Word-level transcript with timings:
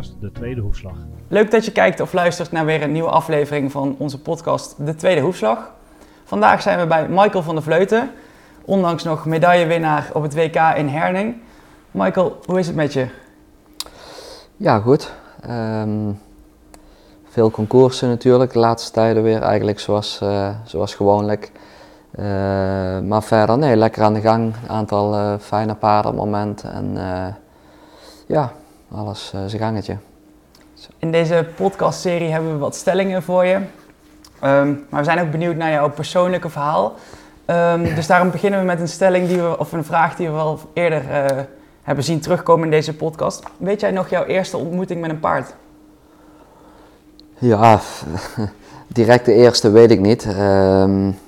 podcast 0.00 0.20
De 0.20 0.32
Tweede 0.32 0.60
Hoefslag. 0.60 0.96
Leuk 1.28 1.50
dat 1.50 1.64
je 1.64 1.72
kijkt 1.72 2.00
of 2.00 2.12
luistert 2.12 2.52
naar 2.52 2.64
weer 2.64 2.82
een 2.82 2.92
nieuwe 2.92 3.08
aflevering 3.08 3.72
van 3.72 3.94
onze 3.98 4.20
podcast 4.20 4.86
De 4.86 4.94
Tweede 4.94 5.20
Hoefslag. 5.20 5.72
Vandaag 6.24 6.62
zijn 6.62 6.78
we 6.78 6.86
bij 6.86 7.08
Michael 7.08 7.42
van 7.42 7.54
der 7.54 7.64
Vleuten, 7.64 8.10
ondanks 8.64 9.02
nog 9.02 9.24
medaillewinnaar 9.24 10.10
op 10.12 10.22
het 10.22 10.34
WK 10.34 10.56
in 10.76 10.88
Herning. 10.88 11.36
Michael, 11.90 12.38
hoe 12.44 12.58
is 12.58 12.66
het 12.66 12.76
met 12.76 12.92
je? 12.92 13.06
Ja, 14.56 14.78
goed. 14.78 15.12
Ehm, 15.40 16.12
veel 17.28 17.50
concoursen 17.50 18.08
natuurlijk, 18.08 18.52
de 18.52 18.58
laatste 18.58 18.92
tijden 18.92 19.22
weer 19.22 19.42
eigenlijk 19.42 19.80
zoals, 19.80 20.20
uh, 20.22 20.48
zoals 20.64 20.94
gewoonlijk. 20.94 21.52
Uh, 22.14 22.24
maar 23.00 23.22
verder, 23.22 23.58
nee, 23.58 23.76
lekker 23.76 24.02
aan 24.02 24.14
de 24.14 24.20
gang. 24.20 24.54
Een 24.62 24.68
aantal 24.68 25.14
uh, 25.14 25.34
fijne 25.38 25.74
paardenmomenten 25.74 26.72
en 26.72 26.96
ja, 28.26 28.52
alles 28.94 29.32
zijn 29.46 29.62
gangetje. 29.62 29.96
In 30.98 31.12
deze 31.12 31.46
podcastserie 31.56 32.30
hebben 32.30 32.52
we 32.52 32.58
wat 32.58 32.74
stellingen 32.74 33.22
voor 33.22 33.44
je. 33.44 33.54
Um, 33.54 34.86
maar 34.88 35.00
we 35.00 35.04
zijn 35.04 35.20
ook 35.20 35.30
benieuwd 35.30 35.56
naar 35.56 35.70
jouw 35.70 35.90
persoonlijke 35.90 36.48
verhaal. 36.48 36.94
Um, 37.46 37.94
dus 37.94 38.06
daarom 38.06 38.30
beginnen 38.30 38.60
we 38.60 38.66
met 38.66 38.80
een 38.80 38.88
stelling 38.88 39.28
die 39.28 39.42
we, 39.42 39.58
of 39.58 39.72
een 39.72 39.84
vraag 39.84 40.16
die 40.16 40.26
we 40.26 40.32
wel 40.32 40.58
eerder 40.72 41.02
hebben 41.82 42.04
zien 42.04 42.20
terugkomen 42.20 42.64
in 42.64 42.70
deze 42.70 42.96
podcast. 42.96 43.42
Weet 43.56 43.80
jij 43.80 43.90
nog 43.90 44.08
jouw 44.08 44.24
eerste 44.24 44.56
ontmoeting 44.56 45.00
met 45.00 45.10
een 45.10 45.20
paard? 45.20 45.54
Ja, 47.38 47.80
direct 48.88 49.24
de 49.24 49.32
eerste 49.32 49.70
weet 49.70 49.90
ik 49.90 50.00
niet. 50.00 50.26
Um, 50.26 51.18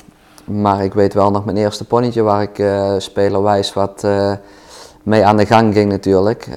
maar 0.44 0.84
ik 0.84 0.94
weet 0.94 1.14
wel 1.14 1.30
nog 1.30 1.44
mijn 1.44 1.56
eerste 1.56 1.84
ponytje 1.84 2.22
waar 2.22 2.42
ik 2.42 2.58
uh, 2.58 2.94
spelerwijs 2.98 3.72
wat 3.72 4.02
uh, 4.04 4.32
mee 5.02 5.24
aan 5.24 5.36
de 5.36 5.46
gang 5.46 5.74
ging 5.74 5.90
natuurlijk. 5.90 6.48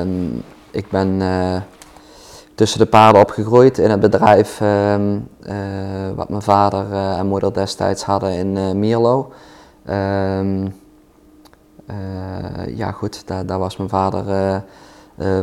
Um, 0.00 0.42
ik 0.70 0.88
ben 0.90 1.08
uh, 1.20 1.56
tussen 2.54 2.78
de 2.78 2.86
paarden 2.86 3.22
opgegroeid 3.22 3.78
in 3.78 3.90
het 3.90 4.00
bedrijf 4.00 4.60
um, 4.60 5.28
wat 6.14 6.28
mijn 6.28 6.42
vader 6.42 6.92
en 6.92 7.26
moeder 7.26 7.52
destijds 7.52 8.02
hadden 8.02 8.32
in 8.32 8.78
Mierlo. 8.78 9.32
ja 12.74 12.90
goed, 12.92 13.26
daar, 13.26 13.46
daar, 13.46 13.58
was 13.58 13.76
mijn 13.76 13.88
vader 13.88 14.62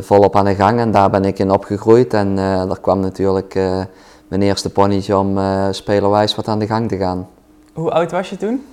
volop 0.00 0.36
aan 0.36 0.44
de 0.44 0.54
gang 0.54 0.80
en 0.80 0.90
daar 0.90 1.10
ben 1.10 1.24
ik 1.24 1.38
in 1.38 1.50
opgegroeid. 1.50 2.14
En 2.14 2.36
daar 2.36 2.80
kwam 2.80 3.00
natuurlijk 3.00 3.54
mijn 4.28 4.42
eerste 4.42 4.70
ponytje 4.70 5.18
om 5.18 5.38
spelerwijs 5.70 6.34
wat 6.34 6.48
aan 6.48 6.58
de 6.58 6.66
gang 6.66 6.88
te 6.88 6.96
gaan. 6.96 7.28
Hoe 7.72 7.90
oud 7.90 8.10
was 8.10 8.30
je 8.30 8.36
toen? 8.36 8.64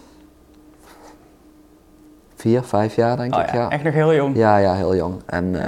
Vier, 2.46 2.64
vijf 2.64 2.96
jaar 2.96 3.18
denk 3.18 3.36
oh, 3.36 3.42
ik. 3.42 3.54
Ja. 3.54 3.70
Echt 3.70 3.84
nog 3.84 3.94
heel 3.94 4.14
jong? 4.14 4.36
Ja, 4.36 4.58
ja, 4.58 4.74
heel 4.74 4.96
jong. 4.96 5.22
En 5.26 5.46
uh, 5.46 5.62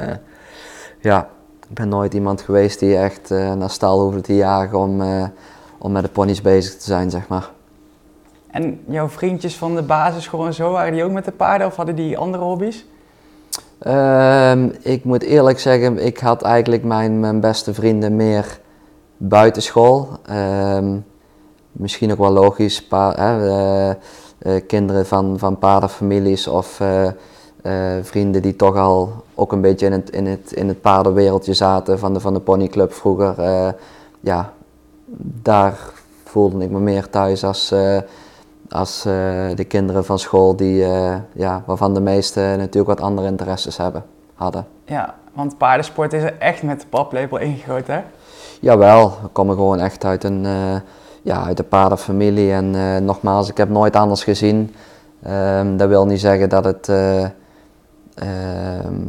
ja, 0.99 1.29
ik 1.69 1.73
ben 1.75 1.89
nooit 1.89 2.13
iemand 2.13 2.41
geweest 2.41 2.79
die 2.79 2.97
echt 2.97 3.31
uh, 3.31 3.53
naar 3.53 3.69
stal 3.69 4.01
hoefde 4.01 4.21
te 4.21 4.35
jagen 4.35 4.79
om, 4.79 5.01
uh, 5.01 5.23
om 5.77 5.91
met 5.91 6.03
de 6.03 6.09
ponies 6.09 6.41
bezig 6.41 6.77
te 6.77 6.83
zijn, 6.83 7.09
zeg 7.09 7.27
maar. 7.27 7.49
En 8.47 8.79
jouw 8.87 9.09
vriendjes 9.09 9.57
van 9.57 9.75
de 9.75 9.81
basis 9.81 10.27
gewoon 10.27 10.53
zo, 10.53 10.71
waren 10.71 10.93
die 10.93 11.03
ook 11.03 11.11
met 11.11 11.25
de 11.25 11.31
paarden 11.31 11.67
of 11.67 11.75
hadden 11.75 11.95
die 11.95 12.17
andere 12.17 12.43
hobby's? 12.43 12.85
Um, 13.87 14.73
ik 14.81 15.03
moet 15.03 15.23
eerlijk 15.23 15.59
zeggen, 15.59 16.05
ik 16.05 16.17
had 16.17 16.41
eigenlijk 16.41 16.83
mijn, 16.83 17.19
mijn 17.19 17.39
beste 17.39 17.73
vrienden 17.73 18.15
meer 18.15 18.59
buitenschool. 19.17 20.09
Um, 20.29 21.05
misschien 21.71 22.11
ook 22.11 22.17
wel 22.17 22.31
logisch, 22.31 22.87
pa, 22.87 23.35
uh, 23.37 24.55
kinderen 24.67 25.05
van, 25.05 25.39
van 25.39 25.57
paardenfamilies 25.57 26.47
of 26.47 26.81
uh, 27.67 28.03
vrienden 28.03 28.41
die 28.41 28.55
toch 28.55 28.75
al 28.75 29.23
ook 29.35 29.51
een 29.51 29.61
beetje 29.61 29.85
in 29.85 29.91
het, 29.91 30.09
in 30.09 30.25
het, 30.25 30.51
in 30.51 30.67
het 30.67 30.81
paardenwereldje 30.81 31.53
zaten 31.53 31.99
van 31.99 32.13
de, 32.13 32.19
van 32.19 32.33
de 32.33 32.39
ponyclub 32.39 32.93
vroeger. 32.93 33.35
ja, 34.19 34.53
daar 35.41 35.77
voelde 36.23 36.63
ik 36.63 36.69
me 36.69 36.79
meer 36.79 37.09
thuis 37.09 37.43
als, 37.43 37.73
als 38.69 39.01
de 39.55 39.65
kinderen 39.67 40.05
van 40.05 40.19
school 40.19 40.55
die, 40.55 40.85
ja, 41.33 41.63
waarvan 41.65 41.93
de 41.93 41.99
meesten 41.99 42.57
natuurlijk 42.57 42.99
wat 42.99 43.07
andere 43.07 43.27
interesses 43.27 43.77
hebben, 43.77 44.03
hadden. 44.33 44.65
Ja, 44.85 45.15
want 45.33 45.57
paardensport 45.57 46.13
is 46.13 46.23
er 46.23 46.37
echt 46.39 46.63
met 46.63 46.81
de 46.81 46.87
paplepel 46.87 47.37
ingegoten 47.37 47.93
hè? 47.93 48.01
Jawel, 48.59 49.17
we 49.21 49.27
komen 49.27 49.55
gewoon 49.55 49.79
echt 49.79 50.05
uit 50.05 50.23
een 50.23 50.45
ja, 51.21 51.43
uit 51.43 51.57
de 51.57 51.63
paardenfamilie. 51.63 52.51
En 52.51 53.05
nogmaals, 53.05 53.49
ik 53.49 53.57
heb 53.57 53.69
nooit 53.69 53.95
anders 53.95 54.23
gezien. 54.23 54.73
Um, 55.25 55.77
dat 55.77 55.87
wil 55.87 56.05
niet 56.05 56.19
zeggen 56.19 56.49
dat 56.49 56.63
het, 56.63 56.87
uh, 56.87 57.25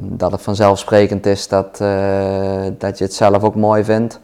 dat 0.03 0.33
het 0.33 0.43
vanzelfsprekend 0.43 1.27
is 1.27 1.49
dat, 1.49 1.79
uh, 1.83 2.63
dat 2.79 2.99
je 2.99 3.05
het 3.05 3.15
zelf 3.15 3.43
ook 3.43 3.55
mooi 3.55 3.85
vindt. 3.85 4.21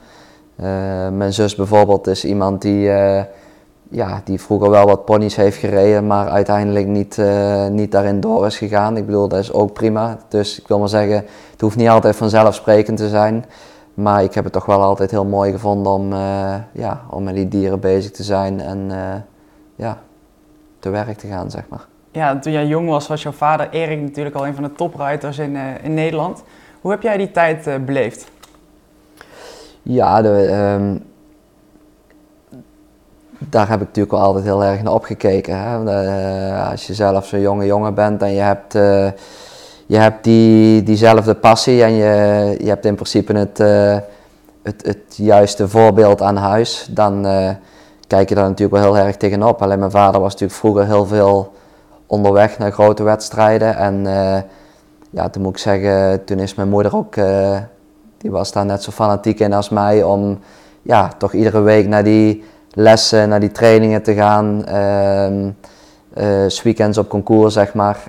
mijn 1.13 1.33
zus 1.33 1.55
bijvoorbeeld 1.55 2.07
is 2.07 2.25
iemand 2.25 2.63
die, 2.63 2.83
ja, 3.89 4.21
die 4.25 4.41
vroeger 4.41 4.71
wel 4.71 4.87
wat 4.87 5.05
ponies 5.05 5.37
heeft 5.37 5.57
gereden, 5.57 6.07
maar 6.07 6.29
uiteindelijk 6.29 6.87
niet, 6.87 7.21
niet 7.71 7.93
daarin 7.93 8.21
door 8.21 8.47
is 8.47 8.59
gegaan. 8.59 8.97
Ik 8.97 9.07
bedoel, 9.07 9.29
dat 9.29 9.39
is 9.39 9.53
ook 9.53 9.73
prima. 9.73 10.19
Dus 10.29 10.61
ik 10.61 10.69
wil 10.69 10.79
maar 10.79 10.89
zeggen, 10.89 11.25
het 11.51 11.61
hoeft 11.61 11.77
niet 11.77 11.89
altijd 11.89 12.17
vanzelfsprekend 12.17 12.97
te 12.97 13.09
zijn. 13.09 13.45
Maar 13.95 14.23
ik 14.23 14.35
heb 14.35 14.45
het 14.45 14.53
toch 14.53 14.67
wel 14.67 14.83
altijd 14.83 15.11
heel 15.11 15.25
mooi 15.25 15.53
gevonden 15.53 15.93
om, 15.93 16.13
ja, 16.73 17.01
om 17.11 17.23
met 17.23 17.35
die 17.35 17.49
dieren 17.49 17.81
bezig 17.81 18.11
te 18.11 18.23
zijn 18.23 18.61
en 18.61 18.91
ja, 19.77 19.99
te 20.79 20.91
werk 20.91 21.19
te 21.19 21.27
gaan, 21.27 21.51
zeg 21.51 21.65
maar. 21.69 21.87
Ja, 22.15 22.39
toen 22.39 22.53
jij 22.53 22.67
jong 22.67 22.89
was, 22.89 23.07
was 23.07 23.23
jouw 23.23 23.33
vader 23.33 23.69
Erik 23.71 24.01
natuurlijk 24.01 24.37
al 24.37 24.47
een 24.47 24.55
van 24.55 24.63
de 24.63 24.73
topruiters 24.73 25.39
in, 25.39 25.55
uh, 25.55 25.63
in 25.83 25.95
Nederland. 25.95 26.43
Hoe 26.81 26.91
heb 26.91 27.03
jij 27.03 27.17
die 27.17 27.31
tijd 27.31 27.87
beleefd? 27.87 28.27
Ja, 29.83 30.23
de, 30.23 30.29
um, 30.79 31.05
daar 33.39 33.69
heb 33.69 33.81
ik 33.81 33.87
natuurlijk 33.87 34.15
wel 34.15 34.25
altijd 34.25 34.45
heel 34.45 34.65
erg 34.65 34.83
naar 34.83 34.93
opgekeken. 34.93 35.59
Hè? 35.59 36.71
als 36.71 36.87
je 36.87 36.95
zelf 36.95 37.27
zo'n 37.27 37.41
jonge 37.41 37.67
jongen 37.67 37.95
bent 37.95 38.23
en 38.23 38.33
je 38.33 38.41
hebt 38.41 38.73
je 39.87 39.97
hebt 39.97 40.25
die, 40.25 40.83
diezelfde 40.83 41.35
passie 41.35 41.83
en 41.83 41.93
je, 41.93 42.55
je 42.59 42.69
hebt 42.69 42.85
in 42.85 42.95
principe 42.95 43.33
het, 43.33 43.59
het, 44.63 44.87
het 44.87 45.17
juiste 45.17 45.69
voorbeeld 45.69 46.23
aan 46.23 46.37
huis, 46.37 46.89
dan 46.91 47.23
kijk 48.07 48.29
je 48.29 48.35
daar 48.35 48.49
natuurlijk 48.49 48.83
wel 48.83 48.95
heel 48.95 49.05
erg 49.07 49.17
tegenop. 49.17 49.63
Alleen 49.63 49.79
mijn 49.79 49.91
vader 49.91 50.21
was 50.21 50.33
natuurlijk 50.33 50.59
vroeger 50.59 50.87
heel 50.87 51.07
veel 51.07 51.53
onderweg 52.07 52.59
naar 52.59 52.73
grote 52.73 53.03
wedstrijden. 53.03 53.77
En 53.77 54.05
uh, 54.05 54.37
ja, 55.11 55.29
toen 55.29 55.43
moet 55.43 55.53
ik 55.53 55.59
zeggen, 55.59 56.25
toen 56.25 56.39
is 56.39 56.55
mijn 56.55 56.69
moeder 56.69 56.97
ook, 56.97 57.15
die 58.19 58.31
was 58.31 58.53
daar 58.53 58.65
net 58.65 58.83
zo 58.83 58.91
fanatiek 58.91 59.41
in 59.41 59.53
als 59.53 59.69
mij 59.69 60.03
om 60.03 60.39
ja, 60.83 61.11
toch 61.19 61.33
iedere 61.33 61.61
week 61.61 61.87
naar 61.87 62.05
die 62.05 62.45
lessen, 62.71 63.29
naar 63.29 63.41
die 63.41 63.53
trainingen 63.53 64.03
te 64.03 64.15
gaan. 64.15 64.65
Uh, 66.17 66.47
weekends 66.63 66.99
op 66.99 67.09
concours, 67.09 67.55
zeg 67.55 67.75
maar. 67.75 68.03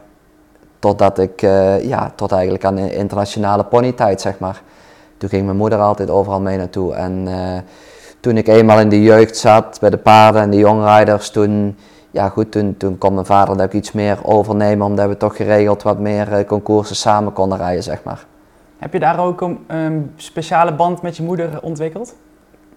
Totdat 0.80 1.20
ik, 1.20 1.42
ja, 1.82 2.12
tot 2.16 2.32
eigenlijk 2.32 2.66
aan 2.66 2.76
de 2.76 2.96
internationale 2.96 3.64
ponytijd, 3.64 4.22
zeg 4.22 4.40
maar. 4.40 4.62
Toen 5.18 5.30
ging 5.30 5.46
mijn 5.46 5.58
moeder 5.58 5.80
altijd 5.80 6.10
overal 6.10 6.42
mee 6.42 6.58
naartoe. 6.58 6.94
En 6.94 7.28
toen 8.20 8.38
ik 8.38 8.48
eenmaal 8.48 8.80
in 8.80 8.90
de 8.90 9.02
jeugd 9.02 9.38
zat, 9.38 9.78
bij 9.80 9.90
de 9.90 9.98
paarden 9.98 10.42
en 10.42 10.50
de 10.50 10.58
jongrijders, 10.58 11.30
toen, 11.30 11.78
ja 12.16 12.30
goed, 12.30 12.52
toen, 12.52 12.78
toen 12.78 12.98
kon 12.98 13.14
mijn 13.14 13.26
vader 13.26 13.58
dat 13.58 13.74
iets 13.74 13.92
meer 13.92 14.18
overnemen, 14.24 14.86
omdat 14.86 15.08
we 15.08 15.18
toch 15.18 15.36
geregeld 15.36 15.84
wat 15.84 16.00
meer 16.00 16.40
uh, 16.40 16.46
concoursen 16.48 16.96
samen 16.96 17.34
konden 17.34 17.58
rijden, 17.58 17.84
zeg 17.84 18.04
maar. 18.04 18.26
Heb 18.78 18.94
je 18.94 19.00
daar 19.00 19.20
ook 19.20 19.42
een 19.68 20.12
speciale 20.16 20.74
band 20.74 21.02
met 21.02 21.18
je 21.18 21.24
moeder 21.24 21.62
ontwikkeld? 21.62 22.16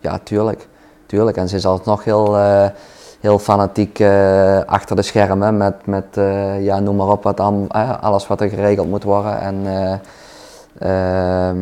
Ja, 0.00 0.18
tuurlijk. 0.22 0.68
tuurlijk. 1.06 1.36
En 1.36 1.48
ze 1.48 1.56
is 1.56 1.66
altijd 1.66 1.86
nog 1.86 2.04
heel 2.04 2.36
heel 3.20 3.38
fanatiek 3.38 3.98
uh, 3.98 4.60
achter 4.60 4.96
de 4.96 5.02
schermen 5.02 5.56
met, 5.56 5.86
met 5.86 6.16
uh, 6.18 6.64
ja, 6.64 6.78
noem 6.78 6.96
maar 6.96 7.08
op, 7.08 7.22
wat 7.22 7.40
alles 8.00 8.26
wat 8.26 8.40
er 8.40 8.48
geregeld 8.48 8.88
moet 8.88 9.02
worden. 9.02 9.40
En 9.40 9.66
ehm, 10.78 11.58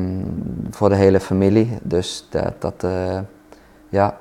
voor 0.71 0.89
de 0.89 0.95
hele 0.95 1.21
familie. 1.21 1.79
Dus 1.83 2.27
dat, 2.31 2.53
dat 2.59 2.87
ja. 3.89 4.17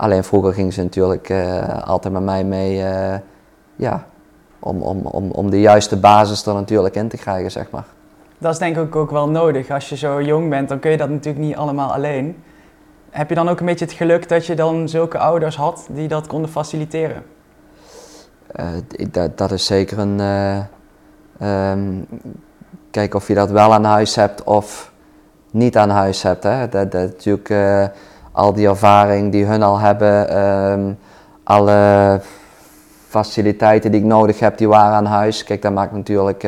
Alleen 0.00 0.24
vroeger 0.24 0.52
ging 0.52 0.72
ze 0.72 0.82
natuurlijk 0.82 1.32
altijd 1.84 2.14
met 2.14 2.22
mij 2.22 2.44
mee, 2.44 2.76
ja, 3.76 4.04
om, 4.58 4.82
om, 4.82 5.06
om, 5.06 5.30
om 5.30 5.50
de 5.50 5.60
juiste 5.60 5.96
basis 5.96 6.46
er 6.46 6.54
natuurlijk 6.54 6.94
in 6.94 7.08
te 7.08 7.16
krijgen, 7.16 7.50
zeg 7.50 7.70
maar. 7.70 7.84
Dat 8.38 8.52
is 8.52 8.58
denk 8.58 8.76
ik 8.76 8.96
ook 8.96 9.10
wel 9.10 9.28
nodig. 9.28 9.70
Als 9.70 9.88
je 9.88 9.96
zo 9.96 10.22
jong 10.22 10.48
bent, 10.50 10.68
dan 10.68 10.78
kun 10.78 10.90
je 10.90 10.96
dat 10.96 11.08
natuurlijk 11.08 11.44
niet 11.44 11.56
allemaal 11.56 11.92
alleen. 11.92 12.42
Heb 13.10 13.28
je 13.28 13.34
dan 13.34 13.48
ook 13.48 13.60
een 13.60 13.66
beetje 13.66 13.84
het 13.84 13.94
geluk 13.94 14.28
dat 14.28 14.46
je 14.46 14.54
dan 14.54 14.88
zulke 14.88 15.18
ouders 15.18 15.56
had 15.56 15.86
die 15.90 16.08
dat 16.08 16.26
konden 16.26 16.50
faciliteren? 16.50 17.22
Uh, 18.56 18.66
dat, 19.10 19.38
dat, 19.38 19.52
is 19.52 19.66
zeker 19.66 19.98
een. 19.98 20.18
Uh, 20.18 21.70
um, 21.72 22.06
kijk 22.90 23.14
of 23.14 23.28
je 23.28 23.34
dat 23.34 23.50
wel 23.50 23.72
aan 23.72 23.84
huis 23.84 24.14
hebt 24.14 24.44
of 24.44 24.92
niet 25.50 25.76
aan 25.76 25.90
huis 25.90 26.22
hebt. 26.22 26.42
Hè. 26.42 26.68
Dat, 26.68 26.92
dat 26.92 27.02
natuurlijk 27.02 27.48
uh, 27.48 27.84
al 28.40 28.52
die 28.52 28.68
ervaring 28.68 29.32
die 29.32 29.44
hun 29.44 29.62
al 29.62 29.78
hebben, 29.78 30.38
um, 30.38 30.98
alle 31.42 32.20
faciliteiten 33.08 33.90
die 33.90 34.00
ik 34.00 34.06
nodig 34.06 34.40
heb, 34.40 34.58
die 34.58 34.68
waren 34.68 34.94
aan 34.94 35.06
huis. 35.06 35.44
Kijk, 35.44 35.62
dat 35.62 35.72
maakt 35.72 35.92
natuurlijk, 35.92 36.42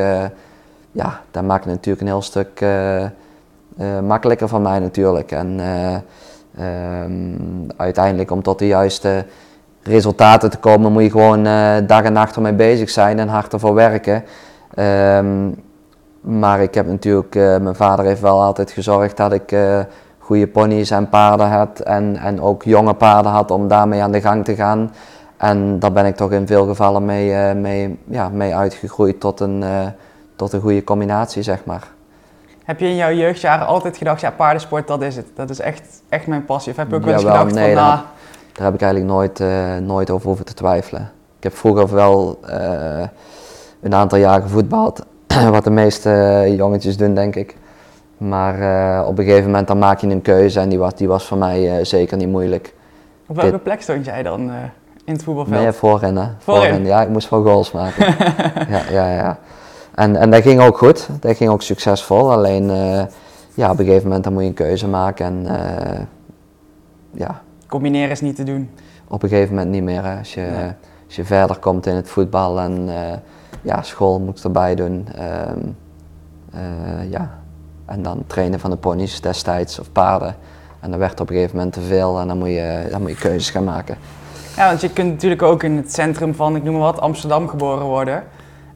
ja, 0.91 1.21
dat 1.31 1.43
maakt 1.43 1.65
natuurlijk 1.65 2.01
een 2.01 2.07
heel 2.07 2.21
stuk 2.21 2.65
makkelijker 4.03 4.49
voor 4.49 4.61
mij 4.61 4.79
natuurlijk. 4.79 5.31
En 5.31 5.59
ehm, 6.57 7.11
uiteindelijk 7.77 8.31
om 8.31 8.41
tot 8.41 8.59
de 8.59 8.67
juiste 8.67 9.25
resultaten 9.83 10.49
te 10.49 10.57
komen 10.57 10.91
moet 10.91 11.03
je 11.03 11.11
gewoon 11.11 11.43
dag 11.87 12.03
en 12.03 12.13
nacht 12.13 12.35
ermee 12.35 12.53
bezig 12.53 12.89
zijn 12.89 13.19
en 13.19 13.27
hard 13.27 13.53
ervoor 13.53 13.73
werken. 13.73 14.23
Ehm, 14.73 15.49
maar 16.21 16.61
ik 16.61 16.73
heb 16.73 16.87
natuurlijk, 16.87 17.35
mijn 17.35 17.75
vader 17.75 18.05
heeft 18.05 18.21
wel 18.21 18.41
altijd 18.41 18.71
gezorgd 18.71 19.17
dat 19.17 19.33
ik 19.33 19.51
goede 20.23 20.47
ponies 20.47 20.91
en 20.91 21.09
paarden 21.09 21.49
had 21.49 21.79
en, 21.79 22.17
en 22.17 22.41
ook 22.41 22.63
jonge 22.63 22.93
paarden 22.93 23.31
had 23.31 23.51
om 23.51 23.67
daarmee 23.67 24.01
aan 24.01 24.11
de 24.11 24.21
gang 24.21 24.45
te 24.45 24.55
gaan. 24.55 24.91
En 25.37 25.79
daar 25.79 25.91
ben 25.91 26.05
ik 26.05 26.15
toch 26.15 26.31
in 26.31 26.47
veel 26.47 26.65
gevallen 26.65 27.05
mee, 27.05 27.29
uh, 27.29 27.61
mee, 27.61 27.99
ja, 28.07 28.29
mee 28.29 28.55
uitgegroeid 28.55 29.19
tot 29.19 29.39
een, 29.39 29.61
uh, 29.61 29.87
tot 30.35 30.53
een 30.53 30.61
goede 30.61 30.83
combinatie, 30.83 31.41
zeg 31.41 31.65
maar. 31.65 31.87
Heb 32.63 32.79
je 32.79 32.85
in 32.85 32.95
jouw 32.95 33.11
jeugdjaren 33.11 33.67
altijd 33.67 33.97
gedacht, 33.97 34.21
ja, 34.21 34.31
paardensport, 34.31 34.87
dat 34.87 35.01
is 35.01 35.15
het. 35.15 35.25
Dat 35.35 35.49
is 35.49 35.59
echt, 35.59 36.01
echt 36.09 36.27
mijn 36.27 36.45
passie. 36.45 36.71
Of 36.71 36.77
heb 36.77 36.89
je 36.89 36.95
ook 36.95 37.03
wel 37.03 37.13
eens 37.13 37.23
gedacht 37.23 37.53
nee, 37.53 37.73
van, 37.73 37.83
nou... 37.83 37.99
Daar, 38.53 38.65
heb 38.65 38.73
ik 38.73 38.81
eigenlijk 38.81 39.13
nooit, 39.13 39.39
uh, 39.39 39.77
nooit 39.77 40.09
over 40.09 40.27
hoeven 40.27 40.45
te 40.45 40.53
twijfelen. 40.53 41.11
Ik 41.37 41.43
heb 41.43 41.55
vroeger 41.55 41.93
wel 41.93 42.39
een 43.81 43.93
aantal 43.93 44.17
jaren 44.17 44.41
gevoetbald, 44.41 45.05
wat 45.51 45.63
de 45.63 45.69
meeste 45.69 46.43
jongetjes 46.57 46.97
doen, 46.97 47.13
denk 47.13 47.35
ik. 47.35 47.55
Maar 48.23 48.59
uh, 48.59 49.07
op 49.07 49.17
een 49.17 49.25
gegeven 49.25 49.45
moment 49.45 49.67
dan 49.67 49.77
maak 49.77 49.99
je 49.99 50.07
een 50.07 50.21
keuze 50.21 50.59
en 50.59 50.69
die 50.69 50.79
was, 50.79 50.95
die 50.95 51.07
was 51.07 51.25
voor 51.25 51.37
mij 51.37 51.77
uh, 51.77 51.85
zeker 51.85 52.17
niet 52.17 52.27
moeilijk. 52.27 52.73
Op 53.27 53.35
welke 53.35 53.51
Dit... 53.51 53.63
plek 53.63 53.81
stond 53.81 54.05
jij 54.05 54.23
dan 54.23 54.49
uh, 54.49 54.55
in 55.05 55.13
het 55.13 55.23
voetbalveld? 55.23 55.61
Nee, 55.61 55.71
voorin 55.71 56.15
hè. 56.15 56.27
Voorin. 56.39 56.85
Ja, 56.85 57.01
ik 57.01 57.09
moest 57.09 57.29
wel 57.29 57.43
goals 57.43 57.71
maken. 57.71 58.05
ja, 58.75 58.81
ja, 58.91 59.13
ja. 59.13 59.37
En, 59.95 60.15
en 60.15 60.31
dat 60.31 60.41
ging 60.41 60.61
ook 60.61 60.77
goed, 60.77 61.09
dat 61.19 61.37
ging 61.37 61.49
ook 61.49 61.61
succesvol. 61.61 62.31
Alleen 62.31 62.65
ja, 63.53 63.71
op 63.71 63.79
een 63.79 63.85
gegeven 63.85 64.03
moment 64.03 64.23
dan 64.23 64.33
moet 64.33 64.41
je 64.41 64.47
een 64.47 64.53
keuze 64.53 64.87
maken 64.87 65.25
en 65.25 65.47
ja. 67.11 67.41
Combineren 67.67 68.11
is 68.11 68.21
niet 68.21 68.35
te 68.35 68.43
doen? 68.43 68.69
Op 69.07 69.23
een 69.23 69.29
gegeven 69.29 69.55
moment 69.55 69.71
niet 69.71 69.83
meer. 69.83 70.03
Hè. 70.03 70.17
Als, 70.17 70.33
je, 70.33 70.73
als 71.05 71.15
je 71.15 71.25
verder 71.25 71.57
komt 71.57 71.85
in 71.85 71.95
het 71.95 72.09
voetbal 72.09 72.59
en 72.59 72.89
ja, 73.61 73.81
school 73.81 74.19
moet 74.19 74.43
erbij 74.43 74.75
doen. 74.75 75.07
Um, 75.55 75.75
ja, 77.09 77.42
en 77.93 78.03
dan 78.03 78.23
trainen 78.27 78.59
van 78.59 78.69
de 78.69 78.75
ponies 78.75 79.21
destijds 79.21 79.79
of 79.79 79.91
paarden. 79.91 80.35
En 80.79 80.89
dat 80.89 80.99
werd 80.99 81.19
op 81.19 81.29
een 81.29 81.35
gegeven 81.35 81.55
moment 81.55 81.73
te 81.73 81.81
veel 81.81 82.19
en 82.19 82.27
dan 82.27 82.37
moet 82.37 82.47
je, 82.47 82.87
dan 82.91 83.01
moet 83.01 83.09
je 83.09 83.15
keuzes 83.15 83.49
gaan 83.49 83.63
maken. 83.63 83.97
Ja, 84.55 84.67
want 84.67 84.81
je 84.81 84.89
kunt 84.89 85.11
natuurlijk 85.11 85.41
ook 85.41 85.63
in 85.63 85.77
het 85.77 85.93
centrum 85.93 86.35
van, 86.35 86.55
ik 86.55 86.63
noem 86.63 86.73
maar 86.73 86.83
wat, 86.83 87.01
Amsterdam 87.01 87.47
geboren 87.47 87.85
worden. 87.85 88.23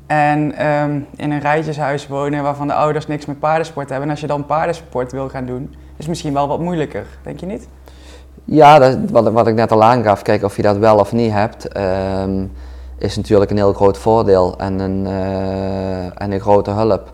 En 0.08 0.56
ehm, 0.56 1.00
in 1.16 1.32
een 1.32 1.40
rijtjeshuis 1.40 2.08
wonen 2.08 2.44
waarvan 2.44 2.68
de 2.68 2.74
ouders 2.74 3.08
niks 3.08 3.26
met 3.26 3.40
paardensport 3.40 3.90
hebben. 3.90 4.06
En 4.06 4.12
als 4.12 4.22
je 4.22 4.28
dan 4.28 4.46
paardensport 4.46 5.12
wil 5.12 5.30
gaan 5.30 5.46
doen, 5.46 5.70
is 5.72 5.98
het 5.98 6.08
misschien 6.08 6.34
wel 6.34 6.48
wat 6.48 6.60
moeilijker, 6.60 7.06
denk 7.24 7.40
je 7.40 7.46
niet? 7.46 7.68
Ja, 8.46 8.80
dat, 8.80 8.98
wat, 9.12 9.32
wat 9.32 9.48
ik 9.48 9.56
net 9.56 9.72
al 9.72 9.84
aangaf, 9.84 10.22
kijk 10.22 10.44
of 10.44 10.56
je 10.56 10.62
dat 10.62 10.78
wel 10.78 10.98
of 10.98 11.12
niet 11.12 11.32
hebt, 11.32 11.68
ehm, 11.68 12.46
is 12.98 13.16
natuurlijk 13.16 13.52
een 13.52 13.58
heel 13.58 13.74
groot 13.74 13.98
voordeel 13.98 14.58
en 14.58 14.80
een, 14.80 15.06
uh, 15.06 16.22
en 16.22 16.32
een 16.32 16.40
grote 16.40 16.72
hulp. 16.72 17.14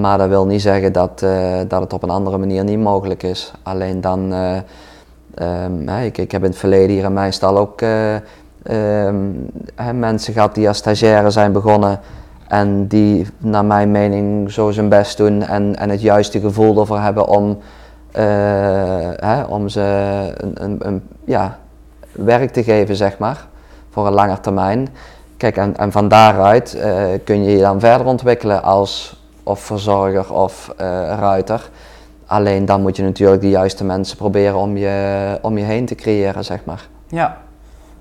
Maar 0.00 0.18
dat 0.18 0.28
wil 0.28 0.46
niet 0.46 0.62
zeggen 0.62 0.92
dat, 0.92 1.22
uh, 1.24 1.56
dat 1.68 1.80
het 1.80 1.92
op 1.92 2.02
een 2.02 2.10
andere 2.10 2.38
manier 2.38 2.64
niet 2.64 2.78
mogelijk 2.78 3.22
is. 3.22 3.52
Alleen 3.62 4.00
dan, 4.00 4.32
uh, 4.32 6.04
ik, 6.04 6.18
ik 6.18 6.32
heb 6.32 6.42
in 6.42 6.48
het 6.48 6.58
verleden 6.58 6.94
hier 6.94 7.04
in 7.04 7.12
mijn 7.12 7.32
stal 7.32 7.58
ook 7.58 7.80
uh, 7.80 8.14
um, 9.08 9.50
mensen 9.94 10.32
gehad 10.32 10.54
die 10.54 10.68
als 10.68 10.76
stagiaire 10.76 11.30
zijn 11.30 11.52
begonnen. 11.52 12.00
En 12.48 12.86
die 12.86 13.26
naar 13.38 13.64
mijn 13.64 13.90
mening 13.90 14.52
zo 14.52 14.70
zijn 14.70 14.88
best 14.88 15.16
doen 15.16 15.42
en, 15.42 15.76
en 15.76 15.90
het 15.90 16.00
juiste 16.00 16.40
gevoel 16.40 16.80
ervoor 16.80 17.00
hebben 17.00 17.28
om, 17.28 17.58
om 19.48 19.68
ze 19.68 19.80
een, 20.36 20.64
een, 20.64 20.76
een, 20.78 21.02
ja, 21.24 21.58
werk 22.12 22.50
te 22.50 22.62
geven, 22.62 22.96
zeg 22.96 23.18
maar, 23.18 23.46
voor 23.90 24.06
een 24.06 24.12
langer 24.12 24.40
termijn. 24.40 24.88
Kijk, 25.36 25.56
en, 25.56 25.76
en 25.76 25.92
van 25.92 26.08
daaruit 26.08 26.78
kun 27.24 27.44
je 27.44 27.50
je 27.50 27.60
dan 27.60 27.80
verder 27.80 28.06
ontwikkelen 28.06 28.62
als 28.62 29.22
of 29.44 29.60
verzorger 29.60 30.32
of 30.32 30.74
uh, 30.80 30.86
ruiter. 31.18 31.70
Alleen 32.26 32.64
dan 32.64 32.82
moet 32.82 32.96
je 32.96 33.02
natuurlijk 33.02 33.40
de 33.40 33.48
juiste 33.48 33.84
mensen 33.84 34.16
proberen 34.16 34.56
om 34.56 34.76
je, 34.76 35.38
om 35.42 35.58
je 35.58 35.64
heen 35.64 35.86
te 35.86 35.94
creëren, 35.94 36.44
zeg 36.44 36.64
maar. 36.64 36.88
Ja, 37.08 37.36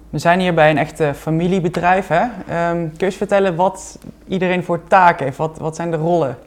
we 0.09 0.19
zijn 0.19 0.39
hier 0.39 0.53
bij 0.53 0.69
een 0.69 0.77
echte 0.77 1.11
familiebedrijf. 1.15 2.07
Hè? 2.07 2.21
Um, 2.21 2.89
kun 2.89 2.97
je 2.97 3.05
eens 3.05 3.15
vertellen 3.15 3.55
wat 3.55 3.97
iedereen 4.27 4.63
voor 4.63 4.79
taken 4.87 5.25
heeft? 5.25 5.37
Wat, 5.37 5.57
wat 5.57 5.75
zijn 5.75 5.91
de 5.91 5.97
rollen? 5.97 6.37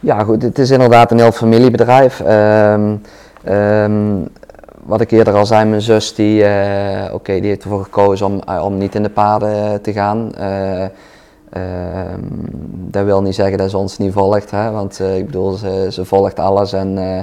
Ja, 0.00 0.22
goed, 0.22 0.42
het 0.42 0.58
is 0.58 0.70
inderdaad 0.70 1.10
een 1.10 1.18
heel 1.18 1.32
familiebedrijf. 1.32 2.20
Um, 2.20 3.02
um, 3.48 4.28
wat 4.82 5.00
ik 5.00 5.10
eerder 5.10 5.34
al 5.34 5.46
zei, 5.46 5.68
mijn 5.68 5.82
zus 5.82 6.14
die, 6.14 6.42
uh, 6.42 7.14
oké, 7.14 7.40
die 7.40 7.48
heeft 7.48 7.62
ervoor 7.62 7.82
gekozen 7.82 8.26
om, 8.26 8.40
uh, 8.48 8.64
om 8.64 8.78
niet 8.78 8.94
in 8.94 9.02
de 9.02 9.10
paden 9.10 9.82
te 9.82 9.92
gaan. 9.92 10.32
Uh, 10.38 10.44
Ehm, 10.44 10.88
dat 12.70 13.04
wil 13.04 13.22
niet 13.22 13.34
zeggen 13.34 13.58
dat 13.58 13.70
ze 13.70 13.78
ons 13.78 13.98
niet 13.98 14.12
volgt, 14.12 14.50
hè, 14.50 14.70
want 14.70 15.00
uh, 15.00 15.16
ik 15.16 15.26
bedoel, 15.26 15.52
ze, 15.52 15.88
ze, 15.90 16.04
volgt 16.04 16.38
alles 16.38 16.72
en 16.72 16.98
uh, 16.98 17.20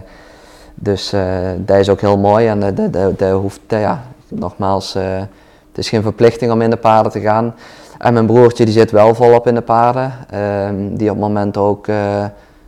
dus 0.76 1.14
uh, 1.14 1.22
dat 1.58 1.78
is 1.78 1.90
ook 1.90 2.02
heel 2.02 2.18
mooi 2.18 2.48
en 2.48 2.76
dat, 3.18 3.32
hoeft, 3.32 3.60
ja, 3.68 4.04
nogmaals, 4.28 4.94
het 4.94 5.78
is 5.78 5.90
geen 5.90 6.02
verplichting 6.02 6.52
om 6.52 6.62
in 6.62 6.70
de 6.70 6.78
paarden 6.78 7.12
te 7.12 7.20
gaan. 7.20 7.56
En 7.98 8.14
mijn 8.14 8.26
broertje 8.26 8.66
die 8.66 8.74
zit 8.74 8.92
wel 8.92 9.16
volop 9.16 9.48
in 9.48 9.56
de 9.56 9.62
paarden, 9.62 10.14
ehm, 10.30 10.96
die 10.96 11.10
op 11.10 11.16
het 11.16 11.26
moment 11.26 11.58
ook 11.58 11.88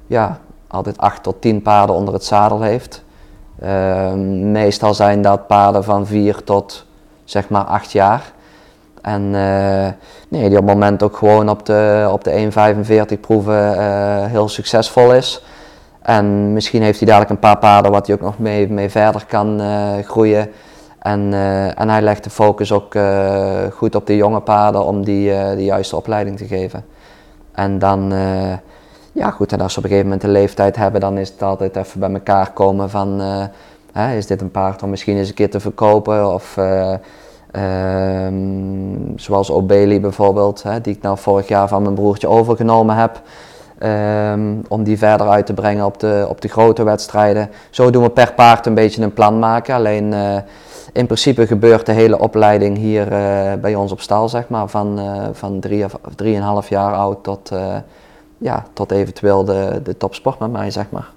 ja, 0.07 0.39
altijd 0.67 0.97
8 0.97 1.23
tot 1.23 1.41
10 1.41 1.61
paarden 1.61 1.95
onder 1.95 2.13
het 2.13 2.23
zadel 2.23 2.61
heeft. 2.61 3.03
Ehm, 3.59 4.51
meestal 4.51 4.93
zijn 4.93 5.21
dat 5.21 5.47
paarden 5.47 5.83
van 5.83 6.07
4 6.07 6.43
tot 6.43 6.85
zeg 7.23 7.49
maar 7.49 7.63
8 7.63 7.91
jaar. 7.91 8.33
En 9.03 9.21
uh, 9.33 9.87
nee, 10.27 10.49
die 10.49 10.57
op 10.57 10.65
het 10.67 10.73
moment 10.73 11.03
ook 11.03 11.17
gewoon 11.17 11.49
op 11.49 11.65
de, 11.65 12.09
op 12.11 12.23
de 12.23 12.51
1,45 13.13 13.19
proeven 13.19 13.75
uh, 13.75 14.25
heel 14.25 14.49
succesvol 14.49 15.13
is. 15.13 15.43
En 16.01 16.53
misschien 16.53 16.81
heeft 16.81 16.97
hij 16.99 17.07
dadelijk 17.07 17.31
een 17.31 17.39
paar 17.39 17.57
paarden 17.57 17.91
wat 17.91 18.07
hij 18.07 18.15
ook 18.15 18.21
nog 18.21 18.39
mee, 18.39 18.69
mee 18.69 18.89
verder 18.89 19.25
kan 19.25 19.61
uh, 19.61 19.91
groeien. 20.03 20.51
En, 20.99 21.33
en 21.75 21.89
hij 21.89 22.01
legt 22.01 22.23
de 22.23 22.29
focus 22.29 22.71
ook 22.71 22.95
goed 23.73 23.95
op 23.95 24.07
de 24.07 24.15
jonge 24.15 24.39
paarden 24.39 24.85
om 24.85 25.03
die 25.05 25.29
de 25.29 25.63
juiste 25.63 25.95
opleiding 25.95 26.37
te 26.37 26.45
geven. 26.45 26.85
En 27.51 27.79
dan, 27.79 28.13
ja 29.11 29.31
goed, 29.31 29.51
en 29.51 29.61
als 29.61 29.73
ze 29.73 29.79
op 29.79 29.83
een 29.83 29.89
gegeven 29.89 30.11
moment 30.11 30.21
de 30.21 30.39
leeftijd 30.39 30.75
hebben, 30.75 31.01
dan 31.01 31.17
is 31.17 31.29
het 31.29 31.41
altijd 31.41 31.75
even 31.75 31.99
bij 31.99 32.11
elkaar 32.11 32.51
komen 32.51 32.89
van, 32.89 33.19
hè, 33.91 34.15
is 34.15 34.27
dit 34.27 34.41
een 34.41 34.51
paard 34.51 34.83
om 34.83 34.89
misschien 34.89 35.17
eens 35.17 35.29
een 35.29 35.33
keer 35.33 35.49
te 35.49 35.59
verkopen 35.59 36.33
of... 36.33 36.57
Um, 37.55 39.13
zoals 39.15 39.49
O'Bailey 39.49 39.99
bijvoorbeeld, 39.99 40.63
hè, 40.63 40.81
die 40.81 40.95
ik 40.95 41.01
nou 41.01 41.17
vorig 41.17 41.47
jaar 41.47 41.67
van 41.67 41.81
mijn 41.81 41.95
broertje 41.95 42.27
overgenomen 42.27 42.95
heb. 42.95 43.21
Um, 43.79 44.61
om 44.67 44.83
die 44.83 44.97
verder 44.97 45.29
uit 45.29 45.45
te 45.45 45.53
brengen 45.53 45.85
op 45.85 45.99
de, 45.99 46.25
op 46.29 46.41
de 46.41 46.47
grote 46.47 46.83
wedstrijden. 46.83 47.49
Zo 47.69 47.89
doen 47.89 48.03
we 48.03 48.09
per 48.09 48.33
paard 48.33 48.65
een 48.65 48.73
beetje 48.73 49.03
een 49.03 49.13
plan 49.13 49.39
maken. 49.39 49.75
Alleen 49.75 50.11
uh, 50.11 50.35
in 50.93 51.05
principe 51.05 51.47
gebeurt 51.47 51.85
de 51.85 51.91
hele 51.91 52.19
opleiding 52.19 52.77
hier 52.77 53.11
uh, 53.11 53.53
bij 53.61 53.75
ons 53.75 53.91
op 53.91 54.01
stal, 54.01 54.29
zeg 54.29 54.49
maar. 54.49 54.67
Van, 54.67 54.99
uh, 54.99 55.27
van 55.31 55.59
drie, 55.59 55.85
of, 55.85 55.95
drieënhalf 56.15 56.69
jaar 56.69 56.93
oud 56.93 57.23
tot, 57.23 57.51
ja, 58.37 58.63
tot 58.73 58.91
eventueel 58.91 59.45
de, 59.45 59.81
de 59.83 59.97
topsport 59.97 60.39
met 60.39 60.51
mij, 60.51 60.71
zeg 60.71 60.85
maar. 60.89 61.09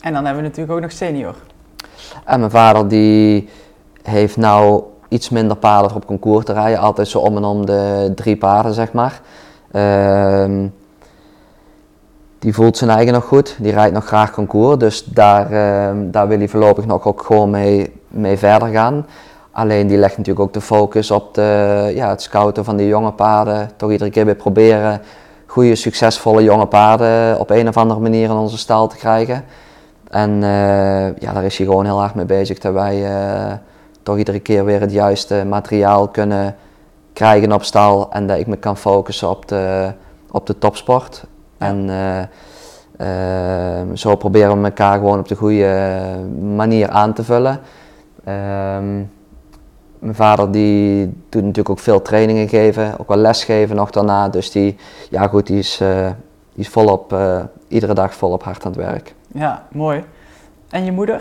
En 0.00 0.12
dan 0.12 0.24
hebben 0.24 0.42
we 0.42 0.48
natuurlijk 0.48 0.76
ook 0.76 0.82
nog 0.82 0.92
senior. 0.92 1.34
En 2.24 2.38
mijn 2.38 2.50
vader 2.50 2.88
die 2.88 3.48
heeft 4.02 4.36
nou 4.36 4.82
iets 5.08 5.28
minder 5.28 5.56
paarden 5.56 5.94
op 5.94 6.06
concours 6.06 6.44
te 6.44 6.52
rijden. 6.52 6.78
Altijd 6.78 7.08
zo 7.08 7.18
om 7.18 7.36
en 7.36 7.44
om 7.44 7.66
de 7.66 8.12
drie 8.14 8.36
paarden, 8.36 8.74
zeg 8.74 8.92
maar. 8.92 9.20
Uh, 9.72 10.66
die 12.38 12.54
voelt 12.54 12.76
zijn 12.76 12.90
eigen 12.90 13.12
nog 13.12 13.24
goed. 13.24 13.56
Die 13.58 13.72
rijdt 13.72 13.94
nog 13.94 14.06
graag 14.06 14.32
concours. 14.32 14.78
Dus 14.78 15.04
daar, 15.04 15.52
uh, 15.52 16.00
daar 16.04 16.28
wil 16.28 16.38
hij 16.38 16.48
voorlopig 16.48 16.86
nog 16.86 17.06
ook 17.06 17.22
gewoon 17.22 17.50
mee, 17.50 17.92
mee 18.08 18.38
verder 18.38 18.68
gaan. 18.68 19.06
Alleen 19.50 19.86
die 19.86 19.98
legt 19.98 20.16
natuurlijk 20.16 20.46
ook 20.46 20.52
de 20.52 20.60
focus 20.60 21.10
op 21.10 21.34
de, 21.34 21.92
ja, 21.94 22.08
het 22.08 22.22
scouten 22.22 22.64
van 22.64 22.76
die 22.76 22.86
jonge 22.86 23.12
paarden. 23.12 23.70
Toch 23.76 23.90
iedere 23.90 24.10
keer 24.10 24.24
weer 24.24 24.34
proberen 24.34 25.00
goede, 25.48 25.74
succesvolle 25.74 26.42
jonge 26.42 26.66
paarden 26.66 27.38
op 27.38 27.50
een 27.50 27.68
of 27.68 27.76
andere 27.76 28.00
manier 28.00 28.30
in 28.30 28.36
onze 28.36 28.58
stal 28.58 28.88
te 28.88 28.96
krijgen. 28.96 29.44
En 30.10 30.30
uh, 30.30 31.16
ja, 31.16 31.32
daar 31.32 31.44
is 31.44 31.56
hij 31.56 31.66
gewoon 31.66 31.84
heel 31.84 31.98
hard 31.98 32.14
mee 32.14 32.24
bezig. 32.24 32.58
Dat 32.58 32.72
wij 32.72 33.04
eh, 33.04 33.52
toch 34.08 34.18
iedere 34.18 34.40
keer 34.40 34.64
weer 34.64 34.80
het 34.80 34.92
juiste 34.92 35.44
materiaal 35.46 36.08
kunnen 36.08 36.56
krijgen 37.12 37.52
op 37.52 37.62
stal 37.62 38.12
en 38.12 38.26
dat 38.26 38.38
ik 38.38 38.46
me 38.46 38.56
kan 38.56 38.76
focussen 38.76 39.30
op 39.30 39.48
de, 39.48 39.92
op 40.30 40.46
de 40.46 40.58
topsport. 40.58 41.24
En 41.58 41.88
uh, 41.88 42.18
uh, 43.00 43.94
zo 43.94 44.16
proberen 44.16 44.58
we 44.58 44.64
elkaar 44.64 44.98
gewoon 44.98 45.18
op 45.18 45.28
de 45.28 45.34
goede 45.34 46.00
manier 46.40 46.88
aan 46.88 47.12
te 47.12 47.24
vullen. 47.24 47.60
Ehm, 48.24 48.94
mijn 49.98 50.14
vader 50.14 50.50
die 50.50 51.06
doet 51.28 51.42
natuurlijk 51.42 51.70
ook 51.70 51.78
veel 51.78 52.02
trainingen 52.02 52.48
geven, 52.48 52.98
ook 52.98 53.08
wel 53.08 53.16
lesgeven 53.16 53.76
nog 53.76 53.90
daarna. 53.90 54.28
Dus 54.28 54.50
die, 54.50 54.76
ja 55.10 55.26
goed, 55.26 55.46
die 55.46 55.58
is, 55.58 55.80
uh, 55.82 56.06
die 56.54 56.64
is 56.64 56.68
volop, 56.68 57.16
iedere 57.68 57.94
dag 57.94 58.14
volop 58.14 58.42
hard 58.42 58.64
aan 58.64 58.72
het 58.72 58.80
werk. 58.80 59.14
Ja, 59.34 59.66
mooi. 59.72 60.04
En 60.70 60.84
je 60.84 60.92
moeder? 60.92 61.20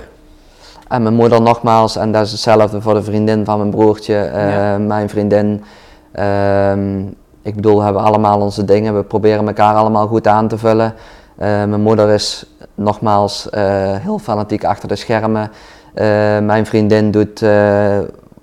En 0.89 1.01
mijn 1.01 1.15
moeder 1.15 1.41
nogmaals, 1.41 1.95
en 1.95 2.11
dat 2.11 2.25
is 2.25 2.31
hetzelfde 2.31 2.81
voor 2.81 2.93
de 2.93 3.03
vriendin 3.03 3.45
van 3.45 3.57
mijn 3.57 3.69
broertje, 3.69 4.13
Ja. 4.33 4.77
mijn 4.77 5.09
vriendin. 5.09 5.63
Ehm, 6.11 6.99
ik 7.41 7.55
bedoel, 7.55 7.77
we 7.77 7.83
hebben 7.83 8.01
allemaal 8.03 8.39
onze 8.41 8.65
dingen. 8.65 8.95
We 8.95 9.03
proberen 9.03 9.47
elkaar 9.47 9.75
allemaal 9.75 10.07
goed 10.07 10.27
aan 10.27 10.47
te 10.47 10.57
vullen. 10.57 10.93
Eh, 11.37 11.47
mijn 11.47 11.81
moeder 11.81 12.09
is 12.09 12.45
nogmaals 12.75 13.49
eh, 13.49 13.61
heel 13.95 14.19
fanatiek 14.19 14.63
achter 14.63 14.87
de 14.87 14.95
schermen. 14.95 15.51
Eh, 15.93 16.05
mijn 16.39 16.65
vriendin 16.65 17.11
doet 17.11 17.41
eh, 17.41 17.97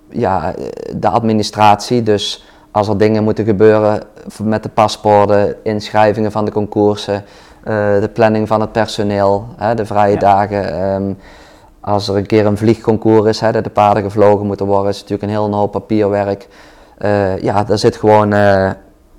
ja, 0.09 0.53
de 0.97 1.09
administratie. 1.09 2.03
Dus 2.03 2.45
als 2.71 2.89
er 2.89 2.99
dingen 2.99 3.25
moeten 3.25 3.45
gebeuren 3.45 4.01
met 4.43 4.63
de 4.63 4.69
paspoorten, 4.69 5.55
inschrijvingen 5.63 6.33
van 6.33 6.45
de 6.45 6.51
concoursen, 6.53 7.25
eh, 7.65 7.75
de 8.01 8.11
planning 8.13 8.49
van 8.49 8.61
het 8.61 8.73
personeel, 8.73 9.47
hè, 9.57 9.75
de 9.75 9.87
vrije 9.87 10.13
Ja. 10.13 10.19
dagen. 10.19 10.73
ehm, 10.81 11.13
als 11.85 12.09
er 12.09 12.17
een 12.17 12.27
keer 12.27 12.47
een 12.47 12.57
vliegconcours 12.57 13.29
is, 13.29 13.53
dat 13.53 13.65
de 13.65 13.71
paarden 13.71 14.03
gevlogen 14.03 14.47
moeten 14.47 14.67
worden, 14.67 14.91
is 14.91 15.01
natuurlijk 15.01 15.23
een 15.23 15.29
heel 15.29 15.55
hoop 15.55 15.73
papierwerk. 15.73 16.49
Eh, 16.99 17.39
ja, 17.39 17.65
daar 17.65 17.79
zit 17.79 17.97
gewoon 17.97 18.33
eh, 18.33 18.71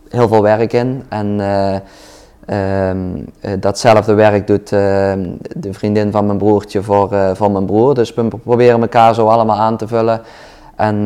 heel 0.10 0.28
veel 0.28 0.42
werk 0.42 0.74
in. 0.74 1.04
En 1.10 1.40
eh, 1.40 1.76
ehm, 2.90 3.00
eh, 3.40 3.52
datzelfde 3.60 4.14
werk 4.14 4.48
doet 4.48 4.70
de 4.70 5.70
vriendin 5.72 6.12
van 6.12 6.26
mijn 6.26 6.38
broertje 6.38 6.84
voor, 6.84 7.36
voor 7.36 7.52
mijn 7.52 7.66
broer. 7.66 7.94
Dus 7.94 8.14
we 8.14 8.28
proberen 8.44 8.82
elkaar 8.82 9.14
zo 9.14 9.28
allemaal 9.28 9.58
aan 9.58 9.78
te 9.78 9.88
vullen. 9.88 10.22
En 10.76 11.04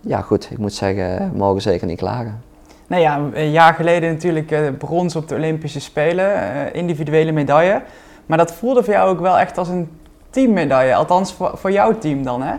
ja, 0.00 0.20
goed, 0.20 0.48
ik 0.50 0.58
moet 0.58 0.72
zeggen, 0.72 1.30
we 1.32 1.38
mogen 1.38 1.62
zeker 1.62 1.86
niet 1.86 1.98
klagen. 1.98 2.42
Nou 2.86 3.02
ja, 3.02 3.20
een 3.32 3.50
jaar 3.50 3.74
geleden 3.74 4.12
natuurlijk 4.12 4.78
brons 4.78 5.16
op 5.16 5.28
de 5.28 5.34
Olympische 5.34 5.80
Spelen, 5.80 6.32
individuele 6.74 7.32
medaille. 7.32 7.82
Maar 8.26 8.38
dat 8.38 8.52
voelde 8.52 8.82
voor 8.82 8.92
jou 8.92 9.10
ook 9.10 9.20
wel 9.20 9.38
echt 9.38 9.58
als 9.58 9.68
een 9.68 9.88
teammedaille, 10.34 10.94
althans 10.94 11.32
voor, 11.32 11.50
voor 11.54 11.72
jouw 11.72 11.98
team 11.98 12.22
dan, 12.22 12.42
hè? 12.42 12.54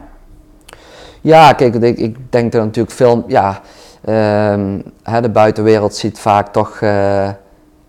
Ja, 1.21 1.53
kijk, 1.53 1.75
ik, 1.75 1.97
ik 1.97 2.17
denk 2.29 2.51
dat 2.51 2.63
natuurlijk 2.63 2.95
veel, 2.95 3.23
ja, 3.27 3.61
ehm, 4.05 4.79
hè, 5.03 5.21
de 5.21 5.29
buitenwereld 5.29 5.95
ziet 5.95 6.19
vaak 6.19 6.47
toch 6.47 6.77
eh, 6.81 7.29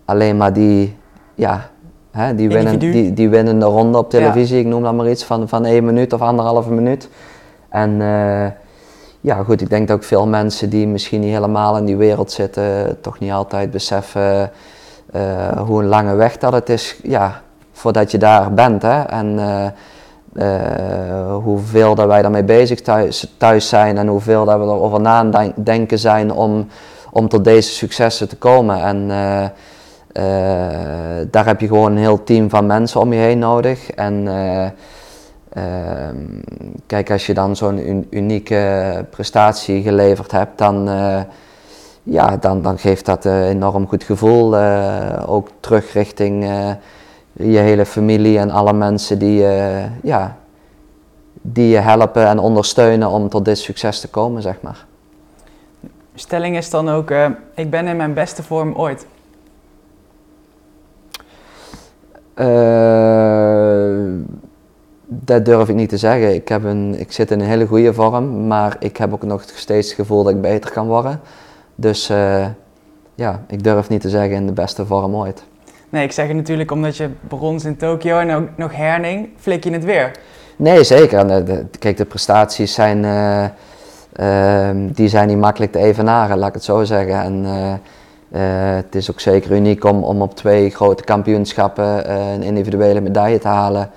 alleen 0.05 0.37
maar 0.37 0.53
die, 0.53 0.95
ja, 1.35 1.69
hè, 2.11 2.35
die, 2.35 2.49
winnen, 2.49 2.79
die, 2.79 3.13
die 3.13 3.29
winnende 3.29 3.65
ronde 3.65 3.97
op 3.97 4.11
Ja. 4.11 4.19
televisie, 4.19 4.59
ik 4.59 4.65
noem 4.65 4.83
dat 4.83 4.93
maar 4.93 5.09
iets, 5.09 5.23
van, 5.23 5.47
van 5.47 5.65
één 5.65 5.85
minuut 5.85 6.13
of 6.13 6.21
anderhalve 6.21 6.71
minuut. 6.71 7.09
En 7.69 8.01
eh, 8.01 8.51
ja, 9.21 9.43
goed, 9.43 9.61
ik 9.61 9.69
denk 9.69 9.87
dat 9.87 9.97
ook 9.97 10.03
veel 10.03 10.27
mensen 10.27 10.69
die 10.69 10.87
misschien 10.87 11.19
niet 11.21 11.33
helemaal 11.33 11.77
in 11.77 11.85
die 11.85 11.97
wereld 11.97 12.31
zitten, 12.31 12.97
toch 13.01 13.19
niet 13.19 13.31
altijd 13.31 13.71
beseffen 13.71 14.51
eh, 15.11 15.57
hoe 15.65 15.81
een 15.81 15.87
lange 15.87 16.15
weg 16.15 16.37
dat 16.37 16.53
het 16.53 16.69
is, 16.69 16.99
ja, 17.03 17.41
voordat 17.77 18.11
je 18.11 18.17
daar 18.17 18.53
bent. 18.53 18.81
Hè? 18.81 19.01
En 19.01 19.39
eh, 19.39 19.65
eh, 20.33 21.35
hoeveel 21.43 21.95
dat 21.95 22.07
wij 22.07 22.21
daarmee 22.21 22.43
bezig 22.43 22.81
thuis, 23.37 23.69
zijn 23.69 23.97
en 23.97 24.07
hoeveel 24.07 24.45
dat 24.45 24.57
we 24.57 24.63
erover 24.63 25.01
nadenken 25.01 25.99
zijn 25.99 26.31
om, 26.31 26.67
om 27.11 27.27
tot 27.29 27.43
deze 27.43 27.71
successen 27.71 28.29
te 28.29 28.35
komen. 28.35 28.81
En 28.81 29.09
eh, 30.17 31.27
daar 31.31 31.45
heb 31.45 31.61
je 31.61 31.67
gewoon 31.67 31.91
een 31.91 31.97
heel 31.97 32.23
team 32.23 32.49
van 32.49 32.65
mensen 32.65 33.01
om 33.01 33.13
je 33.13 33.19
heen 33.19 33.39
nodig. 33.39 33.89
En 33.89 34.27
eh, 34.27 34.63
ehm, 35.53 36.17
kijk, 36.85 37.11
als 37.11 37.25
je 37.25 37.33
dan 37.33 37.55
zo'n 37.55 37.89
un- 37.89 38.07
unieke 38.09 39.05
prestatie 39.09 39.81
geleverd 39.81 40.31
hebt, 40.31 40.57
dan, 40.57 40.89
ja, 42.03 42.37
dan, 42.37 42.61
dan 42.61 42.77
geeft 42.77 43.05
dat 43.05 43.25
een 43.25 43.43
enorm 43.43 43.87
goed 43.87 44.03
gevoel. 44.03 44.57
ook 45.25 45.47
terug 45.59 45.93
richting 45.93 46.49
je 47.37 47.57
hele 47.57 47.85
familie 47.85 48.39
en 48.39 48.49
alle 48.49 48.73
mensen 48.73 49.19
die, 49.19 49.47
eh, 49.47 50.03
ja, 50.03 50.37
die 51.41 51.67
je 51.67 51.77
helpen 51.77 52.27
en 52.27 52.39
ondersteunen 52.39 53.09
om 53.09 53.29
tot 53.29 53.45
dit 53.45 53.57
succes 53.57 53.99
te 53.99 54.07
komen, 54.07 54.41
zeg 54.41 54.61
maar. 54.61 54.85
Stelling 56.13 56.57
is 56.57 56.69
dan 56.69 56.89
ook, 56.89 57.11
eh, 57.11 57.29
ik 57.55 57.69
ben 57.69 57.87
in 57.87 57.97
mijn 57.97 58.13
beste 58.13 58.43
vorm 58.43 58.73
ooit. 58.75 59.07
Eh, 62.33 62.45
dat 65.05 65.45
durf 65.45 65.69
ik 65.69 65.75
niet 65.75 65.89
te 65.89 65.97
zeggen. 65.97 66.33
Ik, 66.33 66.47
heb 66.47 66.63
een, 66.63 66.99
ik 66.99 67.11
zit 67.11 67.31
in 67.31 67.39
een 67.39 67.47
hele 67.47 67.65
goede 67.65 67.93
vorm, 67.93 68.47
maar 68.47 68.75
ik 68.79 68.97
heb 68.97 69.13
ook 69.13 69.23
nog 69.23 69.43
steeds 69.55 69.87
het 69.87 69.95
gevoel 69.95 70.23
dat 70.23 70.33
ik 70.33 70.41
beter 70.41 70.71
kan 70.71 70.87
worden. 70.87 71.19
Dus 71.75 72.07
ja, 73.15 73.41
ik 73.47 73.63
durf 73.63 73.89
niet 73.89 74.01
te 74.01 74.09
zeggen 74.09 74.35
in 74.35 74.45
de 74.45 74.53
beste 74.53 74.85
vorm 74.85 75.15
ooit. 75.15 75.43
Nee, 75.89 76.03
ik 76.03 76.11
zeg 76.11 76.27
het 76.27 76.35
natuurlijk 76.35 76.71
omdat 76.71 76.97
je 76.97 77.09
brons 77.27 77.65
in 77.65 77.77
Tokio 77.77 78.19
en 78.19 78.31
ook 78.31 78.47
nog 78.55 78.75
herning, 78.75 79.29
flik 79.39 79.63
je 79.63 79.71
het 79.71 79.85
weer. 79.85 80.11
Nee, 80.55 80.83
zeker. 80.83 81.19
En 81.19 81.45
de, 81.45 81.65
kijk, 81.79 81.97
de 81.97 82.05
prestaties 82.05 82.73
zijn, 82.73 83.05
eh, 83.05 83.43
ehm, 84.13 84.87
die 84.91 85.07
zijn 85.07 85.27
niet 85.27 85.37
makkelijk 85.37 85.71
te 85.71 85.79
evenaren, 85.79 86.37
laat 86.37 86.47
ik 86.47 86.53
het 86.53 86.63
zo 86.63 86.83
zeggen. 86.83 87.21
En 87.21 87.45
eh, 87.45 87.73
eh, 88.31 88.75
het 88.75 88.95
is 88.95 89.11
ook 89.11 89.19
zeker 89.19 89.51
uniek 89.51 89.83
om, 89.83 90.03
om 90.03 90.21
op 90.21 90.35
twee 90.35 90.69
grote 90.69 91.03
kampioenschappen 91.03 92.05
eh, 92.05 92.33
een 92.33 92.43
individuele 92.43 93.01
medaille 93.01 93.39
te 93.39 93.47
halen. 93.47 93.89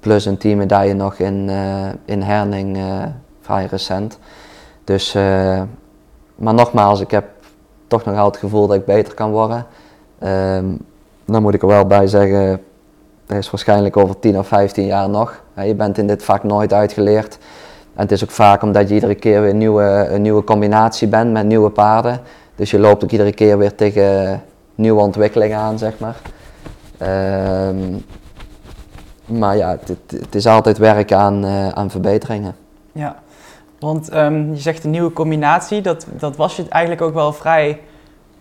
Plus 0.00 0.24
een 0.24 0.36
teammedaille 0.38 0.94
nog 0.94 1.14
in, 1.14 1.48
eh, 1.48 1.88
in 2.04 2.22
Herning, 2.22 2.76
eh, 2.76 3.04
vrij 3.40 3.66
recent. 3.70 4.18
Dus, 4.84 5.14
eh, 5.14 5.62
maar 6.34 6.54
nogmaals, 6.54 7.00
ik 7.00 7.10
heb 7.10 7.24
toch 7.86 8.04
nog 8.04 8.14
altijd 8.16 8.34
het 8.34 8.50
gevoel 8.50 8.66
dat 8.66 8.76
ik 8.76 8.84
beter 8.84 9.14
kan 9.14 9.30
worden. 9.30 9.66
Ehm, 10.18 10.64
dan 11.26 11.42
moet 11.42 11.54
ik 11.54 11.62
er 11.62 11.68
wel 11.68 11.86
bij 11.86 12.06
zeggen, 12.06 12.60
dat 13.26 13.36
is 13.38 13.50
waarschijnlijk 13.50 13.96
over 13.96 14.18
10 14.18 14.38
of 14.38 14.46
15 14.46 14.86
jaar 14.86 15.08
nog. 15.08 15.42
Je 15.64 15.74
bent 15.74 15.98
in 15.98 16.06
dit 16.06 16.24
vak 16.24 16.42
nooit 16.42 16.72
uitgeleerd. 16.72 17.38
En 17.94 18.02
het 18.02 18.12
is 18.12 18.22
ook 18.24 18.30
vaak 18.30 18.62
omdat 18.62 18.88
je 18.88 18.94
iedere 18.94 19.14
keer 19.14 19.40
weer 19.40 19.50
een 19.50 19.58
nieuwe, 19.58 20.06
een 20.10 20.22
nieuwe 20.22 20.44
combinatie 20.44 21.08
bent 21.08 21.32
met 21.32 21.46
nieuwe 21.46 21.70
paarden. 21.70 22.20
Dus 22.54 22.70
je 22.70 22.78
loopt 22.78 23.04
ook 23.04 23.10
iedere 23.10 23.32
keer 23.32 23.58
weer 23.58 23.74
tegen 23.74 24.42
nieuwe 24.74 25.00
ontwikkelingen 25.00 25.58
aan, 25.58 25.78
zeg 25.78 25.98
maar. 25.98 26.16
Ehm, 26.98 27.76
maar 29.38 29.56
ja, 29.56 29.70
het, 29.70 29.88
het- 30.10 30.34
is 30.34 30.46
altijd 30.46 30.78
werken 30.78 31.18
aan, 31.18 31.44
eh, 31.44 31.68
aan 31.68 31.90
verbeteringen. 31.90 32.54
Ja, 32.92 33.16
want 33.78 34.08
ehm, 34.08 34.50
je 34.52 34.60
zegt 34.60 34.84
een 34.84 34.90
nieuwe 34.90 35.12
combinatie, 35.12 35.80
dat, 35.80 36.06
dat 36.18 36.36
was 36.36 36.56
je 36.56 36.64
eigenlijk 36.68 37.02
ook 37.02 37.14
wel 37.14 37.32
vrij 37.32 37.80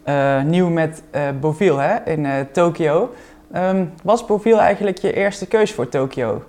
eh, 0.05 0.41
nieuw 0.41 0.69
met 0.69 1.03
Bovil 1.39 1.77
hè, 1.77 1.95
in 2.05 2.25
eh 2.25 2.33
Tokio. 2.51 3.13
Ehm, 3.51 3.85
was 4.03 4.25
Bovil 4.25 4.59
eigenlijk 4.59 4.97
je 4.97 5.13
eerste 5.13 5.45
keus 5.45 5.73
voor 5.73 5.89
Tokio? 5.89 6.43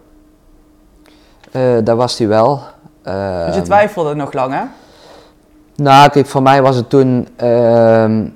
Daar 1.84 1.96
was 1.96 2.18
hij 2.18 2.28
wel. 2.28 2.54
Dus 3.02 3.12
je 3.12 3.50
Ehm, 3.52 3.62
twijfelde 3.62 4.14
nog 4.14 4.32
lang 4.32 4.52
hè? 4.52 4.62
Nou, 5.76 6.10
kijk, 6.10 6.26
voor 6.26 6.42
mij 6.42 6.62
was 6.62 6.76
het 6.76 6.90
toen, 6.90 7.28
ehm, 7.36 8.28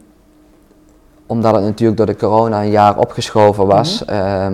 omdat 1.26 1.54
het 1.54 1.64
natuurlijk 1.64 1.98
door 1.98 2.06
de 2.06 2.16
corona 2.16 2.62
een 2.62 2.70
jaar 2.70 2.98
opgeschoven 2.98 3.66
was. 3.66 4.04
eh, 4.04 4.46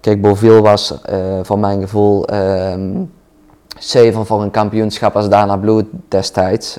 kijk, 0.00 0.20
Bovil 0.20 0.62
was 0.62 0.94
voor 1.42 1.58
mijn 1.58 1.80
gevoel 1.80 2.24
zeven 3.78 4.26
voor 4.26 4.42
een 4.42 4.50
kampioenschap 4.50 5.16
als 5.16 5.28
Dana 5.28 5.56
Blue 5.56 5.88
destijds. 6.08 6.78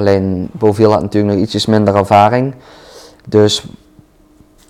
Alleen 0.00 0.48
Bovil 0.52 0.92
had 0.92 1.02
natuurlijk 1.02 1.34
nog 1.34 1.42
ietsjes 1.42 1.66
minder 1.66 1.96
ervaring. 1.96 2.54
Dus 3.28 3.66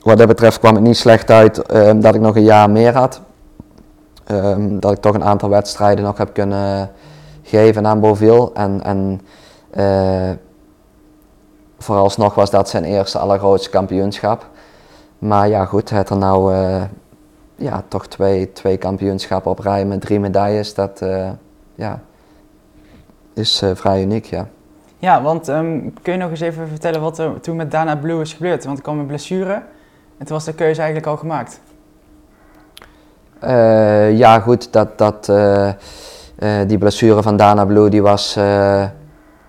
wat 0.03 0.19
dat 0.19 0.27
betreft 0.27 0.59
kwam 0.59 0.75
het 0.75 0.85
niet 0.85 0.97
slecht 0.97 1.31
uit 1.31 1.63
ehm, 1.63 2.01
dat 2.01 2.15
ik 2.15 2.21
nog 2.21 2.37
een 2.37 2.43
jaar 2.43 2.71
meer 2.71 2.95
had. 2.95 3.21
Ehm, 4.25 4.79
dat 4.79 4.93
ik 4.93 5.01
toch 5.01 5.15
een 5.15 5.25
aantal 5.25 5.49
wedstrijden 5.49 6.05
nog 6.05 6.19
heb 6.19 6.33
kunnen 6.33 6.91
geven 7.43 7.87
aan 7.87 8.01
Bovil. 8.01 8.51
En, 8.55 8.83
en 8.83 9.21
eh, 9.71 10.31
vooralsnog 11.79 12.35
was 12.35 12.51
dat 12.51 12.69
zijn 12.69 12.85
eerste 12.85 13.19
allergrootste 13.19 13.71
kampioenschap. 13.71 14.47
Maar 15.19 15.49
ja, 15.49 15.65
goed, 15.65 15.91
het 15.91 16.11
er 16.11 16.17
nou 16.17 16.55
eh, 16.55 16.83
ja, 17.57 17.85
toch 17.89 18.07
twee, 18.07 18.53
twee 18.53 18.77
kampioenschappen 18.77 19.51
op 19.51 19.59
rij 19.59 19.85
met 19.85 20.01
drie 20.01 20.21
medailles. 20.21 20.75
Dat 20.75 21.01
eh, 21.01 21.31
ja, 21.75 22.01
is 23.35 23.63
vrij 23.75 24.03
uniek, 24.03 24.25
ja. 24.25 24.49
Ja, 25.01 25.23
want 25.23 25.49
ehm, 25.49 25.81
kun 26.03 26.13
je 26.13 26.19
nog 26.19 26.31
eens 26.31 26.41
even 26.41 26.69
vertellen 26.69 27.01
wat 27.01 27.19
er 27.19 27.41
toen 27.41 27.57
met 27.57 27.71
Dana 27.71 27.97
Blue 27.97 28.21
is 28.21 28.33
gebeurd? 28.33 28.65
Want 28.65 28.77
er 28.77 28.83
kwam 28.83 28.99
een 28.99 29.07
blessure 29.07 29.53
en 30.19 30.27
toen 30.27 30.37
was 30.37 30.45
de 30.45 30.55
keuze 30.55 30.81
eigenlijk 30.81 31.11
al 31.11 31.17
gemaakt. 31.17 31.61
Eh, 33.39 34.19
ja, 34.19 34.41
goed, 34.41 34.73
dat, 34.73 34.99
dat, 34.99 35.29
eh, 35.29 35.69
eh, 35.69 35.75
die 36.67 36.79
blessure 36.79 37.23
van 37.23 37.37
Dana 37.37 37.65
Blue 37.65 37.91
die 37.91 38.03
was 38.03 38.35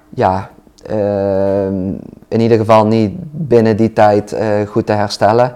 ja, 0.10 0.50
eh, 0.86 1.66
in 2.28 2.40
ieder 2.40 2.58
geval 2.58 2.86
niet 2.86 3.12
binnen 3.32 3.78
die 3.78 3.94
tijd 3.94 4.36
goed 4.68 4.86
te 4.86 4.94
herstellen. 4.94 5.54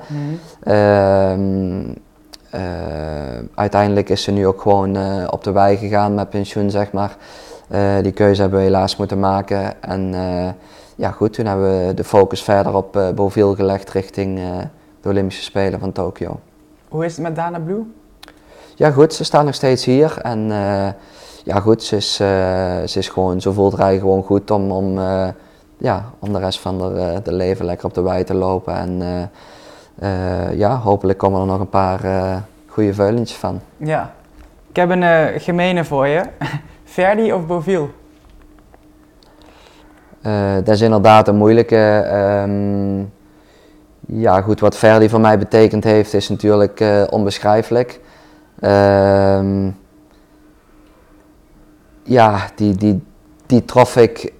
Ehm, 0.64 1.84
eh, 2.50 2.62
uiteindelijk 3.56 4.10
is 4.10 4.24
ze 4.24 4.32
nu 4.32 4.48
ook 4.48 4.62
gewoon 4.62 4.98
op 5.30 5.44
de 5.44 5.52
wei 5.52 5.78
gegaan 5.78 6.14
met 6.14 6.30
pensioen, 6.30 6.70
zeg 6.70 6.92
maar. 6.92 7.16
Die 8.02 8.12
keuze 8.12 8.42
hebben 8.42 8.60
we 8.60 8.66
helaas 8.66 8.96
moeten 8.96 9.20
maken. 9.20 9.82
En 9.84 10.14
ja, 10.96 11.12
goed, 11.12 11.34
toen 11.34 11.46
hebben 11.46 11.88
we 11.88 11.94
de 11.94 12.04
focus 12.04 12.44
verder 12.44 12.76
op 12.76 12.96
uh, 12.96 13.10
Beauville 13.10 13.56
gelegd 13.56 13.90
richting 13.90 14.40
de 15.02 15.10
Olympische 15.10 15.44
Spelen 15.44 15.80
van 15.80 15.92
Tokio. 15.92 16.40
Hoe 16.90 17.06
is 17.06 17.12
het 17.12 17.22
met 17.22 17.36
Dana 17.36 17.60
Blue? 17.60 17.84
Ja, 18.76 18.92
goed, 18.92 19.14
ze 19.14 19.24
staat 19.24 19.46
nog 19.46 19.54
steeds 19.54 19.86
hier. 19.86 20.18
En 20.22 20.48
ja, 21.44 21.60
goed, 21.60 21.84
ze 21.84 21.96
is, 21.96 22.16
ze 22.16 22.94
is 22.94 23.10
gewoon, 23.10 23.42
ze 23.42 23.54
voelt 23.54 23.76
gewoon 23.76 24.24
goed 24.24 24.52
om, 24.52 24.72
om, 24.72 25.00
ja, 25.78 26.06
om 26.20 26.34
de 26.34 26.40
rest 26.40 26.60
van 26.60 26.78
de, 26.78 27.20
de 27.24 27.34
leven 27.34 27.66
lekker 27.66 27.86
op 27.88 27.94
de 27.94 28.02
wei 28.02 28.24
te 28.24 28.34
lopen. 28.34 28.76
En 28.76 29.30
ja, 30.58 30.78
hopelijk 30.78 31.18
komen 31.20 31.40
er 31.42 31.48
nog 31.48 31.60
een 31.60 31.70
paar 31.70 32.00
goede 32.68 32.94
veulentjes 32.94 33.38
van. 33.38 33.60
Ja. 33.78 34.14
Ik 34.70 34.76
heb 34.76 34.90
een 34.90 35.40
gemene 35.40 35.86
voor 35.86 36.08
je. 36.08 36.24
Verdi 36.96 37.34
of 37.34 37.46
Beauville? 37.46 37.88
Uh, 40.22 40.54
dat 40.56 40.68
is 40.68 40.82
inderdaad 40.82 41.28
een 41.28 41.36
moeilijke. 41.36 42.10
Um, 42.44 43.14
ja, 44.08 44.42
goed, 44.42 44.60
wat 44.60 44.78
Verdi 44.78 45.10
voor 45.10 45.20
mij 45.20 45.38
betekend 45.38 45.84
heeft, 45.84 46.14
is 46.14 46.30
natuurlijk 46.30 46.80
uh, 46.80 47.04
onbeschrijfelijk. 47.10 48.00
Um, 48.62 49.78
ja, 52.04 52.40
die, 52.56 52.76
die, 52.76 53.04
die 53.46 53.66
trof 53.66 53.96
ik 53.96 54.34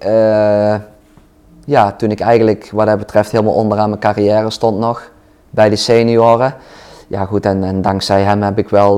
ja, 1.64 1.92
toen 1.96 2.10
ik 2.10 2.20
eigenlijk 2.20 2.70
wat 2.72 2.86
dat 2.86 2.98
betreft 2.98 3.30
helemaal 3.30 3.54
onderaan 3.54 3.88
mijn 3.88 4.00
carrière 4.00 4.50
stond 4.50 4.78
nog 4.78 5.10
bij 5.50 5.68
de 5.68 5.76
senioren 5.76 6.54
ja 7.06 7.24
goed, 7.24 7.46
en, 7.46 7.64
en 7.64 7.82
dankzij 7.82 8.22
hem 8.22 8.42
heb 8.42 8.58
ik 8.58 8.68
wel 8.68 8.96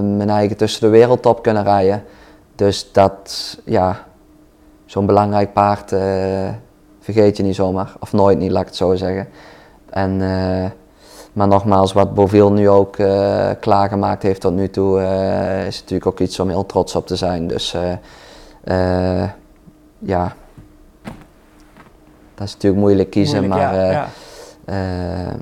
mijn 0.00 0.30
eigen 0.30 0.56
tussen 0.56 0.80
de 0.80 0.88
wereldtop 0.88 1.42
kunnen 1.42 1.64
rijden. 1.64 2.02
Dus 2.58 2.92
dat, 2.92 3.58
ja, 3.64 4.04
zo'n 4.84 5.06
belangrijk 5.06 5.52
paard 5.52 5.92
uh, 5.92 6.00
vergeet 7.00 7.36
je 7.36 7.42
niet 7.42 7.54
zomaar. 7.54 7.92
Of 8.00 8.12
nooit 8.12 8.38
niet, 8.38 8.50
laat 8.50 8.60
ik 8.60 8.66
het 8.66 8.76
zo 8.76 8.94
zeggen. 8.94 9.28
En, 9.90 10.10
uh, 10.20 10.64
maar 11.32 11.48
nogmaals, 11.48 11.92
wat 11.92 12.14
Beauville 12.14 12.50
nu 12.50 12.68
ook 12.68 12.96
klaargemaakt 13.60 14.22
heeft 14.22 14.40
tot 14.40 14.54
nu 14.54 14.70
toe, 14.70 15.00
is 15.66 15.80
natuurlijk 15.80 16.06
ook 16.06 16.20
iets 16.20 16.40
om 16.40 16.48
heel 16.48 16.66
trots 16.66 16.94
op 16.94 17.06
te 17.06 17.16
zijn. 17.16 17.46
Dus 17.46 17.76
ja, 19.98 20.34
dat 22.34 22.46
is 22.46 22.52
natuurlijk 22.52 22.82
moeilijk 22.82 23.10
kiezen, 23.10 23.38
moeilijk, 23.38 23.70
maar... 23.70 23.84
Ja, 23.84 24.08
ja 24.66 25.36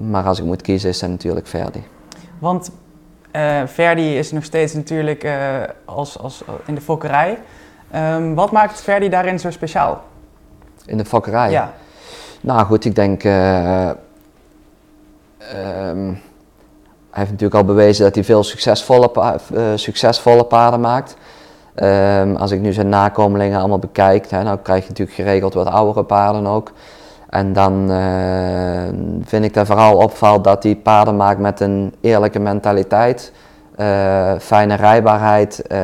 maar 0.00 0.24
als 0.24 0.38
ik 0.38 0.44
moet 0.44 0.62
kiezen 0.62 0.88
is 0.88 0.98
dat 0.98 1.10
natuurlijk 1.10 1.46
Verdi. 1.46 1.84
Want 2.38 2.70
uh, 3.32 3.62
Verdi 3.66 4.18
is 4.18 4.32
nog 4.32 4.44
steeds 4.44 4.74
natuurlijk 4.74 5.24
uh, 5.24 5.34
als, 5.84 6.18
als 6.18 6.42
in 6.66 6.74
de 6.74 6.80
fokkerij. 6.80 7.38
Um, 7.94 8.34
wat 8.34 8.50
maakt 8.50 8.80
Verdi 8.80 9.08
daarin 9.08 9.38
zo 9.38 9.50
speciaal? 9.50 10.02
In 10.86 10.96
de 10.96 11.04
fokkerij? 11.04 11.50
Ja. 11.50 11.72
Nou 12.40 12.64
goed, 12.64 12.84
ik 12.84 12.94
denk... 12.94 13.24
Uh, 13.24 13.90
um, 15.88 16.20
hij 17.10 17.20
heeft 17.20 17.30
natuurlijk 17.30 17.54
al 17.54 17.64
bewezen 17.64 18.04
dat 18.04 18.14
hij 18.14 18.24
veel 18.24 18.42
succesvolle, 18.42 19.08
pa 19.08 19.36
succesvolle 19.74 20.44
paarden 20.44 20.80
maakt. 20.80 21.16
Um, 21.76 22.36
als 22.36 22.50
ik 22.50 22.60
nu 22.60 22.72
zijn 22.72 22.88
nakomelingen 22.88 23.58
allemaal 23.58 23.78
bekijk, 23.78 24.30
hè, 24.30 24.42
nou 24.42 24.58
krijg 24.62 24.82
je 24.82 24.88
natuurlijk 24.88 25.16
geregeld 25.16 25.54
wat 25.54 25.66
oudere 25.66 26.04
paarden 26.04 26.46
ook. 26.46 26.72
En 27.32 27.52
dan 27.52 27.90
uh, 27.90 28.82
vind 29.24 29.44
ik 29.44 29.54
dat 29.54 29.66
vooral 29.66 29.96
opvalt 29.96 30.44
dat 30.44 30.62
hij 30.62 30.76
paarden 30.76 31.16
maakt 31.16 31.38
met 31.38 31.60
een 31.60 31.94
eerlijke 32.00 32.38
mentaliteit, 32.38 33.32
uh, 33.76 34.32
fijne 34.38 34.74
rijbaarheid, 34.74 35.62
uh, 35.72 35.78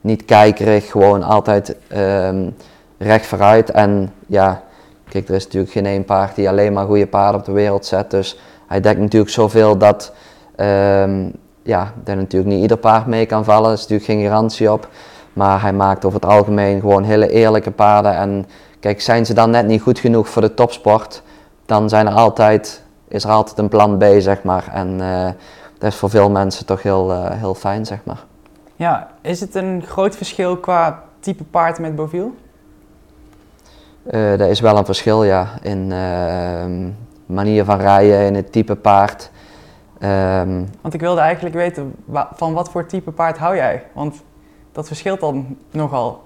niet 0.00 0.24
kijkerig, 0.24 0.90
gewoon 0.90 1.22
altijd 1.22 1.76
um, 1.96 2.56
recht 2.98 3.26
vooruit. 3.26 3.70
En 3.70 4.12
ja, 4.26 4.62
kijk, 5.08 5.28
er 5.28 5.34
is 5.34 5.44
natuurlijk 5.44 5.72
geen 5.72 5.86
één 5.86 6.04
paard 6.04 6.34
die 6.34 6.48
alleen 6.48 6.72
maar 6.72 6.86
goede 6.86 7.06
paarden 7.06 7.40
op 7.40 7.46
de 7.46 7.52
wereld 7.52 7.86
zet. 7.86 8.10
Dus 8.10 8.38
hij 8.66 8.80
dekt 8.80 9.00
natuurlijk 9.00 9.32
zoveel 9.32 9.78
dat, 9.78 10.12
um, 10.56 11.32
ja, 11.62 11.92
dat 12.04 12.16
natuurlijk 12.16 12.52
niet 12.52 12.62
ieder 12.62 12.76
paard 12.76 13.06
mee 13.06 13.26
kan 13.26 13.44
vallen. 13.44 13.66
Er 13.68 13.76
is 13.76 13.80
natuurlijk 13.80 14.10
geen 14.10 14.22
garantie 14.22 14.72
op. 14.72 14.88
Maar 15.32 15.62
hij 15.62 15.72
maakt 15.72 16.04
over 16.04 16.20
het 16.20 16.30
algemeen 16.30 16.80
gewoon 16.80 17.02
hele 17.02 17.28
eerlijke 17.28 17.70
paarden. 17.70 18.16
En 18.16 18.46
Kijk, 18.80 19.00
zijn 19.00 19.26
ze 19.26 19.34
dan 19.34 19.50
net 19.50 19.66
niet 19.66 19.82
goed 19.82 19.98
genoeg 19.98 20.28
voor 20.28 20.42
de 20.42 20.54
topsport, 20.54 21.22
dan 21.66 21.88
zijn 21.88 22.06
er 22.06 22.12
altijd, 22.12 22.82
is 23.08 23.24
er 23.24 23.30
altijd 23.30 23.58
een 23.58 23.68
plan 23.68 23.98
B, 23.98 24.04
zeg 24.18 24.42
maar. 24.42 24.68
En 24.72 24.88
uh, 25.00 25.24
dat 25.78 25.92
is 25.92 25.96
voor 25.96 26.10
veel 26.10 26.30
mensen 26.30 26.66
toch 26.66 26.82
heel, 26.82 27.10
uh, 27.10 27.30
heel 27.30 27.54
fijn, 27.54 27.86
zeg 27.86 27.98
maar. 28.04 28.24
Ja, 28.76 29.10
is 29.20 29.40
het 29.40 29.54
een 29.54 29.82
groot 29.86 30.16
verschil 30.16 30.56
qua 30.56 31.02
type 31.20 31.44
paard 31.44 31.78
met 31.78 31.96
Beauville? 31.96 32.30
Uh, 34.10 34.38
dat 34.38 34.48
is 34.48 34.60
wel 34.60 34.76
een 34.76 34.84
verschil, 34.84 35.24
ja. 35.24 35.48
In 35.62 35.92
ehm, 35.92 36.88
manier 37.26 37.64
van 37.64 37.78
rijden, 37.78 38.26
in 38.26 38.34
het 38.34 38.52
type 38.52 38.76
paard. 38.76 39.30
Um, 40.02 40.68
Want 40.80 40.94
ik 40.94 41.00
wilde 41.00 41.20
eigenlijk 41.20 41.54
weten, 41.54 41.94
van 42.32 42.52
wat 42.52 42.70
voor 42.70 42.86
type 42.86 43.10
paard 43.10 43.38
hou 43.38 43.56
jij? 43.56 43.84
Want 43.92 44.22
dat 44.72 44.86
verschilt 44.86 45.20
dan 45.20 45.56
nogal. 45.70 46.22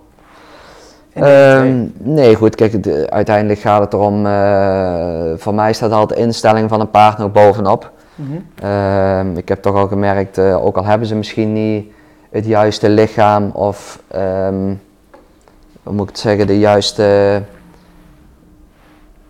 Um, 1.23 1.93
nee, 1.99 2.35
goed, 2.35 2.55
kijk, 2.55 2.87
uiteindelijk 3.09 3.61
gaat 3.61 3.81
het 3.81 3.93
erom, 3.93 4.27
uh, 4.27 5.33
voor 5.37 5.55
mij 5.55 5.73
staat 5.73 5.93
altijd 5.93 6.19
de 6.19 6.25
instelling 6.25 6.69
van 6.69 6.81
een 6.81 6.91
paard 6.91 7.19
nog 7.19 7.33
bovenop. 7.33 7.93
Mm 8.15 8.27
-hmm. 8.27 8.71
um, 8.71 9.37
ik 9.37 9.49
heb 9.49 9.63
toch 9.63 9.75
al 9.75 9.89
gemerkt, 9.89 10.39
uh, 10.39 10.65
ook 10.65 10.77
al 10.77 10.85
hebben 10.85 11.09
ze 11.09 11.15
misschien 11.15 11.53
niet 11.53 11.93
het 12.31 12.47
juiste 12.47 12.89
lichaam 12.89 13.51
of, 13.51 14.03
um, 14.17 14.81
hoe 15.83 15.93
moet 15.93 16.03
ik 16.03 16.09
het 16.09 16.19
zeggen, 16.19 16.47
de 16.47 16.59
juiste 16.59 17.43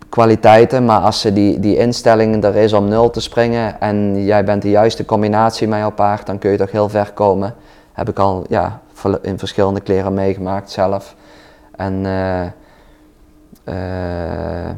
kwaliteiten, 0.09 0.85
maar 0.85 0.99
als 0.99 1.21
ze 1.21 1.33
die, 1.33 1.59
die 1.59 1.77
instelling 1.77 2.43
er 2.43 2.55
is 2.55 2.73
om 2.73 2.87
nul 2.87 3.09
te 3.09 3.21
springen 3.21 3.81
en 3.81 4.23
jij 4.23 4.43
bent 4.43 4.61
de 4.61 4.69
juiste 4.69 5.05
combinatie 5.05 5.67
met 5.67 5.79
jouw 5.79 5.91
paard, 5.91 6.25
dan 6.25 6.37
kun 6.37 6.51
je 6.51 6.57
toch 6.57 6.71
heel 6.71 6.89
ver 6.89 7.11
komen. 7.13 7.55
Heb 7.93 8.09
ik 8.09 8.19
al 8.19 8.45
ja, 8.49 8.79
in 9.21 9.39
verschillende 9.39 9.79
kleren 9.79 10.13
meegemaakt 10.13 10.71
zelf. 10.71 11.15
En 11.75 11.93
uh, 12.05 12.41
uh, 13.65 14.69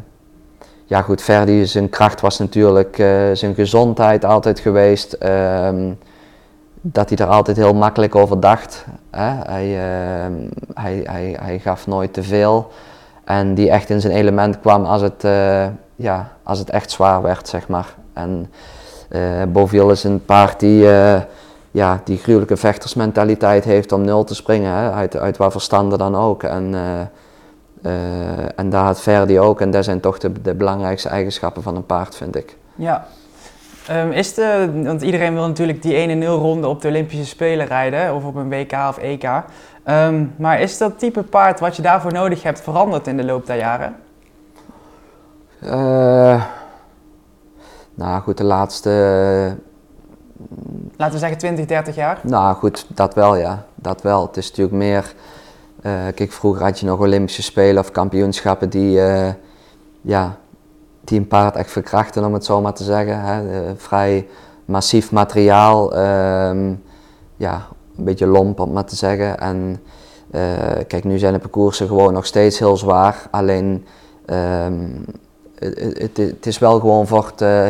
ja 0.85 1.01
goed, 1.01 1.21
Verdi, 1.21 1.65
zijn 1.65 1.89
kracht 1.89 2.21
was 2.21 2.39
natuurlijk 2.39 2.97
uh, 2.97 3.31
zijn 3.33 3.53
gezondheid 3.53 4.25
altijd 4.25 4.59
geweest. 4.59 5.17
Um, 5.23 5.97
dat 6.81 7.09
hij 7.09 7.17
er 7.17 7.33
altijd 7.33 7.57
heel 7.57 7.73
makkelijk 7.73 8.15
over 8.15 8.39
dacht. 8.39 8.85
Hè? 9.11 9.51
Hij, 9.51 9.77
ehm, 9.77 10.33
hij, 10.73 11.01
hij, 11.03 11.37
hij 11.41 11.59
gaf 11.59 11.87
nooit 11.87 12.13
te 12.13 12.23
veel. 12.23 12.71
En 13.23 13.53
die 13.53 13.69
echt 13.69 13.89
in 13.89 14.01
zijn 14.01 14.13
element 14.13 14.59
kwam 14.59 14.85
als 14.85 15.01
het, 15.01 15.21
ja, 15.95 16.31
als 16.43 16.59
het 16.59 16.69
echt 16.69 16.91
zwaar 16.91 17.21
werd, 17.21 17.47
zeg 17.47 17.67
maar. 17.67 17.95
En 18.13 18.51
Beauville 19.51 19.91
is 19.91 20.03
een 20.03 20.25
paard 20.25 20.59
die 20.59 20.87
ja, 21.77 22.01
die 22.03 22.17
gruwelijke 22.17 22.57
vechtersmentaliteit 22.57 23.63
heeft 23.63 23.91
om 23.91 24.01
nul 24.01 24.23
te 24.23 24.35
springen, 24.35 24.73
hè, 24.73 24.91
uit, 24.91 25.17
uit 25.17 25.37
waar 25.37 25.51
verstanden 25.51 25.97
dan 25.97 26.15
ook. 26.15 26.43
En, 26.43 26.73
uh, 26.73 26.81
uh, 27.81 28.59
en 28.59 28.69
daar 28.69 28.83
had 28.83 29.01
Verdi 29.01 29.39
ook, 29.39 29.61
en 29.61 29.71
dat 29.71 29.83
zijn 29.83 29.99
toch 29.99 30.17
de, 30.17 30.41
de 30.41 30.55
belangrijkste 30.55 31.09
eigenschappen 31.09 31.63
van 31.63 31.75
een 31.75 31.85
paard, 31.85 32.15
vind 32.15 32.35
ik. 32.35 32.57
Ja. 32.75 33.07
Um, 33.91 34.11
is 34.11 34.33
de, 34.33 34.69
want 34.83 35.01
iedereen 35.01 35.33
wil 35.33 35.47
natuurlijk 35.47 35.81
die 35.81 36.23
1-0 36.23 36.25
ronde 36.25 36.67
op 36.67 36.81
de 36.81 36.87
Olympische 36.87 37.25
Spelen 37.25 37.65
rijden, 37.65 38.15
of 38.15 38.23
op 38.23 38.35
een 38.35 38.49
WK 38.49 38.71
of 38.71 38.97
EK. 38.97 39.23
Um, 39.23 39.41
ehm, 39.83 40.25
maar 40.37 40.61
is 40.61 40.77
dat 40.77 40.99
type 40.99 41.23
paard 41.23 41.59
wat 41.59 41.75
je 41.75 41.81
daarvoor 41.81 42.13
nodig 42.13 42.43
hebt 42.43 42.61
veranderd 42.61 43.07
in 43.07 43.17
de 43.17 43.25
loop 43.25 43.45
der 43.45 43.57
jaren? 43.57 43.95
Uh, 45.63 46.43
nou 47.93 48.21
goed, 48.21 48.37
de 48.37 48.43
laatste 48.43 48.89
Laten 50.97 51.13
we 51.13 51.19
zeggen 51.19 51.37
20, 51.37 51.65
30 51.65 51.95
jaar? 51.95 52.19
Nou 52.23 52.55
goed, 52.55 52.85
dat 52.93 53.13
wel 53.13 53.35
ja. 53.35 53.65
Dat 53.75 54.01
wel. 54.01 54.25
Het 54.25 54.37
is 54.37 54.49
natuurlijk 54.49 54.77
meer. 54.77 55.13
Uh, 55.81 55.91
kijk, 56.15 56.31
vroeger 56.31 56.63
had 56.63 56.79
je 56.79 56.85
nog 56.85 56.99
Olympische 56.99 57.43
Spelen 57.43 57.83
of 57.83 57.91
kampioenschappen 57.91 58.69
die, 58.69 58.97
uh, 58.97 59.27
ja, 60.01 60.37
die 61.03 61.19
een 61.19 61.27
paard 61.27 61.55
echt 61.55 61.71
verkrachten, 61.71 62.25
om 62.25 62.33
het 62.33 62.45
zo 62.45 62.61
maar 62.61 62.73
te 62.73 62.83
zeggen. 62.83 63.21
Hè. 63.21 63.43
Uh, 63.43 63.71
vrij 63.75 64.27
massief 64.65 65.11
materiaal. 65.11 65.97
Um, 65.97 66.83
ja, 67.35 67.67
een 67.97 68.03
beetje 68.03 68.27
lomp 68.27 68.59
om 68.59 68.71
maar 68.71 68.85
te 68.85 68.95
zeggen. 68.95 69.39
En 69.39 69.81
kijk, 70.87 71.03
nu 71.03 71.17
zijn 71.17 71.33
de 71.33 71.39
parcoursen 71.39 71.87
gewoon 71.87 72.13
nog 72.13 72.25
steeds 72.25 72.59
heel 72.59 72.77
zwaar. 72.77 73.27
Alleen. 73.31 73.85
Um, 74.25 75.05
het, 75.59 76.17
het, 76.17 76.45
is 76.45 76.59
wel 76.59 76.79
gewoon 76.79 77.07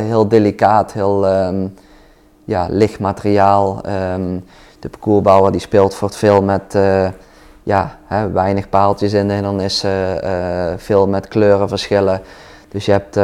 heel 0.08 0.28
delicaat, 0.28 0.94
heel. 0.94 1.28
Um, 1.28 1.74
ja, 2.48 2.68
licht 2.70 3.00
materiaal. 3.00 3.82
Um, 4.14 4.44
de 4.80 4.90
parcoursbouwer 4.90 5.52
die 5.52 5.62
speelt 5.62 5.96
voor 5.96 6.08
het 6.08 6.18
veel 6.18 6.42
met 6.42 6.76
uh, 6.76 7.08
ja, 7.64 7.98
hè, 8.06 8.32
weinig 8.32 8.70
paaltjes 8.70 9.14
in 9.14 9.32
en 9.32 9.44
dan 9.44 9.62
is 9.62 9.84
uh, 9.86 10.74
veel 10.78 11.08
met 11.08 11.28
kleurenverschillen. 11.28 12.22
Dus 12.70 12.86
je 12.86 12.92
hebt, 12.92 13.20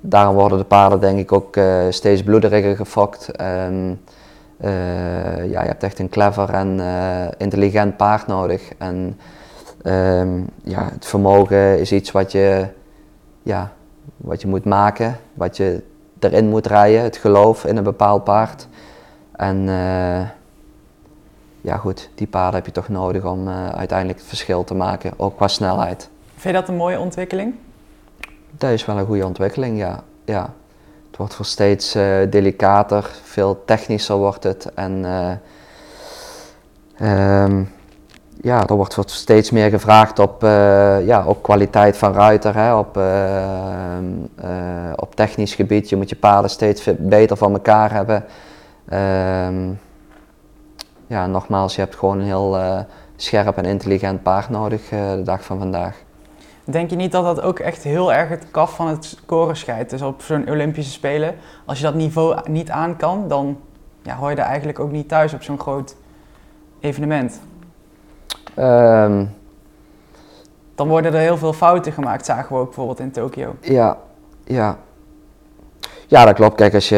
daarom 0.00 0.34
worden 0.34 0.58
de 0.58 0.64
paarden 0.64 1.00
denk 1.00 1.18
ik 1.18 1.32
ook 1.32 1.58
steeds 1.88 2.22
bloederiger 2.22 2.76
gefokt. 2.76 3.28
Um, 3.40 4.00
ja, 5.50 5.62
je 5.62 5.68
hebt 5.68 5.82
echt 5.82 5.98
een 5.98 6.08
clever 6.08 6.50
en 6.50 6.80
intelligent 7.38 7.96
paard 7.96 8.26
nodig. 8.26 8.72
En 8.78 9.18
ehm, 9.82 10.38
ja, 10.62 10.88
het 10.92 11.06
vermogen 11.06 11.80
is 11.80 11.92
iets 11.92 12.10
wat 12.10 12.32
je, 12.32 12.66
ja, 13.42 13.72
wat 14.16 14.40
je 14.42 14.48
moet 14.48 14.64
maken, 14.64 15.16
wat 15.34 15.56
je 15.56 15.82
erin 16.24 16.48
moet 16.48 16.66
rijden, 16.66 17.02
het 17.02 17.16
geloof 17.16 17.64
in 17.64 17.76
een 17.76 17.84
bepaald 17.84 18.24
paard. 18.24 18.68
En 19.32 19.64
ja 21.60 21.76
goed, 21.76 22.10
die 22.14 22.26
paarden 22.26 22.54
heb 22.54 22.66
je 22.66 22.72
toch 22.72 22.88
nodig 22.88 23.24
om 23.24 23.48
uiteindelijk 23.48 24.18
het 24.18 24.28
verschil 24.28 24.64
te 24.64 24.74
maken, 24.74 25.12
ook 25.16 25.36
qua 25.36 25.48
snelheid. 25.48 26.08
Vind 26.36 26.54
je 26.54 26.60
dat 26.60 26.68
een 26.68 26.76
mooie 26.76 26.98
ontwikkeling? 26.98 27.54
Dat 28.50 28.70
is 28.70 28.84
wel 28.84 28.98
een 28.98 29.06
goede 29.06 29.26
ontwikkeling, 29.26 29.78
ja. 29.78 30.02
ja. 30.24 30.52
Het 31.06 31.16
wordt 31.16 31.34
voor 31.34 31.44
steeds 31.44 31.96
uh, 31.96 32.16
delicater, 32.30 33.10
veel 33.22 33.62
technischer 33.64 34.16
wordt 34.16 34.42
het. 34.44 34.74
En 34.74 35.04
um, 37.02 37.73
ja, 38.42 38.66
er 38.66 38.74
wordt 38.74 39.10
steeds 39.10 39.50
meer 39.50 39.70
gevraagd 39.70 40.18
op, 40.18 40.44
uh, 40.44 41.06
ja, 41.06 41.26
op 41.26 41.42
kwaliteit 41.42 41.96
van 41.96 42.12
ruiter, 42.12 42.54
hè, 42.54 42.74
op, 42.74 42.96
ehm, 42.96 44.04
op 44.96 45.14
technisch 45.14 45.54
gebied. 45.54 45.88
Je 45.88 45.96
moet 45.96 46.08
je 46.08 46.16
paarden 46.16 46.50
steeds 46.50 46.90
beter 46.98 47.36
van 47.36 47.52
elkaar 47.52 47.92
hebben. 47.92 48.24
Um, 49.48 49.80
ja, 51.06 51.26
nogmaals, 51.26 51.74
je 51.74 51.80
hebt 51.80 51.96
gewoon 51.96 52.18
een 52.18 52.26
heel 52.26 52.58
scherp 53.16 53.56
en 53.56 53.64
intelligent 53.64 54.22
paard 54.22 54.48
nodig 54.48 54.88
de 54.88 55.22
dag 55.24 55.44
van 55.44 55.58
vandaag. 55.58 56.02
Denk 56.64 56.90
je 56.90 56.96
niet 56.96 57.12
dat 57.12 57.24
dat 57.24 57.40
ook 57.40 57.58
echt 57.58 57.82
heel 57.82 58.12
erg 58.12 58.28
het 58.28 58.46
kaf 58.50 58.74
van 58.74 58.88
het 58.88 59.04
scoren 59.04 59.56
scheidt? 59.56 59.90
Dus 59.90 60.02
op 60.02 60.22
zo'n 60.22 60.50
Olympische 60.50 60.92
Spelen, 60.92 61.34
als 61.64 61.78
je 61.78 61.84
dat 61.84 61.94
niveau 61.94 62.36
niet 62.50 62.70
aan 62.70 62.96
kan, 62.96 63.28
dan 63.28 63.58
ja, 64.02 64.16
hoor 64.16 64.30
je 64.30 64.36
er 64.36 64.42
eigenlijk 64.42 64.78
ook 64.78 64.90
niet 64.90 65.08
thuis 65.08 65.34
op 65.34 65.42
zo'n 65.42 65.60
groot 65.60 65.96
evenement. 66.80 67.40
Um, 68.58 69.30
dan 70.74 70.88
worden 70.88 71.14
er 71.14 71.20
heel 71.20 71.36
veel 71.36 71.52
fouten 71.52 71.92
gemaakt, 71.92 72.24
zagen 72.24 72.54
we 72.54 72.60
ook 72.60 72.66
bijvoorbeeld 72.66 73.00
in 73.00 73.10
Tokio. 73.10 73.54
Ja, 73.60 73.96
ja. 74.44 74.76
Ja, 76.06 76.24
dat 76.24 76.34
klopt. 76.34 76.56
Kijk, 76.56 76.74
als 76.74 76.88
je 76.88 76.96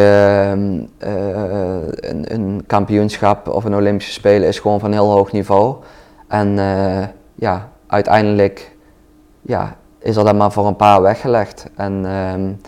uh, 0.98 2.10
een, 2.10 2.34
een, 2.34 2.64
kampioenschap 2.66 3.48
of 3.48 3.64
een 3.64 3.74
Olympische 3.74 4.12
Spelen 4.12 4.48
is 4.48 4.58
gewoon 4.58 4.80
van 4.80 4.92
heel 4.92 5.10
hoog 5.10 5.32
niveau. 5.32 5.76
En 6.28 6.56
uh, 6.56 7.04
ja, 7.34 7.68
uiteindelijk 7.86 8.76
ja, 9.42 9.76
is 9.98 10.16
er 10.16 10.24
dan 10.24 10.36
maar 10.36 10.52
voor 10.52 10.66
een 10.66 10.76
paar 10.76 11.02
weggelegd. 11.02 11.70
En 11.76 11.92
um, 11.92 12.60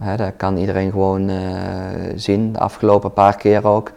hè, 0.00 0.16
dat 0.16 0.32
kan 0.36 0.56
iedereen 0.56 0.90
gewoon 0.90 1.28
uh, 1.28 1.36
zien, 2.14 2.52
de 2.52 2.58
afgelopen 2.58 3.12
paar 3.12 3.36
keer 3.36 3.66
ook. 3.66 3.92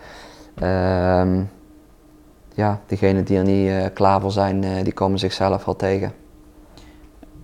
Ja, 2.60 2.80
degenen 2.86 3.24
die 3.24 3.38
er 3.38 3.44
niet 3.44 3.68
uh, 3.68 3.86
klaar 3.94 4.22
voor 4.22 4.32
zijn, 4.32 4.64
uh, 4.64 4.84
die 4.84 4.94
komen 4.94 5.20
zichzelf 5.20 5.66
wel 5.66 5.76
tegen. 5.76 6.14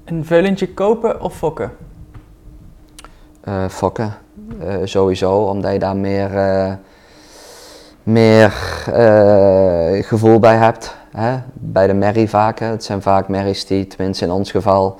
Een 0.05 0.25
veulentje 0.25 0.73
kopen 0.73 1.21
of 1.21 1.37
fokken? 1.37 1.71
fokken, 3.69 4.13
sowieso, 4.83 5.37
omdat 5.37 5.71
je 5.71 5.79
daar 5.79 5.95
meer, 5.95 6.29
meer 8.03 8.51
gevoel 10.01 10.39
bij 10.39 10.55
hebt 10.55 10.95
hè, 11.11 11.37
bij 11.53 11.87
de 11.87 11.93
merrie 11.93 12.29
vaak. 12.29 12.59
Het 12.59 12.83
zijn 12.83 13.01
vaak 13.01 13.27
merries 13.27 13.65
die, 13.65 13.87
tenminste 13.87 14.25
in 14.25 14.31
ons 14.31 14.51
geval, 14.51 14.99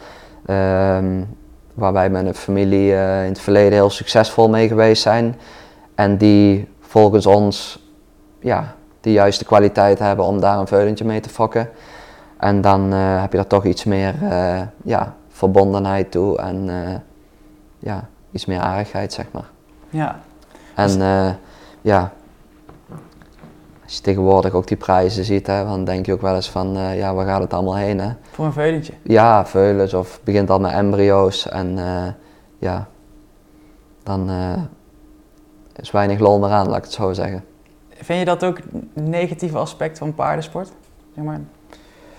um, 0.49 1.27
waar 1.73 1.93
wij 1.93 2.09
met 2.09 2.25
een 2.25 2.35
familie 2.35 2.91
uh, 2.91 3.23
in 3.23 3.29
het 3.29 3.39
verleden 3.39 3.73
heel 3.73 3.89
succesvol 3.89 4.49
mee 4.49 4.67
geweest 4.67 5.01
zijn. 5.01 5.35
En 5.95 6.17
die 6.17 6.67
volgens 6.79 7.25
ons 7.25 7.83
ja, 8.39 8.75
de 9.05 9.11
juiste 9.11 9.45
kwaliteit 9.45 9.99
hebben 9.99 10.25
om 10.25 10.39
daar 10.39 10.59
een 10.59 10.67
veulentje 10.67 11.05
mee 11.05 11.19
te 11.19 11.29
fokken. 11.29 11.69
En 12.37 12.61
dan 12.61 12.93
uh, 12.93 13.21
heb 13.21 13.31
je 13.31 13.37
er 13.37 13.47
toch 13.47 13.65
iets 13.65 13.83
meer 13.83 14.15
uh, 14.21 14.61
ja, 14.83 15.13
verbondenheid 15.29 16.11
toe 16.11 16.37
en 16.37 16.69
ja, 17.79 18.07
iets 18.31 18.45
meer 18.45 18.59
aardigheid, 18.59 19.13
zeg 19.13 19.25
maar. 19.31 19.49
Ja. 19.89 20.19
En 20.75 20.99
ja, 21.81 22.11
als 23.83 23.95
je 23.95 24.01
tegenwoordig 24.01 24.53
ook 24.53 24.67
die 24.67 24.77
prijzen 24.77 25.23
ziet, 25.23 25.47
hè, 25.47 25.65
dan 25.65 25.83
denk 25.83 26.05
je 26.05 26.13
ook 26.13 26.21
wel 26.21 26.35
eens 26.35 26.49
van, 26.49 26.77
uh, 26.77 26.97
ja, 26.97 27.13
waar 27.13 27.25
gaat 27.25 27.41
het 27.41 27.53
allemaal 27.53 27.75
heen? 27.75 27.99
Hè? 27.99 28.09
Voor 28.31 28.45
een 28.45 28.53
veulentje? 28.53 28.93
Ja, 29.01 29.45
veulens 29.45 29.93
of 29.93 30.19
begint 30.23 30.49
al 30.49 30.59
met 30.59 30.71
embryo's 30.71 31.49
en 31.49 31.77
uh, 31.77 32.07
ja, 32.57 32.87
dan 34.03 34.29
uh, 34.29 34.53
is 35.75 35.91
weinig 35.91 36.19
lol 36.19 36.39
meer 36.39 36.49
aan, 36.49 36.67
laat 36.67 36.77
ik 36.77 36.83
het 36.83 36.93
zo 36.93 37.13
zeggen. 37.13 37.43
Vind 37.95 38.19
je 38.19 38.25
dat 38.25 38.45
ook 38.45 38.57
een 38.93 39.09
negatieve 39.09 39.57
aspect 39.57 39.97
van 39.97 40.13
paardensport? 40.13 40.71
Zeg 41.15 41.23
maar, 41.23 41.39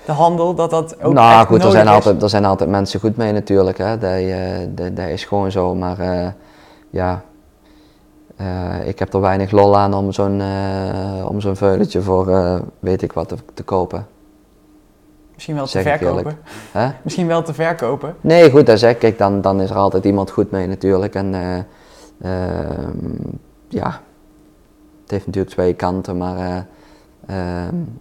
de 0.04 0.12
handel, 0.12 0.54
dat 0.54 0.70
dat 0.70 1.02
ook 1.02 1.12
nou, 1.12 1.40
echt 1.40 1.46
goed, 1.46 1.64
er 1.64 1.70
zijn, 1.70 1.86
is? 1.86 1.92
altijd, 1.92 2.22
er 2.22 2.28
zijn 2.28 2.44
altijd 2.44 2.70
mensen 2.70 3.00
goed 3.00 3.16
mee 3.16 3.32
natuurlijk, 3.32 3.78
hè. 3.78 3.98
Dat, 3.98 4.76
dat, 4.76 4.96
dat 4.96 5.08
is 5.08 5.24
gewoon 5.24 5.50
zo, 5.50 5.74
maar 5.74 6.34
ja 6.90 7.22
uh, 8.40 8.88
ik 8.88 8.98
heb 8.98 9.14
er 9.14 9.20
weinig 9.20 9.50
lol 9.50 9.76
aan 9.76 9.94
om 9.94 10.12
zo'n 10.12 10.40
uh, 10.40 11.26
om 11.28 11.40
zo'n 11.40 11.56
veulentje 11.56 12.02
voor 12.02 12.28
uh, 12.28 12.58
weet 12.78 13.02
ik 13.02 13.12
wat 13.12 13.28
te, 13.28 13.36
te, 13.54 13.62
kopen. 13.62 14.06
Misschien 15.34 15.54
wel 15.54 15.66
te 15.66 15.82
verkopen. 15.82 16.38
Misschien 17.02 17.26
wel 17.26 17.42
te 17.42 17.54
verkopen. 17.54 18.16
Nee, 18.20 18.50
goed, 18.50 18.66
dat 18.66 18.78
zeg 18.78 18.92
ik. 18.92 18.98
Kijk, 18.98 19.18
dan, 19.18 19.40
dan 19.40 19.60
is 19.60 19.70
er 19.70 19.76
altijd 19.76 20.04
iemand 20.04 20.30
goed 20.30 20.50
mee 20.50 20.66
natuurlijk. 20.66 21.14
En 21.14 21.34
ja, 23.68 24.00
het 25.06 25.14
heeft 25.14 25.26
natuurlijk 25.26 25.54
twee 25.54 25.74
kanten, 25.74 26.16
maar 26.16 26.66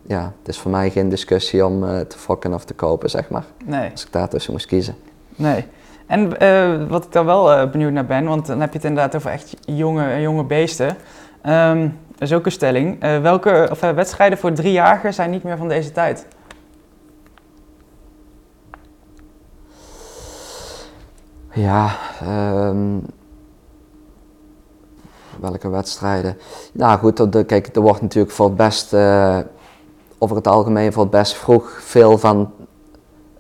ja, 0.08 0.34
het 0.40 0.48
is 0.48 0.60
voor 0.60 0.72
mij 0.72 0.90
geen 0.90 1.10
discussie 1.10 1.66
om 1.66 1.80
te 2.08 2.18
fokken 2.18 2.54
of 2.54 2.66
te 2.66 2.74
kopen, 2.74 3.10
zeg 3.10 3.30
maar. 3.30 3.44
Nee. 3.66 3.92
Als 3.92 4.06
ik 4.06 4.12
daar 4.12 4.30
tussen 4.30 4.52
moest 4.52 4.66
kiezen. 4.66 4.96
Nee. 5.36 5.66
En 6.08 6.44
uh, 6.44 6.88
wat 6.90 7.06
ik 7.06 7.12
daar 7.12 7.26
wel 7.26 7.52
uh, 7.52 7.72
benieuwd 7.72 7.92
naar 7.92 8.06
ben, 8.06 8.26
want 8.26 8.46
dan 8.46 8.60
heb 8.60 8.70
je 8.70 8.76
het 8.78 8.86
inderdaad 8.86 9.16
over 9.16 9.32
echt 9.32 9.58
jonge, 9.62 10.22
jonge 10.22 10.44
beesten. 10.44 10.98
Um, 11.46 11.98
dat 12.12 12.22
is 12.22 12.34
ook 12.34 12.46
een 12.46 12.52
stelling. 12.52 13.04
Uh, 13.04 13.22
welke 13.22 13.68
of, 13.72 13.80
wedstrijden 13.80 14.38
voor 14.38 14.52
driejarigen 14.52 15.14
zijn 15.14 15.30
niet 15.30 15.44
meer 15.44 15.58
van 15.58 15.68
deze 15.68 15.92
tijd? 15.92 16.28
Ja, 21.52 21.96
um, 22.24 23.02
welke 25.40 25.70
wedstrijden? 25.70 26.38
Nou 26.72 27.00
goed, 27.00 27.32
de, 27.34 27.44
kijk, 27.44 27.76
er 27.76 27.82
wordt 27.82 28.02
natuurlijk 28.02 28.34
voor 28.34 28.46
het 28.46 28.56
best, 28.56 28.94
over 30.18 30.36
het 30.36 30.48
algemeen 30.48 30.94
voor 30.94 31.02
het 31.02 31.12
best 31.12 31.34
vroeg 31.34 31.78
veel 31.82 32.18
van 32.18 32.52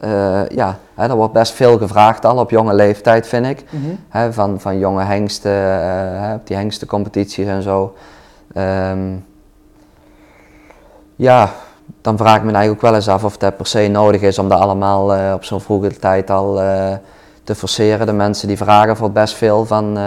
uh, 0.06 0.48
ja, 0.48 0.78
hè, 0.94 1.08
er 1.08 1.16
wordt 1.16 1.34
best 1.34 1.54
veel 1.54 1.78
gevraagd 1.78 2.26
al 2.26 2.38
op 2.38 2.50
jonge 2.50 2.74
leeftijd, 2.74 3.28
vind 3.28 3.46
ik. 3.46 3.64
Mm 3.70 3.84
-hmm. 3.84 4.00
hè, 4.10 4.34
van, 4.34 4.60
van 4.60 4.80
jonge 4.80 5.04
hengsten, 5.04 5.52
uh, 5.52 6.34
die 6.44 6.56
hengstencompetities 6.56 7.48
en 7.48 7.62
zo. 7.62 7.96
Um, 8.58 9.26
ja, 11.16 11.52
dan 12.02 12.18
vraag 12.18 12.36
ik 12.36 12.44
me 12.44 12.52
eigenlijk 12.52 12.76
ook 12.76 12.90
wel 12.90 12.96
eens 12.96 13.08
af 13.08 13.24
of 13.24 13.38
dat 13.38 13.58
per 13.58 13.68
se 13.68 13.88
nodig 13.88 14.22
is 14.22 14.40
om 14.40 14.50
dat 14.50 14.60
allemaal 14.60 15.16
uh, 15.16 15.34
op 15.34 15.44
zo'n 15.44 15.62
vroege 15.62 16.00
tijd 16.00 16.30
al 16.30 16.56
te 17.44 17.56
forceren. 17.56 18.06
De 18.06 18.14
mensen 18.14 18.48
die 18.48 18.58
vragen 18.58 18.98
voor 18.98 19.12
best 19.12 19.34
veel 19.34 19.66
van, 19.66 19.98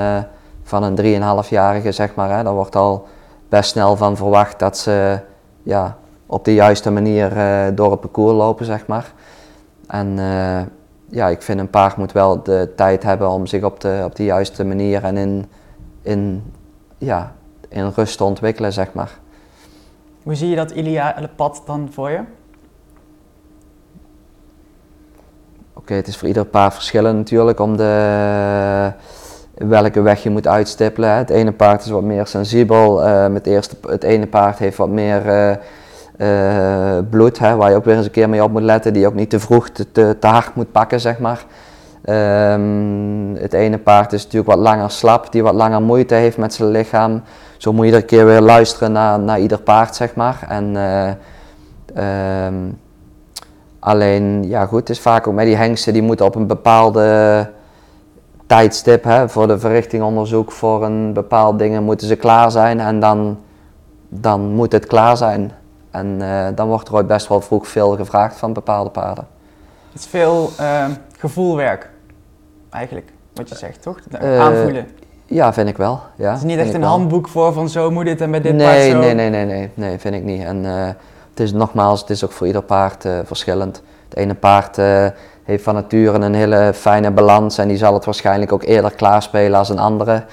van 0.68 0.82
een 0.82 0.96
3,5-jarige, 1.44 1.92
zeg 1.92 2.14
maar. 2.14 2.36
Hè. 2.36 2.42
Daar 2.42 2.54
wordt 2.54 2.76
al 2.76 3.06
best 3.48 3.70
snel 3.70 3.96
van 3.96 4.16
verwacht 4.16 4.58
dat 4.58 4.78
ze 4.78 5.20
ja, 5.62 5.96
op 6.26 6.44
de 6.44 6.54
juiste 6.54 6.90
manier 6.90 7.30
door 7.74 7.90
het 7.90 8.00
parcours 8.00 8.36
lopen, 8.36 8.66
zeg 8.66 8.86
maar. 8.86 9.12
En 9.86 10.06
uh, 10.18 10.60
ja, 11.08 11.28
ik 11.28 11.42
vind 11.42 11.60
een 11.60 11.70
paard 11.70 11.96
moet 11.96 12.12
wel 12.12 12.42
de 12.42 12.72
tijd 12.76 13.02
hebben 13.02 13.30
om 13.30 13.46
zich 13.46 13.62
op 13.62 13.80
de, 13.80 14.02
op 14.04 14.16
de 14.16 14.24
juiste 14.24 14.64
manier 14.64 15.04
en 15.04 15.16
in, 15.16 15.46
in, 16.02 16.52
ja, 16.98 17.34
in 17.68 17.92
rust 17.94 18.16
te 18.16 18.24
ontwikkelen, 18.24 18.72
zeg 18.72 18.92
maar. 18.92 19.18
Hoe 20.22 20.34
zie 20.34 20.48
je 20.48 20.56
dat 20.56 20.70
ideale 20.70 21.28
pad 21.28 21.62
dan 21.66 21.88
voor 21.92 22.10
je? 22.10 22.18
Oké, 22.18 22.26
okay, 25.74 25.96
het 25.96 26.06
is 26.06 26.16
voor 26.16 26.28
ieder 26.28 26.44
paard 26.44 26.74
verschillend 26.74 27.16
natuurlijk 27.16 27.60
om 27.60 27.76
de, 27.76 28.92
welke 29.58 30.00
weg 30.00 30.22
je 30.22 30.30
moet 30.30 30.46
uitstippelen. 30.46 31.10
Het 31.10 31.30
ene 31.30 31.52
paard 31.52 31.84
is 31.84 31.90
wat 31.90 32.02
meer 32.02 32.26
sensibel, 32.26 33.00
het, 33.00 33.46
eerste, 33.46 33.76
het 33.88 34.02
ene 34.02 34.26
paard 34.26 34.58
heeft 34.58 34.76
wat 34.76 34.88
meer... 34.88 35.26
Uh, 35.26 35.54
uh, 36.18 36.98
bloed, 37.10 37.38
hè, 37.38 37.56
waar 37.56 37.70
je 37.70 37.76
ook 37.76 37.84
weer 37.84 37.96
eens 37.96 38.04
een 38.04 38.10
keer 38.10 38.28
mee 38.28 38.42
op 38.42 38.50
moet 38.50 38.62
letten, 38.62 38.92
die 38.92 39.06
ook 39.06 39.14
niet 39.14 39.30
te 39.30 39.40
vroeg 39.40 39.68
te, 39.68 39.92
te, 39.92 40.16
hard 40.20 40.54
moet 40.54 40.72
pakken, 40.72 41.00
zeg 41.00 41.18
maar. 41.18 41.44
Um, 42.52 43.36
het 43.36 43.52
ene 43.52 43.78
paard 43.78 44.12
is 44.12 44.22
natuurlijk 44.22 44.50
wat 44.50 44.58
langer 44.58 44.90
slap, 44.90 45.32
die 45.32 45.42
wat 45.42 45.54
langer 45.54 45.82
moeite 45.82 46.14
heeft 46.14 46.36
met 46.36 46.54
zijn 46.54 46.68
lichaam. 46.68 47.22
Zo 47.56 47.72
moet 47.72 47.80
je 47.80 47.86
iedere 47.86 48.04
keer 48.04 48.26
weer 48.26 48.40
luisteren 48.40 48.92
naar, 48.92 49.18
naar 49.18 49.40
ieder 49.40 49.60
paard, 49.60 49.96
zeg 49.96 50.14
maar. 50.14 50.46
En, 50.48 50.76
um, 51.96 52.78
alleen, 53.78 54.48
ja 54.48 54.66
goed, 54.66 54.80
het 54.80 54.90
is 54.90 55.00
vaak 55.00 55.26
ook 55.26 55.34
met 55.34 55.46
die 55.46 55.56
hengsten, 55.56 55.92
die 55.92 56.02
moeten 56.02 56.26
op 56.26 56.34
een 56.34 56.46
bepaalde 56.46 57.50
tijdstip 58.48 59.04
hè, 59.04 59.28
voor 59.28 59.46
de 59.46 59.58
verrichtingonderzoek 59.58 60.52
voor 60.52 60.84
een 60.84 61.12
bepaald 61.12 61.58
dingen 61.58 61.82
moeten 61.82 62.06
ze 62.06 62.16
klaar 62.16 62.50
zijn 62.50 62.80
en 62.80 63.00
dan, 63.00 63.38
dan 64.08 64.40
moet 64.40 64.72
het 64.72 64.86
klaar 64.86 65.16
zijn. 65.16 65.52
En 65.90 66.16
eh, 66.20 66.46
dan 66.54 66.68
wordt 66.68 66.88
er 66.88 66.94
ooit 66.94 67.06
best 67.06 67.28
wel 67.28 67.40
vroeg 67.40 67.68
veel 67.68 67.96
gevraagd 67.96 68.36
van 68.36 68.52
bepaalde 68.52 68.90
paarden. 68.90 69.26
Het 69.92 70.00
is 70.00 70.06
veel 70.06 70.50
uh, 70.60 70.84
gevoelwerk, 71.18 71.90
eigenlijk, 72.70 73.12
wat 73.34 73.48
je 73.48 73.54
zegt, 73.54 73.82
toch? 73.82 73.98
Uh, 74.22 74.40
Aanvoelen. 74.40 74.88
Ja, 75.26 75.52
vind 75.52 75.68
ik 75.68 75.76
wel. 75.76 76.00
Ja, 76.16 76.28
het 76.28 76.38
is 76.38 76.44
niet 76.44 76.58
echt 76.58 76.74
een 76.74 76.80
wel. 76.80 76.88
handboek 76.88 77.28
voor 77.28 77.52
van 77.52 77.68
zo 77.68 77.90
moet 77.90 78.04
dit 78.04 78.20
en 78.20 78.30
bij 78.30 78.40
dit 78.40 78.54
nee, 78.54 78.66
paard 78.66 78.82
zo. 78.82 78.98
Nee, 78.98 79.14
nee, 79.14 79.30
nee, 79.30 79.44
nee, 79.44 79.70
nee, 79.74 79.98
vind 79.98 80.14
ik 80.14 80.22
niet. 80.22 80.42
En 80.42 80.64
uh, 80.64 80.86
het 81.30 81.40
is 81.40 81.52
nogmaals, 81.52 82.00
het 82.00 82.10
is 82.10 82.24
ook 82.24 82.32
voor 82.32 82.46
ieder 82.46 82.62
paard 82.62 83.08
verschillend. 83.24 83.82
Het 84.08 84.18
ene 84.18 84.34
paard 84.34 84.78
heeft 85.48 85.64
van 85.64 85.74
nature 85.74 86.18
een 86.18 86.34
hele 86.34 86.72
fijne 86.74 87.10
balans 87.10 87.58
en 87.58 87.68
die 87.68 87.76
zal 87.76 87.94
het 87.94 88.04
waarschijnlijk 88.04 88.52
ook 88.52 88.62
eerder 88.62 88.94
klaarspelen 88.94 89.58
als 89.58 89.68
een 89.68 89.78
andere. 89.78 90.24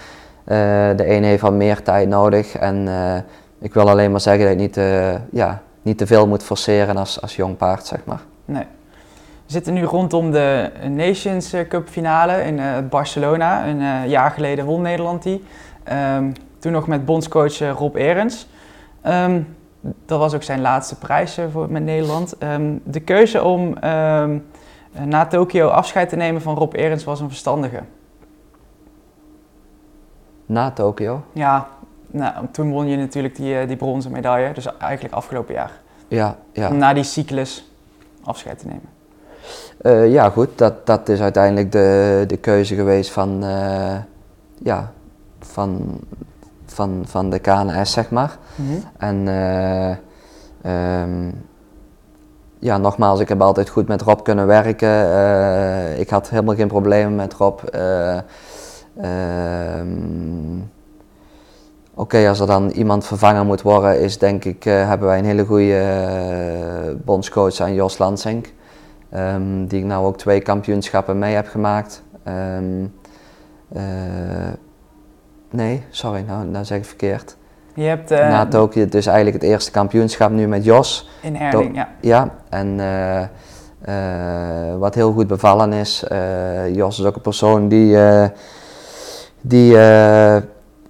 de 0.95 1.05
ene 1.05 1.25
heeft 1.25 1.41
wat 1.41 1.53
meer 1.53 1.81
tijd 1.81 2.07
nodig 2.07 2.55
en 2.55 2.87
ik 3.59 3.73
wil 3.73 3.89
alleen 3.89 4.11
maar 4.11 4.21
zeggen 4.21 4.43
dat 4.43 4.53
je 4.53 4.59
niet, 4.59 4.75
ja, 5.31 5.61
niet 5.81 5.97
te 5.97 6.07
veel 6.07 6.27
moet 6.27 6.43
forceren 6.43 6.97
als, 6.97 7.21
als 7.21 7.35
jong 7.35 7.57
paard, 7.57 7.85
zeg 7.85 7.99
maar. 8.05 8.21
Nee. 8.45 8.65
We 9.45 9.51
zitten 9.51 9.73
nu 9.73 9.83
rondom 9.83 10.31
de 10.31 10.71
Nations 10.89 11.53
Cup 11.69 11.89
finale 11.89 12.43
in 12.43 12.57
uh, 12.57 12.65
Barcelona. 12.89 13.67
Een 13.67 13.81
uh, 13.81 14.07
jaar 14.07 14.31
geleden 14.31 14.65
won 14.65 14.81
Nederland 14.81 15.23
die. 15.23 15.43
Um, 16.17 16.33
toen 16.59 16.71
nog 16.71 16.87
met 16.87 17.05
bondscoach 17.05 17.61
uh, 17.61 17.69
Rob 17.69 17.95
Erens. 17.95 18.47
Um, 19.07 19.55
dat 20.05 20.19
was 20.19 20.33
ook 20.33 20.43
zijn 20.43 20.61
laatste 20.61 20.95
prijs 20.95 21.39
voor, 21.51 21.71
met 21.71 21.83
Nederland. 21.83 22.35
Um, 22.43 22.81
de 22.83 22.99
keuze 22.99 23.43
om 23.43 23.77
na 25.03 25.25
Tokio 25.25 25.67
afscheid 25.67 26.09
te 26.09 26.15
nemen 26.15 26.41
van 26.41 26.55
Rob 26.55 26.73
Erens 26.73 27.03
was 27.03 27.19
een 27.19 27.27
verstandige. 27.29 27.79
Na 30.45 30.71
Tokio? 30.71 31.23
Ja, 31.33 31.67
nou, 32.07 32.45
toen 32.51 32.71
won 32.71 32.87
je 32.87 32.97
natuurlijk 32.97 33.35
die, 33.35 33.65
die 33.65 33.75
bronzen 33.75 34.11
medaille. 34.11 34.53
Dus 34.53 34.77
eigenlijk 34.77 35.13
afgelopen 35.13 35.53
jaar. 35.53 35.71
Ja, 36.07 36.37
ja. 36.51 36.69
Om 36.69 36.77
na 36.77 36.93
die 36.93 37.03
cyclus 37.03 37.71
afscheid 38.23 38.59
te 38.59 38.67
nemen. 38.67 38.93
Uh, 39.81 40.11
ja, 40.11 40.29
goed, 40.29 40.57
dat, 40.57 40.85
dat 40.85 41.09
is 41.09 41.21
uiteindelijk 41.21 41.71
de, 41.71 42.23
de 42.27 42.37
keuze 42.37 42.75
geweest 42.75 43.11
van, 43.11 43.43
uh, 43.43 43.95
ja, 44.63 44.91
van, 45.39 45.99
van, 46.65 47.03
van 47.05 47.29
de 47.29 47.39
KNS, 47.39 47.91
zeg 47.91 48.09
maar. 48.09 48.37
Mhm. 48.55 48.77
En 48.97 49.27
uh, 49.27 51.01
um, 51.01 51.45
ja, 52.65 52.77
nogmaals, 52.77 53.19
ik 53.19 53.29
heb 53.29 53.41
altijd 53.41 53.69
goed 53.69 53.87
met 53.87 54.01
Rob 54.01 54.23
kunnen 54.23 54.47
werken. 54.47 55.99
ik 55.99 56.09
had 56.09 56.29
helemaal 56.29 56.55
geen 56.55 56.67
problemen 56.67 57.15
met 57.15 57.33
Rob. 57.33 57.59
Um, 59.03 60.69
Oké, 61.93 62.01
okay, 62.01 62.27
als 62.27 62.39
er 62.39 62.47
dan 62.47 62.69
iemand 62.69 63.05
vervangen 63.05 63.45
moet 63.45 63.61
worden, 63.61 63.99
is 64.01 64.17
denk 64.17 64.45
ik, 64.45 64.63
hebben 64.63 65.07
wij 65.07 65.19
een 65.19 65.25
hele 65.25 65.45
goede 65.45 66.97
bondscoach 67.05 67.59
aan 67.59 67.73
Jos 67.73 67.97
Lansink. 67.97 68.53
Um, 69.15 69.67
die 69.67 69.79
ik 69.79 69.85
nou 69.85 70.05
ook 70.05 70.17
twee 70.17 70.41
kampioenschappen 70.41 71.19
mee 71.19 71.35
heb 71.35 71.47
gemaakt. 71.47 72.03
Uh, 72.27 73.83
nee, 75.49 75.83
sorry, 75.89 76.23
nou, 76.27 76.45
nou 76.45 76.65
zeg 76.65 76.77
ik 76.77 76.85
verkeerd. 76.85 77.37
Je 77.75 77.83
hebt... 77.83 78.11
Uh, 78.11 78.17
Na 78.17 78.45
Tokio 78.45 78.87
dus 78.87 79.05
eigenlijk 79.05 79.41
het 79.41 79.51
eerste 79.51 79.71
kampioenschap 79.71 80.31
nu 80.31 80.47
met 80.47 80.63
Jos. 80.63 81.09
In 81.21 81.35
Herning, 81.35 81.75
ja. 81.75 81.89
Ja, 82.01 82.29
en 82.49 82.79
uh, 82.79 83.21
wat 84.79 84.95
heel 84.95 85.11
goed 85.11 85.27
bevallen 85.27 85.73
is, 85.73 86.03
Jos 86.71 86.99
is 86.99 87.05
ook 87.05 87.15
een 87.15 87.21
persoon 87.21 87.67
die, 87.67 87.97
die, 89.41 89.71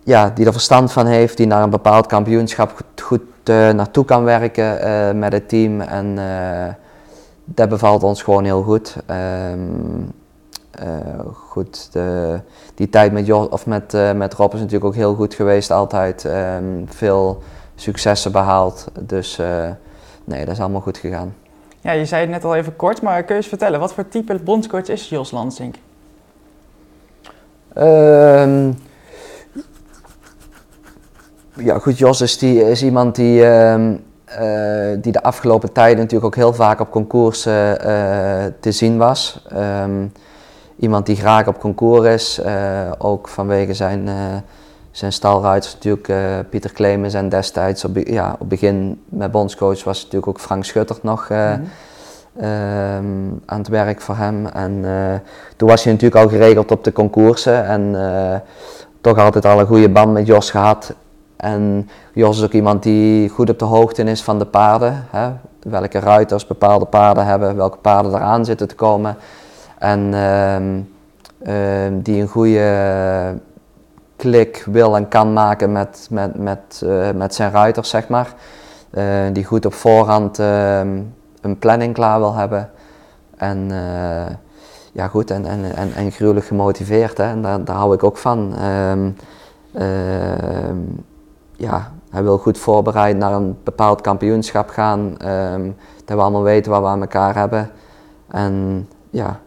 ja, 0.04 0.30
die 0.34 0.46
er 0.46 0.52
verstand 0.52 0.92
van 0.92 1.06
heeft, 1.06 1.38
die 1.38 1.48
naar 1.48 1.64
een 1.64 1.70
bepaald 1.70 2.06
kampioenschap 2.06 2.72
goed, 2.76 3.02
goed 3.02 3.22
naartoe 3.76 4.06
kan 4.06 4.24
werken 4.24 5.20
met 5.20 5.34
het 5.34 5.50
team. 5.50 5.82
En 5.82 6.20
dat 7.46 7.70
bevalt 7.70 8.04
ons 8.04 8.24
gewoon 8.24 8.44
heel 8.44 8.62
goed. 8.62 8.96
Um, 9.10 9.16
uh, 9.16 10.25
goed, 11.34 11.90
de, 11.92 12.40
die 12.76 12.90
tijd 12.90 13.12
met, 13.12 13.26
Jos, 13.26 13.50
of 13.50 13.66
met, 13.66 13.94
uh, 13.94 14.12
met 14.12 14.34
Rob 14.34 14.54
is 14.54 14.60
natuurlijk 14.60 14.86
ook 14.86 14.96
heel 14.96 15.16
goed 15.16 15.34
geweest 15.34 15.72
altijd. 15.72 16.24
Um, 16.24 16.86
veel 16.90 17.44
successen 17.76 18.32
behaald. 18.32 18.88
Dus 19.00 19.40
uh, 19.40 19.70
nee, 20.24 20.46
dat 20.46 20.54
is 20.54 20.60
allemaal 20.60 20.82
goed 20.82 20.98
gegaan. 20.98 21.36
Ja, 21.82 21.92
je 21.92 22.06
zei 22.06 22.22
het 22.22 22.30
net 22.30 22.44
al 22.44 22.56
even 22.56 22.76
kort, 22.76 23.02
maar 23.02 23.24
kun 23.24 23.36
je 23.36 23.42
eens 23.42 23.50
vertellen, 23.50 23.80
wat 23.80 23.94
voor 23.94 24.08
type 24.08 24.40
bondscoach 24.44 24.88
is 24.88 25.10
Jos 25.10 25.32
Lansink? 25.32 25.76
Um, 27.78 28.78
ja, 31.54 31.80
goed, 31.80 31.98
Jos 31.98 32.22
is, 32.22 32.38
die, 32.38 32.70
is 32.70 32.84
iemand 32.84 33.16
die... 33.16 33.42
Uh, 33.42 34.92
die 35.00 35.12
de 35.12 35.24
afgelopen 35.24 35.72
tijden 35.72 35.98
natuurlijk 35.98 36.26
ook 36.26 36.36
heel 36.36 36.54
vaak 36.54 36.80
op 36.80 36.92
concours 36.92 37.48
uh, 37.48 37.54
te 38.60 38.72
zien 38.72 38.98
was. 38.98 39.46
Um, 39.54 40.12
iemand 40.80 41.06
die 41.06 41.16
graag 41.16 41.48
op 41.48 41.60
concours 41.60 42.08
is, 42.08 42.40
uh, 42.46 42.92
ook 42.98 43.28
vanwege 43.28 43.74
zijn, 43.74 44.10
zijn 44.92 45.14
stalruiters 45.14 45.74
natuurlijk. 45.74 46.14
Pieter 46.50 46.72
Clemens 46.72 47.14
en 47.14 47.30
destijds 47.30 47.86
op, 47.86 47.98
ja, 47.98 48.36
op 48.40 48.50
begin 48.50 49.02
met 49.10 49.32
bondscoach 49.32 49.84
was 49.84 49.98
natuurlijk 49.98 50.28
ook 50.28 50.40
Frank 50.40 50.66
Schutter 50.66 50.98
nog 51.02 51.30
mm 51.30 51.36
-hmm. 51.36 52.46
um, 52.46 53.42
aan 53.46 53.58
het 53.58 53.68
werk 53.68 54.02
voor 54.02 54.16
hem. 54.16 54.46
En 54.46 54.86
toen 55.58 55.70
was 55.70 55.84
hij 55.84 55.94
natuurlijk 55.94 56.24
al 56.24 56.30
geregeld 56.30 56.72
op 56.72 56.84
de 56.84 56.92
concoursen 56.92 57.66
en 57.66 57.96
toch 59.02 59.18
altijd 59.18 59.46
al 59.46 59.60
een 59.60 59.66
goede 59.66 59.90
band 59.90 60.14
met 60.14 60.28
Jos 60.28 60.52
gehad. 60.52 60.94
En 61.38 61.90
Jos 62.14 62.38
is 62.38 62.44
ook 62.44 62.52
iemand 62.52 62.84
die 62.84 63.30
goed 63.30 63.50
op 63.50 63.60
de 63.60 63.66
hoogte 63.66 64.04
is 64.04 64.24
van 64.24 64.40
de 64.40 64.46
paarden. 64.46 65.06
Hè? 65.10 65.30
Welke 65.60 66.00
ruiters 66.00 66.48
bepaalde 66.48 66.86
paarden 66.86 67.26
hebben, 67.26 67.56
welke 67.56 67.78
paarden 67.78 68.14
eraan 68.14 68.46
zitten 68.46 68.68
te 68.68 68.76
komen. 68.76 69.18
En 69.78 70.00
uh, 70.14 70.58
uh, 71.88 71.94
die 72.04 72.22
een 72.22 72.28
goede 72.28 73.38
klik 74.16 74.64
wil 74.72 74.96
en 74.96 75.08
kan 75.08 75.34
maken 75.34 75.72
met, 75.72 76.08
met, 76.12 76.38
met, 76.38 76.82
uh, 76.84 77.12
met 77.12 77.36
zijn 77.36 77.52
ruiters, 77.52 77.90
zeg 77.90 78.08
maar. 78.08 78.34
Eh, 78.90 79.24
die 79.34 79.46
goed 79.46 79.66
op 79.66 79.74
voorhand 79.74 80.40
ehm, 80.40 81.02
een 81.42 81.60
planning 81.60 81.94
klaar 81.94 82.20
wil 82.20 82.34
hebben. 82.34 82.70
En 83.38 83.72
eh, 83.72 84.34
ja, 84.92 85.08
goed, 85.08 85.32
en, 85.32 85.46
en, 85.46 85.76
en, 85.76 85.94
en 85.94 86.12
gruwelijk 86.12 86.46
gemotiveerd. 86.46 87.18
Hè? 87.18 87.24
En 87.24 87.42
daar, 87.42 87.64
daar 87.64 87.76
hou 87.76 87.94
ik 87.94 88.04
ook 88.04 88.18
van. 88.18 88.54
Ja, 91.58 91.92
hij 92.10 92.24
wil 92.24 92.38
goed 92.38 92.58
voorbereid 92.58 93.18
naar 93.18 93.34
een 93.34 93.58
bepaald 93.64 94.02
kampioenschap 94.02 94.70
gaan. 94.70 95.16
Dat 96.06 96.18
we 96.18 96.22
allemaal 96.22 96.44
weten 96.44 96.72
wat 96.72 96.82
we 96.82 96.88
aan 96.88 97.02
elkaar 97.02 97.36
hebben. 97.36 97.70
En 98.28 98.88
ja, 99.10 99.40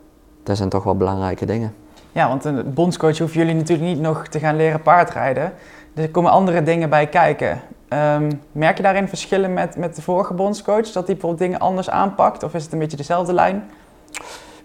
dat 0.48 0.56
zijn 0.56 0.68
toch 0.68 0.84
wel 0.84 0.96
belangrijke 0.96 1.46
dingen. 1.46 1.74
Ja, 2.12 2.28
want 2.28 2.44
een 2.44 2.74
bondscoach 2.74 3.18
hoeven 3.18 3.38
jullie 3.38 3.54
natuurlijk 3.54 3.88
niet 3.88 4.00
nog 4.00 4.26
te 4.26 4.38
gaan 4.38 4.56
leren 4.56 4.82
paardrijden. 4.82 5.52
Dus 5.94 6.04
er 6.04 6.10
komen 6.10 6.30
andere 6.30 6.62
dingen 6.62 6.90
bij 6.90 7.06
kijken. 7.06 7.60
Um, 7.88 8.40
merk 8.52 8.76
je 8.76 8.82
daarin 8.82 9.08
verschillen 9.08 9.52
met, 9.52 9.76
met 9.76 9.96
de 9.96 10.02
vorige 10.02 10.34
bondscoach? 10.34 10.86
Dat 10.86 11.06
hij 11.06 11.14
bijvoorbeeld 11.14 11.38
dingen 11.38 11.58
anders 11.58 11.90
aanpakt? 11.90 12.42
Of 12.42 12.54
is 12.54 12.62
het 12.62 12.72
een 12.72 12.78
beetje 12.78 12.96
dezelfde 12.96 13.32
lijn? 13.32 13.64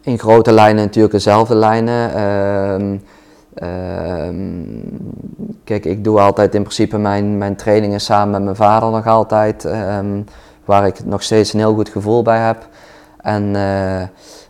In 0.02 0.20
grote 0.20 0.52
lijnen 0.52 0.84
natuurlijk 0.84 1.14
dezelfde 1.14 1.56
lijnen. 1.56 2.22
Um, 2.22 3.04
Um, 3.62 4.82
kijk, 5.64 5.86
ik 5.86 6.04
doe 6.04 6.20
altijd 6.20 6.56
in 6.56 6.62
principe 6.62 6.98
mijn, 6.98 7.38
mijn 7.38 7.56
trainingen 7.56 8.00
samen 8.00 8.32
met 8.32 8.44
mijn 8.44 8.56
vader 8.56 8.90
nog 8.90 9.08
altijd, 9.08 9.68
waar 10.66 10.86
ik 10.88 11.06
nog 11.06 11.24
steeds 11.24 11.54
een 11.54 11.60
heel 11.60 11.74
goed 11.74 11.90
gevoel 11.90 12.22
bij 12.22 12.40
heb. 12.40 12.68
En, 13.24 13.44
uh, 13.56 14.02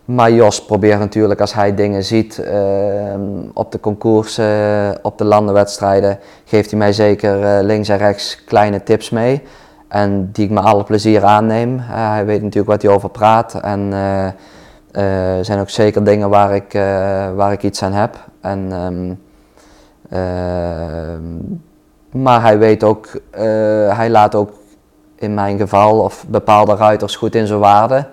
maar 0.05 0.31
Jos 0.31 0.65
probeert 0.65 0.99
natuurlijk 0.99 1.41
als 1.41 1.53
hij 1.53 1.75
dingen 1.75 2.03
ziet 2.03 2.37
uh, 2.37 3.13
op 3.53 3.71
de 3.71 3.79
concoursen, 3.79 4.97
op 5.01 5.17
de 5.17 5.23
landenwedstrijden, 5.23 6.19
geeft 6.45 6.69
hij 6.69 6.79
mij 6.79 6.93
zeker 6.93 7.39
uh, 7.39 7.65
links 7.65 7.89
en 7.89 7.97
rechts 7.97 8.43
kleine 8.43 8.83
tips 8.83 9.09
mee. 9.09 9.41
En 9.87 10.29
die 10.31 10.45
ik 10.45 10.51
met 10.51 10.63
alle 10.63 10.83
plezier 10.83 11.23
aanneem. 11.23 11.79
hij 11.79 12.25
weet 12.25 12.41
natuurlijk 12.41 12.71
wat 12.71 12.81
hij 12.81 12.91
over 12.91 13.09
praat. 13.09 13.53
En 13.53 13.93
er 14.91 15.45
zijn 15.45 15.59
ook 15.59 15.69
zeker 15.69 16.03
dingen 16.03 16.29
waar 16.29 16.55
ik, 16.55 16.71
waar 17.35 17.51
ik 17.51 17.63
iets 17.63 17.83
aan 17.83 17.93
heb. 17.93 18.17
En, 18.41 18.71
um, 18.71 19.19
uh, 20.13 20.19
maar 22.11 22.41
hij 22.41 22.57
weet 22.57 22.83
ook, 22.83 23.07
hij 23.89 24.09
laat 24.09 24.35
ook 24.35 24.51
in 25.15 25.33
mijn 25.33 25.57
geval 25.57 25.99
of 25.99 26.25
bepaalde 26.27 26.75
ruiters 26.75 27.15
goed 27.15 27.35
in 27.35 27.47
zijn 27.47 27.59
waarde. 27.59 28.05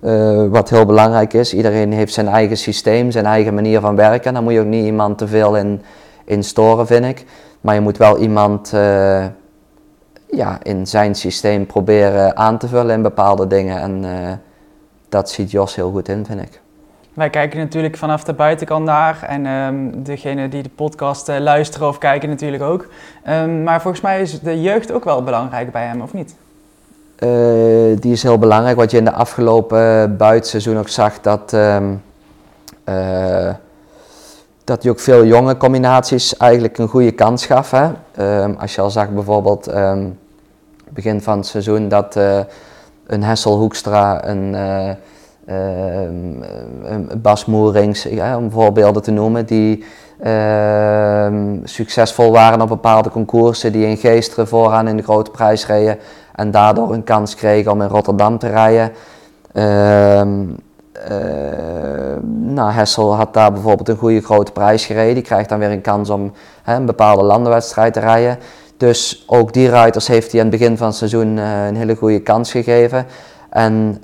Uh, 0.00 0.46
wat 0.48 0.70
heel 0.70 0.86
belangrijk 0.86 1.32
is. 1.32 1.54
Iedereen 1.54 1.92
heeft 1.92 2.12
zijn 2.12 2.28
eigen 2.28 2.56
systeem, 2.56 3.10
zijn 3.10 3.26
eigen 3.26 3.54
manier 3.54 3.80
van 3.80 3.96
werken. 3.96 4.32
Daar 4.32 4.42
moet 4.42 4.52
je 4.52 4.60
ook 4.60 4.66
niet 4.66 4.84
iemand 4.84 5.18
te 5.18 5.28
veel 5.28 5.56
in, 5.56 5.82
in 6.24 6.44
storen, 6.44 6.86
vind 6.86 7.04
ik. 7.04 7.24
Maar 7.60 7.74
je 7.74 7.80
moet 7.80 7.96
wel 7.96 8.18
iemand 8.18 8.70
ja, 10.30 10.58
in 10.62 10.86
zijn 10.86 11.14
systeem 11.14 11.66
proberen 11.66 12.36
aan 12.36 12.58
te 12.58 12.68
vullen 12.68 12.94
in 12.94 13.02
bepaalde 13.02 13.46
dingen. 13.46 13.80
En 13.80 14.04
dat 15.08 15.30
ziet 15.30 15.50
Jos 15.50 15.74
heel 15.74 15.90
goed 15.90 16.08
in, 16.08 16.26
vind 16.26 16.40
ik. 16.40 16.60
Wij 17.14 17.30
kijken 17.30 17.58
natuurlijk 17.58 17.96
vanaf 17.96 18.24
de 18.24 18.32
buitenkant 18.32 18.84
naar 18.84 19.22
en 19.22 19.46
um, 19.46 20.02
degene 20.02 20.48
die 20.48 20.62
de 20.62 20.68
podcast 20.68 21.28
luisteren 21.28 21.88
of 21.88 21.98
kijken 21.98 22.28
natuurlijk 22.28 22.62
ook. 22.62 22.88
Um, 23.28 23.62
maar 23.62 23.80
volgens 23.80 24.02
mij 24.02 24.20
is 24.20 24.40
de 24.40 24.60
jeugd 24.60 24.92
ook 24.92 25.04
wel 25.04 25.22
belangrijk 25.22 25.72
bij 25.72 25.86
hem, 25.86 26.00
of 26.00 26.12
niet? 26.12 26.34
Uh, 27.18 27.96
die 28.00 28.12
is 28.12 28.22
heel 28.22 28.38
belangrijk. 28.38 28.76
Wat 28.76 28.90
je 28.90 28.96
in 28.96 29.04
de 29.04 29.12
afgelopen 29.12 30.16
buitenseizoen 30.16 30.78
ook 30.78 30.88
zag, 30.88 31.20
dat, 31.20 31.52
um, 31.52 32.02
uh, 32.88 33.54
dat 34.64 34.82
hij 34.82 34.92
ook 34.92 35.00
veel 35.00 35.24
jonge 35.24 35.56
combinaties 35.56 36.36
eigenlijk 36.36 36.78
een 36.78 36.88
goede 36.88 37.12
kans 37.12 37.46
gaf. 37.46 37.70
Hè? 37.70 37.88
als 38.58 38.74
je 38.74 38.80
al 38.80 38.90
zag 38.90 39.10
bijvoorbeeld 39.10 39.70
begin 40.88 41.20
van 41.20 41.36
het 41.36 41.46
seizoen 41.46 41.88
dat 41.88 42.16
uh, 42.16 42.40
een 43.06 43.22
Hessel 43.22 43.56
Hoekstra, 43.56 44.28
een 44.28 44.54
Ehm, 45.46 47.20
Bas 47.22 47.44
Moerings, 47.44 48.02
ja, 48.02 48.36
om 48.36 48.50
voorbeelden 48.50 49.02
te 49.02 49.10
noemen, 49.10 49.46
die 49.46 49.78
ehm, 49.78 49.88
succesvol 51.64 52.32
waren 52.32 52.60
op 52.60 52.68
bepaalde 52.68 53.10
concoursen, 53.10 53.72
die 53.72 53.86
in 53.86 53.96
Geesteren 53.96 54.48
vooraan 54.48 54.88
in 54.88 54.96
de 54.96 55.02
grote 55.02 55.30
prijs 55.30 55.66
reden 55.66 55.98
en 56.34 56.50
daardoor 56.50 56.92
een 56.92 57.04
kans 57.04 57.34
kregen 57.34 57.72
om 57.72 57.82
in 57.82 57.88
Rotterdam 57.88 58.38
te 58.38 58.48
rijden. 58.48 58.92
Uh, 59.52 60.22
nou, 62.30 62.72
Hessel 62.72 63.14
had 63.14 63.34
daar 63.34 63.52
bijvoorbeeld 63.52 63.88
een 63.88 63.96
goede 63.96 64.20
grote 64.20 64.52
prijs 64.52 64.86
gereden. 64.86 65.14
Die 65.14 65.22
krijgt 65.22 65.48
dan 65.48 65.58
weer 65.58 65.70
een 65.70 65.80
kans 65.80 66.10
om 66.10 66.32
hè, 66.62 66.74
een 66.74 66.86
bepaalde 66.86 67.24
landenwedstrijd 67.24 67.92
te 67.92 68.00
rijden. 68.00 68.38
Dus 68.76 69.24
ook 69.26 69.52
die 69.52 69.68
ruiters 69.68 70.06
heeft 70.06 70.32
hij 70.32 70.40
aan 70.40 70.46
het 70.46 70.58
begin 70.58 70.76
van 70.76 70.86
het 70.86 70.96
seizoen 70.96 71.36
uh, 71.36 71.66
een 71.66 71.76
hele 71.76 71.94
goede 71.94 72.20
kans 72.20 72.50
gegeven. 72.50 73.06
En 73.50 74.00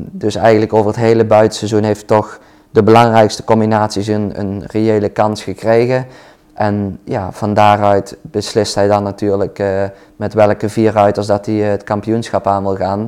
dus 0.00 0.34
eigenlijk 0.34 0.72
over 0.72 0.86
het 0.86 0.96
hele 0.96 1.24
buitenseizoen 1.24 1.82
heeft 1.82 2.06
toch 2.06 2.40
de 2.70 2.82
belangrijkste 2.82 3.44
combinaties 3.44 4.06
een, 4.06 4.32
een 4.40 4.62
reële 4.66 5.08
kans 5.08 5.42
gekregen. 5.42 6.06
En 6.54 6.98
ja, 7.04 7.32
van 7.32 7.54
daaruit 7.54 8.16
beslist 8.22 8.74
hij 8.74 8.86
dan 8.86 9.02
natuurlijk 9.02 9.58
uh, 9.58 9.84
met 10.16 10.34
welke 10.34 10.68
vier 10.68 10.92
ruiters 10.92 11.26
dat 11.26 11.46
hij 11.46 11.54
het 11.54 11.84
kampioenschap 11.84 12.46
aan 12.46 12.62
wil 12.62 12.76
gaan. 12.76 13.00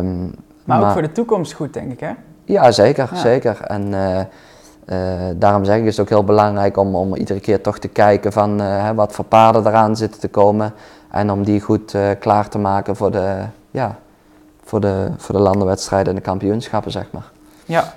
Um, 0.00 0.34
maar, 0.64 0.82
ook 0.82 0.92
voor 0.92 1.02
de 1.02 1.12
toekomst 1.12 1.52
goed, 1.52 1.72
denk 1.72 1.92
ik, 1.92 2.00
hè? 2.00 2.10
Ja, 2.44 2.70
zeker. 2.70 3.08
Ja. 3.12 3.18
zeker. 3.18 3.60
En 3.60 3.88
uh, 3.88 5.04
daarom 5.36 5.64
zeg 5.64 5.76
ik, 5.76 5.84
is 5.84 5.96
het 5.96 6.00
ook 6.00 6.08
heel 6.08 6.24
belangrijk 6.24 6.76
om, 6.76 6.94
om 6.94 7.14
iedere 7.14 7.40
keer 7.40 7.60
toch 7.60 7.78
te 7.78 7.88
kijken 7.88 8.32
van 8.32 8.62
wat 8.94 9.12
voor 9.12 9.24
paarden 9.24 9.66
eraan 9.66 9.96
zitten 9.96 10.20
te 10.20 10.28
komen. 10.28 10.72
En 11.10 11.30
om 11.30 11.44
die 11.44 11.60
goed 11.60 11.94
klaar 12.18 12.48
te 12.48 12.58
maken 12.58 12.96
voor 12.96 13.10
de, 13.10 13.36
ja, 13.70 13.96
voor 14.64 14.80
de, 14.80 15.08
voor 15.16 15.34
de 15.34 15.40
landenwedstrijden 15.40 16.08
en 16.08 16.14
de 16.14 16.24
kampioenschappen, 16.24 16.90
zeg 16.90 17.06
maar. 17.10 17.30
Ja, 17.64 17.94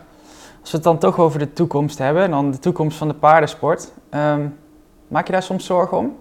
als 0.62 0.72
we 0.72 0.78
het 0.78 0.84
dan 0.84 0.98
toch 0.98 1.20
over 1.20 1.40
de 1.40 1.54
toekomst 1.54 1.98
hebben, 1.98 2.24
en 2.24 2.32
dan 2.32 2.52
de 2.52 2.60
toekomst 2.60 2.98
van 2.98 3.08
de 3.08 3.14
paardensport. 3.14 3.92
Um, 4.12 4.58
maak 5.08 5.26
je 5.26 5.32
daar 5.32 5.44
soms 5.44 5.66
zorgen 5.66 5.98
om? 5.98 6.16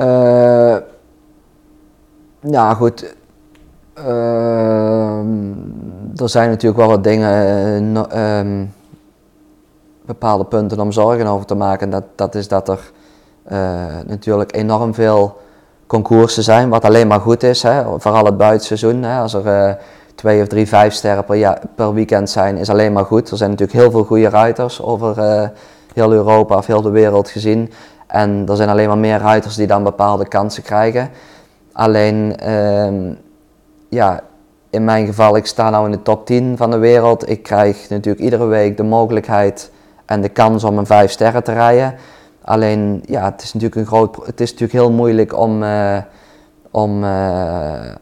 Uh, 0.00 0.76
ja, 2.40 2.74
goed. 2.74 3.16
Uh, 3.98 5.18
er 6.16 6.28
zijn 6.28 6.50
natuurlijk 6.50 6.80
wel 6.80 6.88
wat 6.88 7.04
dingen, 7.04 7.96
uh, 8.14 8.38
um, 8.38 8.72
bepaalde 10.06 10.44
punten 10.44 10.80
om 10.80 10.92
zorgen 10.92 11.26
over 11.26 11.46
te 11.46 11.54
maken. 11.54 11.90
Dat, 11.90 12.04
dat 12.14 12.34
is 12.34 12.48
dat 12.48 12.68
er 12.68 12.92
eh, 13.42 13.86
natuurlijk 14.06 14.56
enorm 14.56 14.94
veel 14.94 15.36
concoursen 15.86 16.42
zijn, 16.42 16.68
wat 16.68 16.84
alleen 16.84 17.06
maar 17.06 17.20
goed 17.20 17.42
is. 17.42 17.62
Hè? 17.62 17.98
Vooral 18.00 18.24
het 18.24 18.36
buitenseizoen. 18.36 19.02
Hè? 19.02 19.20
Als 19.20 19.34
er 19.34 19.78
twee 20.18 20.42
of 20.42 20.48
drie, 20.48 20.68
vijf 20.68 20.92
sterren 20.92 21.24
per, 21.24 21.58
per 21.74 21.94
weekend 21.94 22.30
zijn, 22.30 22.56
is 22.56 22.70
alleen 22.70 22.92
maar 22.92 23.04
goed. 23.04 23.30
Er 23.30 23.36
zijn 23.36 23.50
natuurlijk 23.50 23.78
heel 23.78 23.90
veel 23.90 24.04
goede 24.04 24.28
ruiters 24.28 24.82
over 24.82 25.18
uh, 25.18 25.48
heel 25.94 26.12
Europa 26.12 26.56
of 26.56 26.66
heel 26.66 26.82
de 26.82 26.90
wereld 26.90 27.28
gezien. 27.28 27.72
En 28.06 28.44
er 28.48 28.56
zijn 28.56 28.68
alleen 28.68 28.88
maar 28.88 28.98
meer 28.98 29.18
ruiters 29.18 29.54
die 29.54 29.66
dan 29.66 29.82
bepaalde 29.82 30.28
kansen 30.28 30.62
krijgen. 30.62 31.10
Alleen, 31.72 32.36
uh, 32.44 33.12
ja, 33.88 34.20
in 34.70 34.84
mijn 34.84 35.06
geval, 35.06 35.36
ik 35.36 35.46
sta 35.46 35.70
nou 35.70 35.84
in 35.84 35.90
de 35.90 36.02
top 36.02 36.26
10 36.26 36.56
van 36.56 36.70
de 36.70 36.78
wereld. 36.78 37.28
Ik 37.28 37.42
krijg 37.42 37.88
natuurlijk 37.88 38.24
iedere 38.24 38.46
week 38.46 38.76
de 38.76 38.82
mogelijkheid 38.82 39.70
en 40.06 40.20
de 40.20 40.28
kans 40.28 40.64
om 40.64 40.78
een 40.78 40.86
vijf 40.86 41.10
sterren 41.10 41.44
te 41.44 41.52
rijden. 41.52 41.94
Alleen, 42.44 43.02
ja, 43.06 43.24
het 43.24 43.42
is 43.42 43.52
natuurlijk, 43.52 43.80
een 43.80 43.86
groot, 43.86 44.16
het 44.26 44.40
is 44.40 44.50
natuurlijk 44.50 44.78
heel 44.78 44.92
moeilijk 44.92 45.38
om, 45.38 45.62
uh, 45.62 45.98
om, 46.70 47.04
uh, 47.04 47.94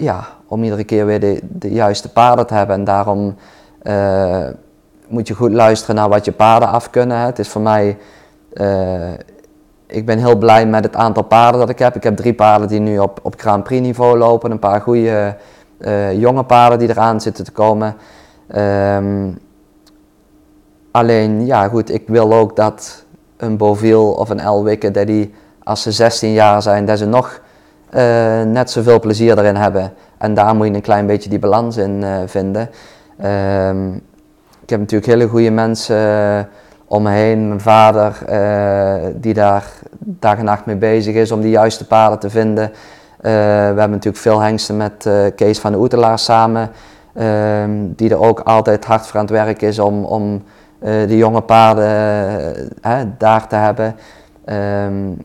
ja, 0.00 0.28
om 0.46 0.62
iedere 0.62 0.84
keer 0.84 1.06
weer 1.06 1.20
de, 1.20 1.40
de 1.42 1.70
juiste 1.70 2.12
paarden 2.12 2.46
te 2.46 2.54
hebben. 2.54 2.76
En 2.76 2.84
daarom 2.84 3.36
uh, 3.82 4.46
moet 5.08 5.28
je 5.28 5.34
goed 5.34 5.52
luisteren 5.52 5.94
naar 5.94 6.08
wat 6.08 6.24
je 6.24 6.32
paarden 6.32 6.68
af 6.68 6.90
kunnen. 6.90 7.18
Hè. 7.18 7.26
Het 7.26 7.38
is 7.38 7.48
voor 7.48 7.60
mij, 7.60 7.96
ik 9.86 10.06
ben 10.06 10.18
heel 10.18 10.36
blij 10.36 10.66
met 10.66 10.84
het 10.84 10.96
aantal 10.96 11.22
paarden 11.22 11.60
dat 11.60 11.68
ik 11.68 11.78
heb. 11.78 11.96
Ik 11.96 12.02
heb 12.02 12.16
drie 12.16 12.34
paarden 12.34 12.68
die 12.68 12.80
nu 12.80 12.98
op, 12.98 13.20
op 13.22 13.40
Grand 13.40 13.64
Prix 13.64 13.82
niveau 13.82 14.18
lopen. 14.18 14.50
Een 14.50 14.58
paar 14.58 14.80
goede 14.80 15.36
jonge 16.14 16.44
paarden 16.44 16.78
die 16.78 16.88
eraan 16.88 17.20
zitten 17.20 17.44
te 17.44 17.52
komen. 17.52 17.96
Um, 18.56 19.38
alleen, 20.90 21.46
ja 21.46 21.68
goed, 21.68 21.90
ik 21.90 22.02
wil 22.06 22.32
ook 22.32 22.56
dat 22.56 23.04
een 23.36 23.56
Boviel 23.56 24.12
of 24.12 24.30
een 24.30 24.40
Elwikke, 24.40 24.90
dat 24.90 25.06
die 25.06 25.34
als 25.64 25.82
ze 25.82 25.92
16 25.92 26.32
jaar 26.32 26.62
zijn, 26.62 26.84
dat 26.84 26.98
ze 26.98 27.06
nog 27.06 27.40
uh, 27.94 28.42
net 28.42 28.70
zoveel 28.70 29.00
plezier 29.00 29.38
erin 29.38 29.56
hebben. 29.56 29.92
En 30.18 30.34
daar 30.34 30.54
moet 30.54 30.66
je 30.66 30.74
een 30.74 30.80
klein 30.80 31.06
beetje 31.06 31.30
die 31.30 31.38
balans 31.38 31.76
in 31.76 32.02
uh, 32.02 32.16
vinden. 32.26 32.70
Uh, 33.20 33.94
ik 34.62 34.70
heb 34.70 34.80
natuurlijk 34.80 35.10
hele 35.10 35.28
goede 35.28 35.50
mensen 35.50 35.96
uh, 35.96 36.38
om 36.86 37.02
me 37.02 37.10
heen. 37.10 37.48
Mijn 37.48 37.60
vader, 37.60 38.18
die 39.14 39.34
daar 39.34 39.64
dag 39.98 40.38
en 40.38 40.44
nacht 40.44 40.66
mee 40.66 40.76
bezig 40.76 41.14
is 41.14 41.32
om 41.32 41.40
die 41.40 41.50
juiste 41.50 41.86
paden 41.86 42.18
te 42.18 42.30
vinden. 42.30 42.72
we 43.20 43.28
hebben 43.28 43.90
natuurlijk 43.90 44.16
veel 44.16 44.40
hengsten 44.40 44.76
met 44.76 45.10
Kees 45.34 45.58
van 45.58 45.72
de 45.72 45.78
Oetelaar 45.78 46.18
samen. 46.18 46.70
Ehm, 47.14 47.70
die 47.96 48.10
er 48.10 48.20
ook 48.20 48.40
altijd 48.40 48.84
hard 48.84 49.06
voor 49.06 49.20
aan 49.20 49.26
het 49.26 49.34
werk 49.34 49.62
is 49.62 49.78
om, 49.78 50.04
om 50.04 50.42
de 50.80 51.16
jonge 51.16 51.40
paarden 51.40 52.70
daar 53.18 53.46
te 53.46 53.56
hebben. 53.56 53.96
Um, 54.46 55.16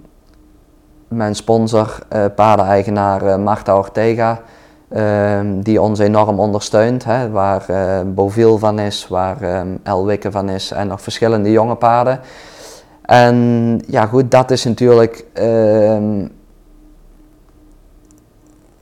mijn 1.16 1.36
sponsor, 1.36 2.00
uh, 2.14 2.26
paardeneigenaar 2.36 3.40
Marta 3.40 3.78
Ortega, 3.78 4.42
um, 4.96 5.62
die 5.64 5.82
ons 5.82 6.00
enorm 6.00 6.40
ondersteunt. 6.40 7.04
Hè, 7.04 7.30
waar 7.30 7.66
uh, 7.70 8.00
Bovil 8.06 8.58
van 8.58 8.80
is, 8.80 9.08
waar 9.08 9.60
um, 9.60 9.80
Elwikke 9.84 10.32
van 10.32 10.50
is 10.50 10.72
en 10.72 10.88
nog 10.88 11.02
verschillende 11.02 11.52
jonge 11.52 11.76
paarden. 11.76 12.20
En 13.02 13.82
ja 13.88 14.06
goed, 14.06 14.32
dat 14.32 14.52
is 14.52 14.64
natuurlijk 14.64 15.26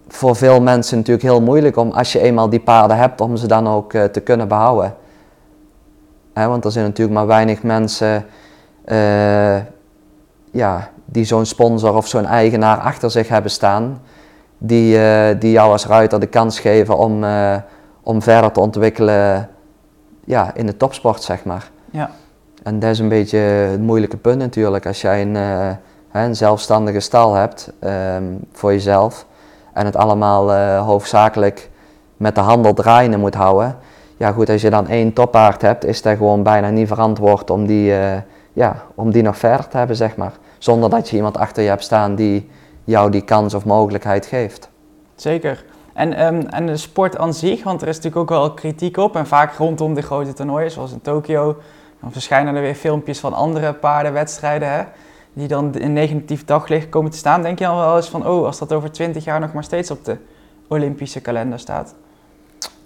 voor 0.08 0.36
veel 0.36 0.62
mensen 0.62 0.98
natuurlijk 0.98 1.26
heel 1.26 1.42
moeilijk 1.42 1.78
om 1.78 1.92
als 1.92 2.12
je 2.12 2.20
eenmaal 2.20 2.50
die 2.50 2.60
paarden 2.60 2.98
hebt, 2.98 3.22
om 3.22 3.36
ze 3.36 3.48
dan 3.48 3.68
ook 3.68 3.92
te 3.92 4.22
kunnen 4.24 4.48
behouden 4.48 4.96
want 6.34 6.66
er 6.66 6.72
zijn 6.72 6.86
natuurlijk 6.86 7.18
maar 7.18 7.28
weinig 7.28 7.64
mensen 7.64 8.26
ja, 10.52 10.90
die 11.06 11.26
zo'n 11.26 11.46
sponsor 11.46 11.96
of 11.96 12.08
zo'n 12.08 12.26
eigenaar 12.26 12.78
achter 12.78 13.12
zich 13.12 13.28
hebben 13.28 13.52
staan. 13.52 14.02
Die, 14.58 14.98
uh, 14.98 15.28
die 15.40 15.52
jou 15.52 15.72
als 15.72 15.86
ruiter 15.86 16.20
de 16.20 16.28
kans 16.28 16.60
geven 16.60 16.98
om, 16.98 17.24
uh, 17.24 17.56
om 18.04 18.22
verder 18.22 18.52
te 18.52 18.60
ontwikkelen 18.60 19.50
ja, 20.24 20.52
in 20.54 20.66
de 20.66 20.78
topsport, 20.78 21.22
zeg 21.22 21.44
maar. 21.44 21.70
Ja. 21.92 22.10
En 22.64 22.80
dat 22.80 22.90
is 22.90 23.00
een 23.00 23.10
beetje 23.10 23.38
het 23.38 23.82
moeilijke 23.82 24.18
punt 24.18 24.38
natuurlijk. 24.38 24.86
Als 24.86 25.02
jij 25.02 25.22
een, 25.22 25.38
een 26.12 26.36
zelfstandige 26.36 27.00
stal 27.00 27.34
hebt 27.34 27.72
um, 28.16 28.40
voor 28.52 28.72
jezelf 28.72 29.26
en 29.74 29.86
het 29.86 29.96
allemaal 29.96 30.54
hoofdzakelijk 30.78 31.70
met 32.18 32.36
de 32.36 32.42
handel 32.42 32.74
draaiende 32.74 33.18
moet 33.18 33.36
houden 33.36 33.78
ja 34.18 34.32
goed, 34.32 34.50
als 34.50 34.62
je 34.62 34.70
dan 34.70 34.88
één 34.88 35.14
toppaard 35.14 35.62
hebt, 35.62 35.86
is 35.86 36.02
dat 36.02 36.18
gewoon 36.18 36.44
bijna 36.44 36.70
niet 36.70 36.88
verantwoord 36.88 37.50
om 37.50 37.66
die, 37.66 37.94
ja, 38.54 38.76
om 38.96 39.12
die 39.12 39.22
nog 39.22 39.38
verder 39.38 39.68
te 39.68 39.78
hebben, 39.78 39.96
zeg 39.96 40.16
maar. 40.16 40.34
Zonder 40.64 40.90
dat 40.90 41.10
je 41.10 41.16
iemand 41.16 41.38
achter 41.38 41.64
je 41.64 41.70
hebt 41.70 41.84
staan 41.84 42.16
die 42.16 42.50
jou 42.84 43.12
die 43.12 43.22
kans 43.22 43.54
of 43.54 43.66
mogelijkheid 43.66 44.26
geeft. 44.26 44.70
Zeker. 45.16 45.66
En, 45.94 46.26
um, 46.26 46.48
en 46.48 46.66
de 46.66 46.78
sport 46.78 47.18
aan 47.18 47.34
zich, 47.34 47.64
want 47.64 47.82
er 47.82 47.88
is 47.88 47.96
natuurlijk 47.96 48.22
ook 48.22 48.38
wel 48.40 48.54
kritiek 48.54 48.98
op. 48.98 49.16
En 49.16 49.28
vaak 49.28 49.54
rondom 49.54 49.94
de 49.94 50.02
grote 50.02 50.34
toernooien, 50.34 50.72
zoals 50.72 50.92
in 50.92 51.02
Tokio, 51.02 51.58
dan 52.02 52.12
verschijnen 52.12 52.56
er 52.56 52.62
weer 52.62 52.76
filmpjes 52.76 53.20
van 53.20 53.34
andere 53.34 53.74
paardenwedstrijden. 53.74 54.72
Hè, 54.72 54.84
die 55.34 55.48
dan 55.48 55.76
in 55.76 55.94
negatief 55.94 56.46
daglicht 56.46 56.90
komen 56.90 57.12
te 57.12 57.18
staan. 57.18 57.42
Denk 57.42 57.60
je 57.60 57.66
dan 57.66 57.78
wel 57.78 57.96
eens 57.96 58.10
van, 58.10 58.28
oh, 58.28 58.46
als 58.46 58.60
dat 58.60 58.74
over 58.74 58.92
twintig 58.92 59.24
jaar 59.24 59.40
nog 59.40 59.54
maar 59.54 59.64
steeds 59.64 59.92
op 59.92 60.06
de 60.06 60.18
Olympische 60.68 61.22
kalender 61.22 61.60
staat? 61.60 61.96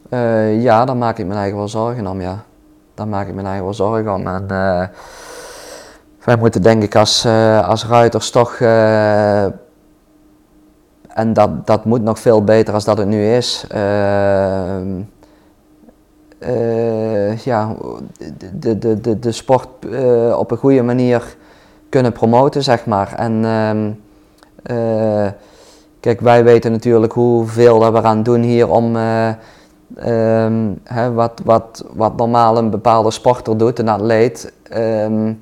Uh, 0.09 0.61
ja, 0.61 0.85
daar 0.85 0.97
maak 0.97 1.17
ik 1.17 1.25
mijn 1.25 1.39
eigen 1.39 1.57
wel 1.57 1.67
zorgen 1.67 2.07
om, 2.07 2.21
ja. 2.21 2.43
Daar 2.93 3.07
maak 3.07 3.27
ik 3.27 3.33
mijn 3.33 3.47
eigen 3.47 3.63
wel 3.63 3.73
zorgen 3.73 4.13
om. 4.13 4.27
En 4.27 4.47
uh, 4.51 4.83
wij 6.27 6.37
moeten 6.37 6.61
denk 6.61 6.83
ik 6.83 6.95
als, 6.95 7.25
uh, 7.25 7.67
als 7.67 7.85
ruiters 7.85 8.29
toch... 8.29 8.59
en 8.59 9.53
dat, 11.33 11.67
dat 11.67 11.85
moet 11.85 12.01
nog 12.01 12.19
veel 12.19 12.43
beter 12.43 12.73
als 12.73 12.85
dat 12.85 12.97
het 12.97 13.07
nu 13.07 13.33
is. 13.33 13.65
eh, 16.39 17.37
ja, 17.37 17.75
de, 18.53 18.77
de, 18.77 19.01
de, 19.01 19.19
de 19.19 19.31
sport 19.31 19.67
eh, 19.91 20.37
op 20.39 20.51
een 20.51 20.57
goede 20.57 20.81
manier 20.81 21.35
kunnen 21.89 22.11
promoten, 22.11 22.63
zeg 22.63 22.85
maar. 22.85 23.13
En 23.13 23.45
ehm, 23.45 23.91
eh, 24.63 25.31
kijk, 25.99 26.21
wij 26.21 26.43
weten 26.43 26.71
natuurlijk 26.71 27.13
hoeveel 27.13 27.79
dat 27.79 27.93
we 27.93 28.01
aan 28.01 28.23
doen 28.23 28.41
hier 28.41 28.69
om 28.69 28.95
ehm, 29.95 30.73
hè, 30.83 31.13
wat, 31.13 31.41
wat, 31.43 31.85
wat 31.93 32.15
normaal 32.15 32.57
een 32.57 32.69
bepaalde 32.69 33.11
sporter 33.11 33.57
doet, 33.57 33.79
een 33.79 33.89
atleet. 33.89 34.53
Ehm, 34.69 35.33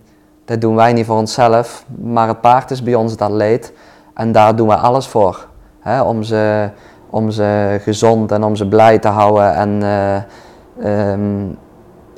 dat 0.46 0.62
doen 0.62 0.76
wij 0.76 0.94
niet 0.94 1.06
voor 1.06 1.18
onszelf, 1.18 1.86
maar 2.02 2.28
het 2.28 2.42
paard 2.42 2.72
is 2.72 2.84
bij 2.84 2.96
ons 2.96 3.12
het 3.12 3.22
atleet. 3.22 3.74
En 4.14 4.32
daar 4.32 4.56
doen 4.56 4.68
we 4.68 4.76
alles 4.76 5.08
voor. 5.08 5.48
Hè, 5.80 6.02
om, 6.02 6.24
ze, 6.24 6.70
om 7.10 7.32
ze 7.32 7.80
gezond 7.82 8.32
en 8.32 8.44
om 8.44 8.56
ze 8.56 8.68
blij 8.68 9.00
te 9.00 9.08
houden. 9.08 9.56
En 9.56 9.82
Ehm, 10.82 11.48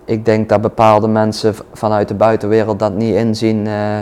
ik 0.05 0.25
denk 0.25 0.49
dat 0.49 0.61
bepaalde 0.61 1.07
mensen 1.07 1.55
vanuit 1.73 2.07
de 2.07 2.13
buitenwereld 2.13 2.79
dat 2.79 2.93
niet 2.93 3.15
inzien. 3.15 3.65
Uh, 3.65 3.99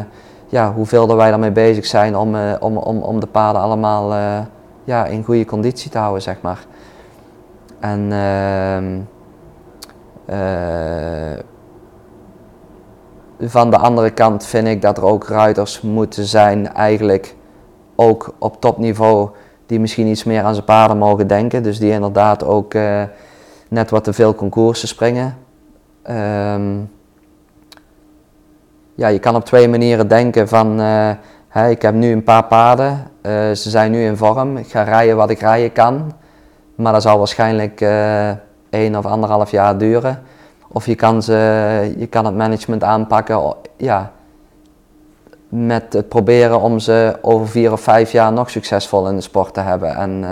ja, 0.47 0.73
hoeveel 0.73 1.15
wij 1.15 1.29
daarmee 1.29 1.51
bezig 1.51 1.85
zijn 1.85 2.17
om, 2.17 2.35
uh, 2.35 2.53
om, 2.59 2.77
om, 2.77 3.01
om 3.01 3.19
de 3.19 3.27
paden 3.27 3.61
allemaal 3.61 4.13
ja, 4.83 5.05
in 5.05 5.23
goede 5.23 5.45
conditie 5.45 5.91
te 5.91 5.97
houden, 5.97 6.21
zeg 6.21 6.41
maar. 6.41 6.65
En 7.79 8.11
ehm, 8.11 8.99
van 13.49 13.69
de 13.69 13.77
andere 13.77 14.09
kant 14.09 14.45
vind 14.45 14.67
ik 14.67 14.81
dat 14.81 14.97
er 14.97 15.03
ook 15.03 15.27
ruiters 15.27 15.81
moeten 15.81 16.25
zijn, 16.25 16.73
eigenlijk 16.73 17.35
ook 17.95 18.35
op 18.39 18.61
topniveau, 18.61 19.29
die 19.65 19.79
misschien 19.79 20.07
iets 20.07 20.23
meer 20.23 20.43
aan 20.43 20.53
zijn 20.53 20.65
paden 20.65 20.97
mogen 20.97 21.27
denken. 21.27 21.63
Dus 21.63 21.79
die 21.79 21.91
inderdaad 21.91 22.43
ook 22.43 22.73
net 23.67 23.89
wat 23.89 24.03
te 24.03 24.13
veel 24.13 24.35
concoursen 24.35 24.87
springen. 24.87 25.37
Ehm, 26.03 26.77
ja, 28.95 29.07
je 29.07 29.19
kan 29.19 29.35
op 29.35 29.45
twee 29.45 29.67
manieren 29.67 30.07
denken 30.07 30.47
van, 30.47 30.79
uh, 30.79 31.69
ik 31.69 31.81
heb 31.81 31.93
nu 31.93 32.11
een 32.11 32.23
paar 32.23 32.43
paarden, 32.43 33.11
uh, 33.21 33.31
ze 33.31 33.69
zijn 33.69 33.91
nu 33.91 34.05
in 34.05 34.17
vorm, 34.17 34.57
ik 34.57 34.67
ga 34.67 34.83
rijden 34.83 35.15
wat 35.15 35.29
ik 35.29 35.39
rijden 35.39 35.71
kan. 35.71 36.13
Maar 36.75 36.93
dat 36.93 37.01
zal 37.01 37.17
waarschijnlijk 37.17 37.81
één 38.69 38.95
of 38.95 39.05
anderhalf 39.05 39.51
jaar 39.51 39.77
duren. 39.77 40.23
Of 40.75 40.85
je 40.85 40.95
kan, 40.95 41.23
ze, 41.23 41.93
je 41.97 42.07
kan 42.07 42.25
het 42.25 42.35
management 42.35 42.83
aanpakken 42.83 43.55
ja, 43.77 44.11
met 45.49 45.93
het 45.93 46.09
proberen 46.09 46.61
om 46.61 46.79
ze 46.79 47.17
over 47.21 47.47
vier 47.47 47.71
of 47.71 47.81
vijf 47.81 48.11
jaar 48.11 48.33
nog 48.33 48.49
succesvol 48.49 49.07
in 49.09 49.15
de 49.15 49.21
sport 49.21 49.53
te 49.53 49.59
hebben. 49.59 49.95
En 49.95 50.25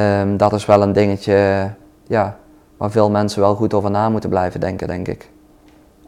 um, 0.00 0.36
dat 0.36 0.52
is 0.52 0.66
wel 0.66 0.82
een 0.82 0.92
dingetje 0.92 1.70
ja, 2.06 2.36
waar 2.76 2.90
veel 2.90 3.10
mensen 3.10 3.40
wel 3.40 3.54
goed 3.54 3.74
over 3.74 3.90
na 3.90 4.08
moeten 4.08 4.30
blijven 4.30 4.60
denken, 4.60 4.88
denk 4.88 5.08
ik. 5.08 5.30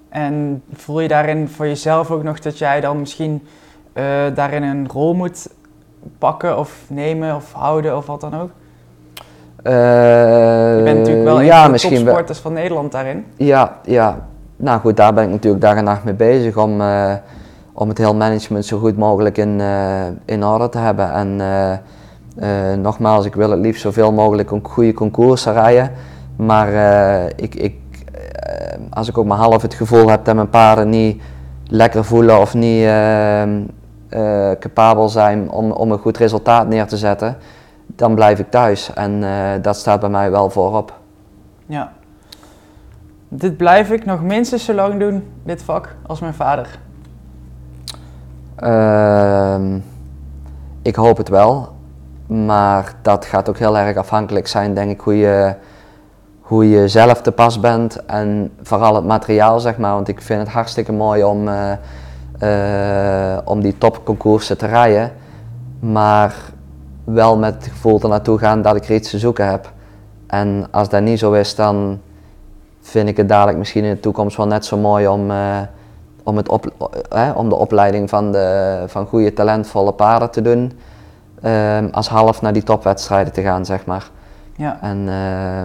En 0.08 0.62
voel 0.72 1.00
je 1.00 1.08
daarin 1.08 1.48
voor 1.48 1.66
jezelf 1.66 2.10
ook 2.10 2.22
nog 2.22 2.38
dat 2.38 2.58
jij 2.58 2.80
dan 2.80 2.98
misschien 2.98 3.46
uh, 3.94 4.04
daarin 4.34 4.62
een 4.62 4.88
rol 4.88 5.14
moet 5.14 5.48
pakken 6.18 6.58
of 6.58 6.84
nemen 6.88 7.34
of 7.34 7.52
houden 7.52 7.96
of 7.96 8.06
wat 8.06 8.20
dan 8.20 8.34
ook? 8.34 8.50
Uh, 9.66 9.72
je 10.76 10.80
bent 10.84 10.98
natuurlijk 10.98 11.24
wel 11.24 11.38
een 11.38 11.44
ja, 11.44 11.62
van 11.62 11.72
de 11.72 11.78
topsporters 11.78 12.38
van 12.38 12.52
Nederland 12.52 12.92
daarin. 12.92 13.24
Ja, 13.36 13.76
ja. 13.82 14.26
Nou 14.56 14.80
goed, 14.80 14.96
daar 14.96 15.14
ben 15.14 15.24
ik 15.24 15.30
natuurlijk 15.30 15.62
dag 15.62 15.76
en 15.76 15.84
nacht 15.84 16.04
mee 16.04 16.14
bezig 16.14 16.56
om, 16.56 16.80
uh, 16.80 17.12
om 17.72 17.88
het 17.88 17.98
heel 17.98 18.14
management 18.14 18.64
zo 18.64 18.78
goed 18.78 18.96
mogelijk 18.96 19.38
in, 19.38 19.60
in 20.24 20.44
orde 20.44 20.68
te 20.68 20.78
hebben. 20.78 21.12
En 21.12 22.80
nogmaals, 22.80 23.24
ik 23.24 23.34
wil 23.34 23.50
het 23.50 23.60
liefst 23.60 23.82
zoveel 23.82 24.12
mogelijk 24.12 24.50
een 24.50 24.60
goede 24.62 24.92
concoursen 24.92 25.52
rijden. 25.52 25.90
Maar 26.36 26.72
uh, 26.72 27.26
ik, 27.26 27.54
ik, 27.54 27.74
uh, 28.14 28.76
als 28.90 29.08
ik 29.08 29.18
ook 29.18 29.26
maar 29.26 29.38
half 29.38 29.62
het 29.62 29.74
gevoel 29.74 30.08
heb 30.08 30.24
dat 30.24 30.34
mijn 30.34 30.50
paarden 30.50 30.88
niet 30.88 31.22
lekker 31.66 32.04
voelen 32.04 32.40
of 32.40 32.54
niet 32.54 32.88
capabel 34.60 35.08
zijn 35.08 35.50
om, 35.50 35.70
om 35.70 35.92
een 35.92 35.98
goed 35.98 36.18
resultaat 36.18 36.68
neer 36.68 36.86
te 36.86 36.96
zetten, 36.96 37.36
dan 37.86 38.14
blijf 38.14 38.38
ik 38.38 38.50
thuis. 38.50 38.92
En 38.92 39.24
dat 39.62 39.76
staat 39.76 40.00
bij 40.00 40.08
mij 40.08 40.30
wel 40.30 40.50
voorop. 40.50 40.98
Ja. 41.66 41.92
Dit 43.28 43.56
blijf 43.56 43.90
ik 43.90 44.04
nog 44.04 44.22
minstens 44.22 44.64
zo 44.64 44.72
lang 44.74 45.00
doen, 45.00 45.28
dit 45.42 45.62
vak, 45.62 45.96
als 46.06 46.20
mijn 46.20 46.34
vader. 46.34 46.78
Ehm, 48.56 49.78
ik 50.82 50.96
hoop 50.96 51.16
het 51.16 51.28
wel. 51.28 51.74
Maar 52.26 52.94
dat 53.02 53.24
gaat 53.24 53.48
ook 53.48 53.58
heel 53.58 53.78
erg 53.78 53.96
afhankelijk 53.96 54.46
zijn, 54.46 54.74
denk 54.74 54.90
ik, 54.90 55.00
hoe 55.00 55.16
je, 55.16 55.54
hoe 56.40 56.70
je 56.70 56.88
zelf 56.88 57.22
te 57.22 57.32
pas 57.32 57.60
bent 57.60 58.04
en 58.04 58.52
vooral 58.62 58.94
het 58.94 59.04
materiaal, 59.04 59.60
zeg 59.60 59.78
maar. 59.78 59.92
Want 59.92 60.08
ik 60.08 60.22
vind 60.22 60.40
het 60.40 60.48
hartstikke 60.48 60.92
mooi 60.92 61.24
om, 61.24 61.48
uh, 61.48 61.72
uh, 62.42 63.38
om 63.44 63.60
die 63.60 63.78
topconcoursen 63.78 64.58
te 64.58 64.66
rijden, 64.66 65.12
maar 65.80 66.34
wel 67.06 67.36
met 67.36 67.54
het 67.54 67.66
gevoel 67.66 68.00
er 68.00 68.08
naartoe 68.08 68.38
gaan 68.38 68.62
dat 68.62 68.76
ik 68.76 68.84
er 68.84 68.94
iets 68.94 69.10
te 69.10 69.18
zoeken 69.18 69.48
heb. 69.48 69.72
En 70.26 70.68
als 70.70 70.88
dat 70.88 71.02
niet 71.02 71.18
zo 71.18 71.32
is, 71.32 71.54
dan 71.54 72.00
vind 72.80 73.08
ik 73.08 73.16
het 73.16 73.28
dadelijk 73.28 73.58
misschien 73.58 73.84
in 73.84 73.94
de 73.94 74.00
toekomst 74.00 74.36
wel 74.36 74.46
net 74.46 74.64
zo 74.64 74.76
mooi 74.76 75.08
om, 75.08 75.30
uh, 75.30 75.58
om, 76.22 76.36
het 76.36 76.48
op, 76.48 76.90
om 77.34 77.48
de 77.48 77.54
opleiding 77.54 78.08
van, 78.08 78.32
de, 78.32 78.84
van 78.86 79.06
goede, 79.06 79.32
talentvolle 79.32 79.92
paarden 79.92 80.30
te 80.30 80.42
doen. 80.42 80.72
als 81.92 82.08
half 82.08 82.42
naar 82.42 82.52
die 82.52 82.62
topwedstrijden 82.62 83.32
te 83.32 83.42
gaan, 83.42 83.64
zeg 83.64 83.86
maar. 83.86 84.10
Ja. 84.56 84.78
En 84.80 84.98
uh, 84.98 85.62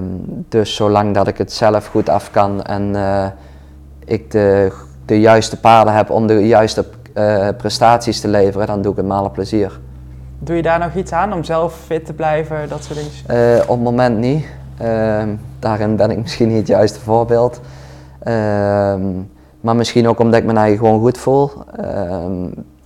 dus 0.49 0.75
zolang 0.75 1.13
dat 1.13 1.27
ik 1.27 1.37
het 1.37 1.51
zelf 1.51 1.87
goed 1.87 2.09
af 2.09 2.31
kan 2.31 2.61
en 2.61 2.95
ik 4.05 4.31
de, 4.31 4.71
de 5.05 5.19
juiste 5.19 5.59
paarden 5.59 5.93
heb 5.93 6.09
om 6.09 6.27
de 6.27 6.47
juiste 6.47 6.85
prestaties 7.57 8.21
te 8.21 8.27
leveren, 8.27 8.67
dan 8.67 8.81
doe 8.81 8.91
ik 8.91 8.97
het 8.97 9.07
maar 9.07 9.17
alle 9.17 9.29
plezier. 9.29 9.79
Doe 10.43 10.55
je 10.55 10.61
daar 10.61 10.79
nog 10.79 10.93
iets 10.93 11.11
aan 11.11 11.33
om 11.33 11.43
zelf 11.43 11.75
fit 11.85 12.05
te 12.05 12.13
blijven, 12.13 12.69
dat 12.69 12.83
soort 12.83 12.99
dingen? 12.99 13.55
Uh, 13.55 13.61
op 13.61 13.75
het 13.75 13.83
moment 13.83 14.17
niet. 14.17 14.45
Ehm, 14.77 15.29
daarin 15.59 15.95
ben 15.95 16.11
ik 16.11 16.17
misschien 16.17 16.47
niet 16.47 16.57
het 16.57 16.67
juiste 16.67 16.99
voorbeeld. 16.99 17.61
Ehm, 18.23 19.01
maar 19.61 19.75
misschien 19.75 20.07
ook 20.07 20.19
omdat 20.19 20.39
ik 20.39 20.45
me 20.45 20.53
eigen 20.53 20.77
gewoon 20.77 20.99
goed 20.99 21.17
voel 21.17 21.51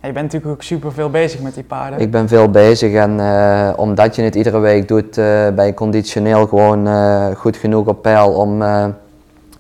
je 0.08 0.14
bent 0.14 0.26
natuurlijk 0.26 0.52
ook 0.52 0.64
super 0.64 0.92
veel 0.92 1.10
bezig 1.10 1.42
met 1.42 1.54
die 1.54 1.64
paarden. 1.64 2.00
Ik 2.00 2.12
ben 2.12 2.28
veel 2.28 2.50
bezig 2.50 2.94
en 2.94 3.18
uh, 3.20 3.70
omdat 3.76 4.16
je 4.16 4.22
het 4.22 4.36
iedere 4.36 4.60
week 4.60 4.88
doet, 4.88 5.18
uh, 5.18 5.48
ben 5.50 5.66
je 5.66 5.74
conditioneel 5.74 6.48
gewoon 6.48 6.88
goed 7.36 7.58
genoeg 7.58 7.88
op 7.88 8.02
peil 8.02 8.32
om 8.32 8.64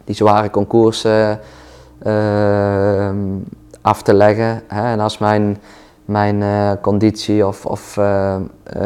die 0.04 0.16
zware 0.16 0.50
concoursen 0.50 1.40
af 3.82 4.02
te 4.02 4.14
leggen. 4.14 4.62
Hè? 4.68 4.92
En 4.92 5.00
als 5.00 5.18
mijn, 5.18 5.58
mijn 6.06 6.44
conditie 6.82 7.48
of, 7.48 7.66
of 7.66 7.96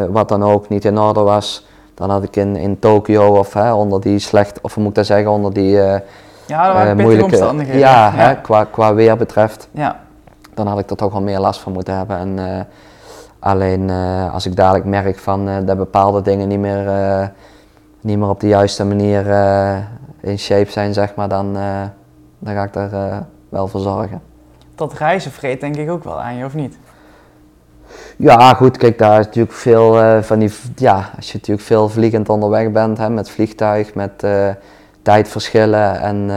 wat 0.09 0.29
dan 0.29 0.43
ook 0.43 0.69
niet 0.69 0.85
in 0.85 0.97
orde 0.97 1.19
was, 1.19 1.67
dan 1.93 2.09
had 2.09 2.23
ik 2.23 2.35
in, 2.35 2.55
in 2.55 2.79
Tokio 2.79 3.37
of 3.37 3.55
onder 3.55 4.01
die 4.01 4.19
slecht, 4.19 4.61
of 4.61 4.77
moet 4.77 4.87
ik 4.87 4.95
dat 4.95 5.05
zeggen, 5.05 5.31
onder 5.31 5.53
die 5.53 5.71
ja, 6.45 6.93
moeilijke 6.97 7.23
omstandigheden. 7.23 7.81
Ja, 7.81 8.05
ja. 8.05 8.11
Hè, 8.11 8.35
qua, 8.35 8.63
qua 8.63 8.93
weer 8.93 9.17
betreft. 9.17 9.69
Ja 9.71 9.99
dan 10.59 10.67
had 10.67 10.79
ik 10.79 10.89
er 10.89 10.95
toch 10.95 11.11
wel 11.11 11.21
meer 11.21 11.39
last 11.39 11.59
van 11.59 11.71
moeten 11.71 11.95
hebben. 11.95 12.17
En, 12.17 12.67
alleen 13.39 13.89
als 14.31 14.45
ik 14.45 14.55
dadelijk 14.55 14.85
merk 14.85 15.19
van 15.19 15.65
dat 15.65 15.77
bepaalde 15.77 16.21
dingen 16.21 16.47
niet 16.47 16.59
meer, 16.59 16.83
niet 18.01 18.17
meer 18.17 18.29
op 18.29 18.39
de 18.39 18.47
juiste 18.47 18.85
manier 18.85 19.25
in 20.19 20.39
shape 20.39 20.71
zijn, 20.71 20.93
zeg 20.93 21.15
maar, 21.15 21.29
dan, 21.29 21.53
dan 22.39 22.53
ga 22.53 22.63
ik 22.63 22.73
daar 22.73 23.25
wel 23.49 23.67
voor 23.67 23.79
zorgen. 23.79 24.21
Dat 24.75 24.93
reizen 24.93 25.31
vreet 25.31 25.61
denk 25.61 25.75
ik 25.75 25.89
ook 25.89 26.03
wel 26.03 26.21
aan 26.21 26.35
je, 26.35 26.45
of 26.45 26.53
niet? 26.53 26.77
Ja, 28.17 28.53
goed, 28.53 28.77
kijk, 28.77 28.97
daar 28.97 29.19
is 29.19 29.25
natuurlijk 29.25 29.55
veel 29.55 30.21
van 30.21 30.39
die, 30.39 30.51
ja, 30.75 31.09
als 31.15 31.31
je 31.31 31.37
natuurlijk 31.37 31.67
veel 31.67 31.89
vliegend 31.89 32.29
onderweg 32.29 32.71
bent, 32.71 32.97
hè, 32.97 33.09
met 33.09 33.29
vliegtuig, 33.29 33.93
met 33.93 34.27
tijdverschillen 35.01 36.01
en, 36.01 36.27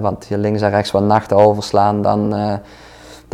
want 0.00 0.26
je 0.28 0.38
links 0.38 0.62
en 0.62 0.70
rechts 0.70 0.90
wat 0.90 1.02
nachten 1.02 1.36
overslaan, 1.36 2.02
dan 2.02 2.34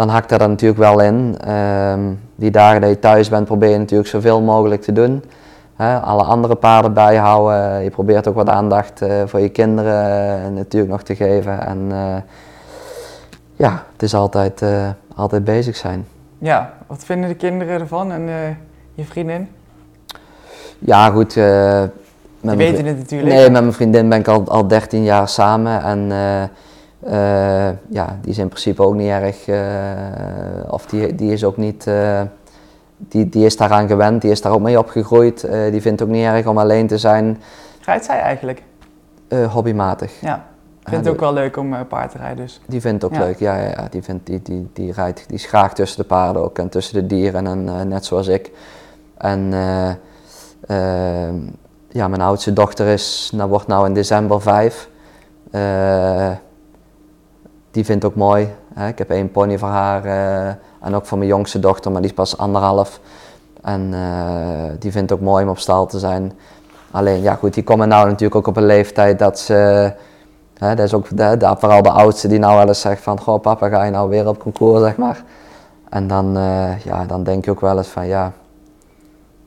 dan 0.00 0.08
hakt 0.08 0.28
dat 0.28 0.40
er 0.40 0.48
natuurlijk 0.48 0.80
wel 0.80 1.00
in. 1.00 1.36
Ehm, 1.40 2.00
die 2.34 2.50
dagen 2.50 2.80
dat 2.80 2.90
je 2.90 2.98
thuis 2.98 3.28
bent, 3.28 3.44
probeer 3.44 3.68
je 3.68 3.78
natuurlijk 3.78 4.08
zoveel 4.08 4.40
mogelijk 4.40 4.82
te 4.82 4.92
doen. 4.92 5.24
alle 6.02 6.22
andere 6.22 6.54
paarden 6.54 6.92
bijhouden. 6.92 7.82
Je 7.82 7.90
probeert 7.90 8.28
ook 8.28 8.34
wat 8.34 8.48
aandacht 8.48 9.02
voor 9.26 9.40
je 9.40 9.48
kinderen 9.48 10.54
natuurlijk 10.54 10.92
nog 10.92 11.02
te 11.02 11.16
geven. 11.16 11.66
En 11.66 11.92
ja, 13.56 13.84
het 13.92 14.02
is 14.02 14.14
altijd, 14.14 14.62
altijd 15.14 15.44
bezig 15.44 15.76
zijn. 15.76 16.06
Ja, 16.40 16.72
wat 16.86 17.04
vinden 17.04 17.28
de 17.28 17.34
kinderen 17.34 17.80
ervan 17.80 18.12
en 18.12 18.56
je 18.94 19.04
vriendin? 19.04 19.48
Ja, 20.78 21.10
goed. 21.10 21.32
Je 21.32 21.90
weten 22.40 22.86
het 22.86 22.98
natuurlijk. 22.98 23.32
Nee, 23.32 23.50
met 23.50 23.62
mijn 23.62 23.72
vriendin 23.72 24.08
ben 24.08 24.18
ik 24.18 24.28
al, 24.28 24.48
al 24.48 24.66
13 24.66 25.02
jaar 25.02 25.28
samen. 25.28 25.82
En 25.82 26.10
uh, 27.08 27.68
ja, 27.88 28.18
die 28.20 28.30
is 28.30 28.38
in 28.38 28.48
principe 28.48 28.82
ook 28.82 28.94
niet 28.94 29.08
erg, 29.08 29.48
uh, 29.48 29.56
of 30.68 30.86
die, 30.86 31.14
die 31.14 31.32
is 31.32 31.44
ook 31.44 31.56
niet, 31.56 31.86
uh, 31.86 32.20
die, 32.96 33.28
die 33.28 33.44
is 33.44 33.56
daaraan 33.56 33.88
gewend, 33.88 34.22
die 34.22 34.30
is 34.30 34.42
daar 34.42 34.52
ook 34.52 34.60
mee 34.60 34.78
opgegroeid. 34.78 35.40
die 35.70 35.80
vindt 35.80 36.00
het 36.00 36.02
ook 36.02 36.14
niet 36.14 36.24
erg 36.24 36.46
om 36.46 36.58
alleen 36.58 36.86
te 36.86 36.98
zijn. 36.98 37.42
Rijdt 37.84 38.04
zij 38.04 38.20
eigenlijk? 38.20 38.62
Hobbymatig. 39.50 40.20
Ja, 40.20 40.44
vindt 40.82 41.04
het 41.04 41.14
ook 41.14 41.20
wel 41.20 41.32
leuk 41.32 41.56
om 41.56 41.72
uh, 41.72 41.80
paard 41.88 42.10
te 42.10 42.18
rijden 42.18 42.36
dus. 42.36 42.60
Die 42.66 42.80
vindt 42.80 43.02
het 43.02 43.12
ook 43.12 43.18
leuk, 43.18 43.38
ja, 43.38 43.56
ja, 43.56 43.68
ja. 43.68 43.86
Die, 43.90 44.02
vindt, 44.02 44.26
die, 44.26 44.42
die, 44.42 44.70
die, 44.72 44.92
rijdt, 44.92 45.24
die 45.26 45.36
is 45.36 45.46
graag 45.46 45.74
tussen 45.74 46.02
de 46.02 46.08
paarden 46.08 46.42
ook 46.42 46.58
en 46.58 46.68
tussen 46.68 46.94
de 46.94 47.06
dieren 47.06 47.46
en 47.46 47.66
uh, 47.66 47.80
net 47.80 48.04
zoals 48.04 48.26
ik. 48.26 48.50
En 49.16 49.52
ehm, 50.66 51.36
ja, 51.88 52.08
mijn 52.08 52.20
oudste 52.20 52.52
dochter 52.52 52.86
is, 52.86 53.30
nou, 53.34 53.48
wordt 53.50 53.66
nou 53.66 53.86
in 53.86 53.94
december 53.94 54.40
vijf. 54.40 54.88
die 57.70 57.84
vindt 57.84 58.04
ook 58.04 58.14
mooi. 58.14 58.48
Hè. 58.74 58.88
Ik 58.88 58.98
heb 58.98 59.10
één 59.10 59.30
pony 59.30 59.58
voor 59.58 59.68
haar 59.68 60.04
en 60.80 60.94
ook 60.94 61.06
voor 61.06 61.18
mijn 61.18 61.30
jongste 61.30 61.60
dochter, 61.60 61.90
maar 61.90 62.00
die 62.00 62.10
is 62.10 62.16
pas 62.16 62.36
anderhalf. 62.36 63.00
En 63.62 63.90
die 64.78 64.92
vindt 64.92 65.10
het 65.10 65.18
ook 65.18 65.24
mooi 65.24 65.44
om 65.44 65.50
op 65.50 65.58
stal 65.58 65.86
te 65.86 65.98
zijn. 65.98 66.32
Alleen 66.90 67.22
ja 67.22 67.34
goed, 67.34 67.54
die 67.54 67.64
komen 67.64 67.88
nou 67.88 68.04
natuurlijk 68.04 68.34
ook 68.34 68.46
op 68.46 68.56
een 68.56 68.66
leeftijd 68.66 69.18
dat 69.18 69.38
ze, 69.38 69.92
dat 70.60 70.78
is 70.78 70.94
ook 70.94 71.16
de, 71.16 71.36
de, 71.36 71.54
vooral 71.58 71.82
de 71.82 71.90
oudste 71.90 72.28
die 72.28 72.38
nou 72.38 72.56
wel 72.56 72.66
eens 72.68 72.80
zegt 72.80 73.02
van, 73.02 73.20
goh 73.20 73.40
papa 73.40 73.68
ga 73.68 73.84
je 73.84 73.90
nou 73.90 74.08
weer 74.08 74.28
op 74.28 74.38
concours 74.38 74.82
zeg 74.82 74.96
maar. 74.96 75.22
En 75.88 76.06
dan, 76.06 76.36
uh, 76.36 76.78
ja, 76.78 77.04
dan 77.04 77.22
denk 77.22 77.44
je 77.44 77.50
ook 77.50 77.60
wel 77.60 77.76
eens 77.76 77.88
van 77.88 78.06
ja, 78.06 78.32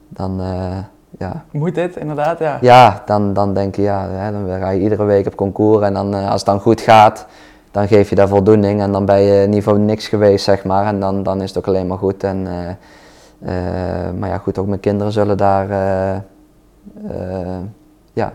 dan 0.07 0.41
uh, 0.41 0.77
ja. 1.17 1.43
Moet 1.51 1.75
dit 1.75 1.95
inderdaad, 1.95 2.39
ja. 2.39 2.57
Ja, 2.61 3.03
dan, 3.05 3.33
dan 3.33 3.53
denk 3.53 3.75
je 3.75 3.81
ja, 3.81 4.07
hè, 4.09 4.31
dan 4.31 4.59
ga 4.59 4.69
je 4.69 4.79
iedere 4.79 5.03
week 5.03 5.25
op 5.25 5.35
concours 5.35 5.85
en 5.85 5.93
dan 5.93 6.15
uh, 6.15 6.29
als 6.29 6.41
het 6.41 6.45
dan 6.45 6.59
goed 6.59 6.81
gaat, 6.81 7.25
dan 7.71 7.87
geef 7.87 8.09
je 8.09 8.15
daar 8.15 8.27
voldoening 8.27 8.81
en 8.81 8.91
dan 8.91 9.05
ben 9.05 9.21
je 9.21 9.47
niveau 9.47 9.79
niks 9.79 10.07
geweest 10.07 10.43
zeg 10.43 10.63
maar 10.63 10.85
en 10.85 10.99
dan, 10.99 11.23
dan 11.23 11.41
is 11.41 11.49
het 11.49 11.57
ook 11.57 11.67
alleen 11.67 11.87
maar 11.87 11.97
goed. 11.97 12.23
En, 12.23 12.47
maar 14.19 14.29
ja 14.29 14.37
goed, 14.37 14.57
ook 14.57 14.67
mijn 14.67 14.79
kinderen 14.79 15.13
zullen 15.13 15.37
daar 15.37 15.67
ja, 18.13 18.33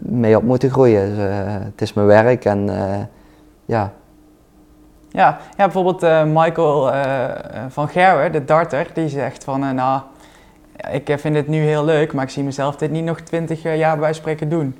mee 0.00 0.36
op 0.36 0.42
moeten 0.42 0.70
groeien. 0.70 1.08
Dus, 1.08 1.18
uh, 1.18 1.24
het 1.44 1.82
is 1.82 1.92
mijn 1.92 2.06
werk 2.06 2.44
en 2.44 2.66
uh, 2.68 2.98
ja. 3.64 3.92
Ja, 5.08 5.38
ja, 5.56 5.64
bijvoorbeeld 5.64 6.26
Michael 6.26 6.92
van 7.68 7.88
Gerwer, 7.88 8.32
de 8.32 8.44
darter, 8.44 8.86
die 8.94 9.08
zegt 9.08 9.44
van 9.44 9.74
nou, 9.74 10.00
ik 10.92 11.14
vind 11.18 11.36
het 11.36 11.48
nu 11.48 11.58
heel 11.58 11.84
leuk, 11.84 12.12
maar 12.12 12.24
ik 12.24 12.30
zie 12.30 12.42
mezelf 12.42 12.76
dit 12.76 12.90
niet 12.90 13.04
nog 13.04 13.20
twintig 13.20 13.62
jaar 13.62 13.98
bij 13.98 14.12
spreken 14.12 14.48
doen. 14.48 14.78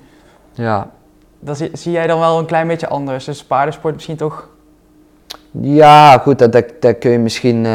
Ja. 0.53 0.91
Dat 1.41 1.57
zie, 1.57 1.71
zie, 1.73 1.93
jij 1.93 2.07
dan 2.07 2.19
wel 2.19 2.39
een 2.39 2.47
klein 2.47 2.67
beetje 2.67 2.89
anders, 2.89 3.25
dus 3.25 3.45
paardensport 3.45 3.95
misschien 3.95 4.17
toch? 4.17 4.49
Ja, 5.51 6.19
goed, 6.19 6.39
dat, 6.39 6.53
dat, 6.53 6.65
dat 6.81 6.99
kun 6.99 7.11
je 7.11 7.19
misschien 7.19 7.67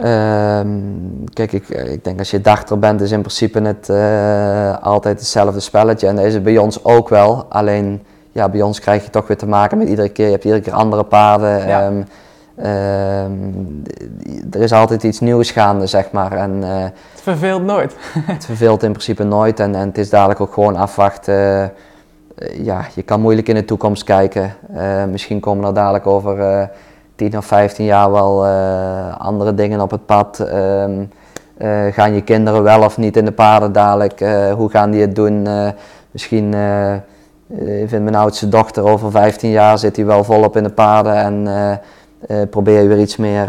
Ehm, 0.00 0.68
kijk, 1.32 1.52
ik, 1.52 1.68
ik 1.68 2.04
denk 2.04 2.18
als 2.18 2.30
je 2.30 2.40
dachter 2.40 2.78
bent, 2.78 3.00
is 3.00 3.10
in 3.10 3.20
principe 3.20 3.60
het 3.60 3.88
uh, 3.90 4.82
altijd 4.82 5.18
hetzelfde 5.18 5.60
spelletje. 5.60 6.06
En 6.06 6.16
dat 6.16 6.24
is 6.24 6.34
het 6.34 6.42
bij 6.42 6.58
ons 6.58 6.84
ook 6.84 7.08
wel. 7.08 7.46
Alleen 7.48 8.02
ja, 8.32 8.48
bij 8.48 8.62
ons 8.62 8.80
krijg 8.80 9.04
je 9.04 9.10
toch 9.10 9.26
weer 9.26 9.36
te 9.36 9.46
maken 9.46 9.78
met 9.78 9.88
iedere 9.88 10.08
keer. 10.08 10.24
Je 10.24 10.32
hebt 10.32 10.44
iedere 10.44 10.62
keer 10.62 10.72
andere 10.72 11.04
paarden. 11.04 11.66
Ehm, 11.66 12.02
ehm, 12.56 13.32
er 14.50 14.60
is 14.60 14.72
altijd 14.72 15.02
iets 15.02 15.20
nieuws 15.20 15.50
gaande, 15.50 15.86
zeg 15.86 16.10
maar. 16.10 16.32
En, 16.32 16.56
uh, 16.56 16.82
het 16.82 17.22
verveelt 17.22 17.62
nooit. 17.62 17.96
het 18.26 18.44
verveelt 18.44 18.82
in 18.82 18.90
principe 18.90 19.24
nooit. 19.24 19.60
En, 19.60 19.74
en 19.74 19.88
het 19.88 19.98
is 19.98 20.10
dadelijk 20.10 20.40
ook 20.40 20.52
gewoon 20.52 20.76
afwachten. 20.76 21.34
Uh, 22.38 22.64
ja, 22.64 22.84
je 22.94 23.02
kan 23.02 23.20
moeilijk 23.20 23.48
in 23.48 23.54
de 23.54 23.64
toekomst 23.64 24.04
kijken. 24.04 24.54
misschien 25.10 25.40
komen 25.40 25.64
er 25.64 25.74
dadelijk 25.74 26.06
over 26.06 26.70
10 27.30 27.36
of 27.36 27.44
15 27.46 27.84
jaar 27.84 28.10
wel 28.10 28.46
uh, 28.46 29.16
andere 29.18 29.54
dingen 29.54 29.80
op 29.80 29.90
het 29.90 30.06
pad. 30.06 30.38
Um, 30.38 31.10
gaan 31.92 32.14
je 32.14 32.22
kinderen 32.22 32.62
wel 32.62 32.82
of 32.82 32.96
niet 32.96 33.16
in 33.16 33.24
de 33.24 33.32
paarden 33.32 33.72
dadelijk? 33.72 34.20
Uh, 34.20 34.52
hoe 34.52 34.70
gaan 34.70 34.90
die 34.90 35.00
het 35.00 35.14
doen? 35.14 35.46
misschien 36.10 36.54
vindt 37.86 38.02
mijn 38.02 38.14
oudste 38.14 38.48
dochter 38.48 38.84
over 38.84 39.10
15 39.10 39.50
jaar 39.50 39.78
zit 39.78 39.96
hij 39.96 40.04
wel 40.04 40.24
volop 40.24 40.56
in 40.56 40.62
de 40.62 40.70
paarden 40.70 41.14
en 41.14 41.80
probeer 42.50 42.82
je 42.82 42.88
weer 42.88 43.00
iets 43.00 43.16
meer 43.16 43.48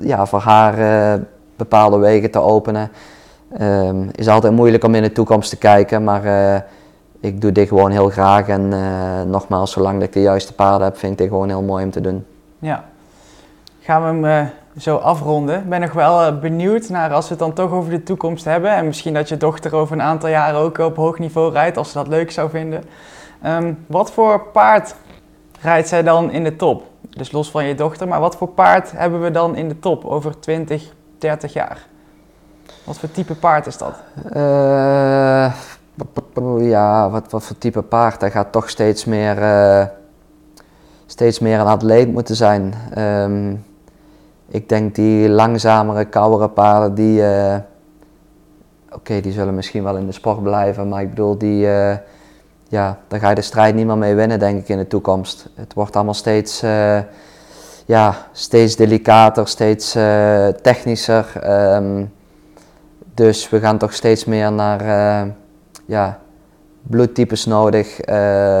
ja, 0.00 0.26
voor 0.26 0.38
haar 0.38 1.18
bepaalde 1.56 1.98
wegen 1.98 2.30
te 2.30 2.40
openen. 2.40 2.90
Um, 3.60 4.08
is 4.14 4.28
altijd 4.28 4.52
moeilijk 4.52 4.84
om 4.84 4.94
in 4.94 5.02
de 5.02 5.12
toekomst 5.12 5.50
te 5.50 5.56
kijken, 5.56 6.04
maar 6.04 6.24
ik 7.20 7.40
doe 7.40 7.52
dit 7.52 7.68
gewoon 7.68 7.90
heel 7.90 8.08
graag. 8.08 8.48
En 8.48 8.68
nogmaals, 9.30 9.72
zolang 9.72 10.02
ik 10.02 10.12
de 10.12 10.20
juiste 10.20 10.54
paarden 10.54 10.86
heb, 10.86 10.96
vind 10.96 11.12
ik 11.12 11.18
dit 11.18 11.28
gewoon 11.28 11.48
heel 11.48 11.62
mooi 11.62 11.84
om 11.84 11.90
te 11.90 12.00
doen. 12.00 12.24
Ja. 12.60 12.84
Gaan 13.80 14.02
we 14.02 14.06
hem 14.06 14.44
uh, 14.44 14.50
zo 14.78 14.96
afronden. 14.96 15.58
Ik 15.58 15.68
ben 15.68 15.80
nog 15.80 15.92
wel 15.92 16.26
uh, 16.26 16.38
benieuwd 16.38 16.88
naar 16.88 17.12
als 17.12 17.24
we 17.24 17.30
het 17.30 17.38
dan 17.38 17.52
toch 17.52 17.70
over 17.70 17.90
de 17.90 18.02
toekomst 18.02 18.44
hebben. 18.44 18.70
En 18.70 18.86
misschien 18.86 19.14
dat 19.14 19.28
je 19.28 19.36
dochter 19.36 19.74
over 19.74 19.92
een 19.94 20.02
aantal 20.02 20.28
jaren 20.28 20.60
ook 20.60 20.78
op 20.78 20.96
hoog 20.96 21.18
niveau 21.18 21.52
rijdt, 21.52 21.76
als 21.76 21.90
ze 21.90 21.98
dat 21.98 22.08
leuk 22.08 22.30
zou 22.30 22.50
vinden. 22.50 22.84
Um, 23.46 23.84
wat 23.86 24.12
voor 24.12 24.40
paard 24.40 24.94
rijdt 25.60 25.88
zij 25.88 26.02
dan 26.02 26.30
in 26.30 26.44
de 26.44 26.56
top? 26.56 26.82
Dus 27.10 27.32
los 27.32 27.50
van 27.50 27.64
je 27.64 27.74
dochter, 27.74 28.08
maar 28.08 28.20
wat 28.20 28.36
voor 28.36 28.48
paard 28.48 28.92
hebben 28.92 29.22
we 29.22 29.30
dan 29.30 29.56
in 29.56 29.68
de 29.68 29.78
top 29.78 30.04
over 30.04 30.40
20, 30.40 30.92
30 31.18 31.52
jaar? 31.52 31.86
Wat 32.84 32.98
voor 32.98 33.10
type 33.10 33.34
paard 33.34 33.66
is 33.66 33.78
dat? 33.78 33.94
Uh, 34.36 35.54
ja, 36.58 37.10
wat, 37.10 37.30
wat 37.30 37.44
voor 37.44 37.58
type 37.58 37.82
paard? 37.82 38.20
Hij 38.20 38.30
gaat 38.30 38.52
toch 38.52 38.70
steeds 38.70 39.04
meer 39.04 39.36
steeds 41.10 41.38
meer 41.38 41.60
een 41.60 41.66
atleet 41.66 42.12
moeten 42.12 42.36
zijn. 42.36 42.74
Ehm, 42.94 43.54
ik 44.48 44.68
denk 44.68 44.94
die 44.94 45.28
langzamere, 45.28 46.04
koudere 46.04 46.48
paarden, 46.48 46.94
die, 46.94 47.20
uh, 47.20 47.56
oké, 48.90 49.20
die 49.20 49.32
zullen 49.32 49.54
misschien 49.54 49.82
wel 49.82 49.96
in 49.96 50.06
de 50.06 50.12
sport 50.12 50.42
blijven, 50.42 50.88
maar 50.88 51.02
ik 51.02 51.08
bedoel, 51.08 51.38
die, 51.38 51.66
uh, 51.66 51.94
ja, 52.68 52.98
daar 53.08 53.20
ga 53.20 53.28
je 53.28 53.34
de 53.34 53.40
strijd 53.42 53.74
niet 53.74 53.86
meer 53.86 53.98
mee 53.98 54.14
winnen, 54.14 54.38
denk 54.38 54.60
ik, 54.60 54.68
in 54.68 54.76
de 54.76 54.86
toekomst. 54.86 55.48
Het 55.54 55.74
wordt 55.74 55.96
allemaal 55.96 56.14
steeds, 56.14 56.62
uh, 56.62 56.98
ja, 57.86 58.26
steeds 58.32 58.76
delicater, 58.76 59.48
steeds 59.48 59.92
technischer. 60.62 61.50
Um, 61.74 62.12
dus 63.14 63.48
we 63.48 63.60
gaan 63.60 63.78
toch 63.78 63.92
steeds 63.92 64.24
meer 64.24 64.52
naar, 64.52 64.84
ja, 65.86 66.18
bloedtypes 66.82 67.46
nodig. 67.46 68.08
Uh, 68.08 68.14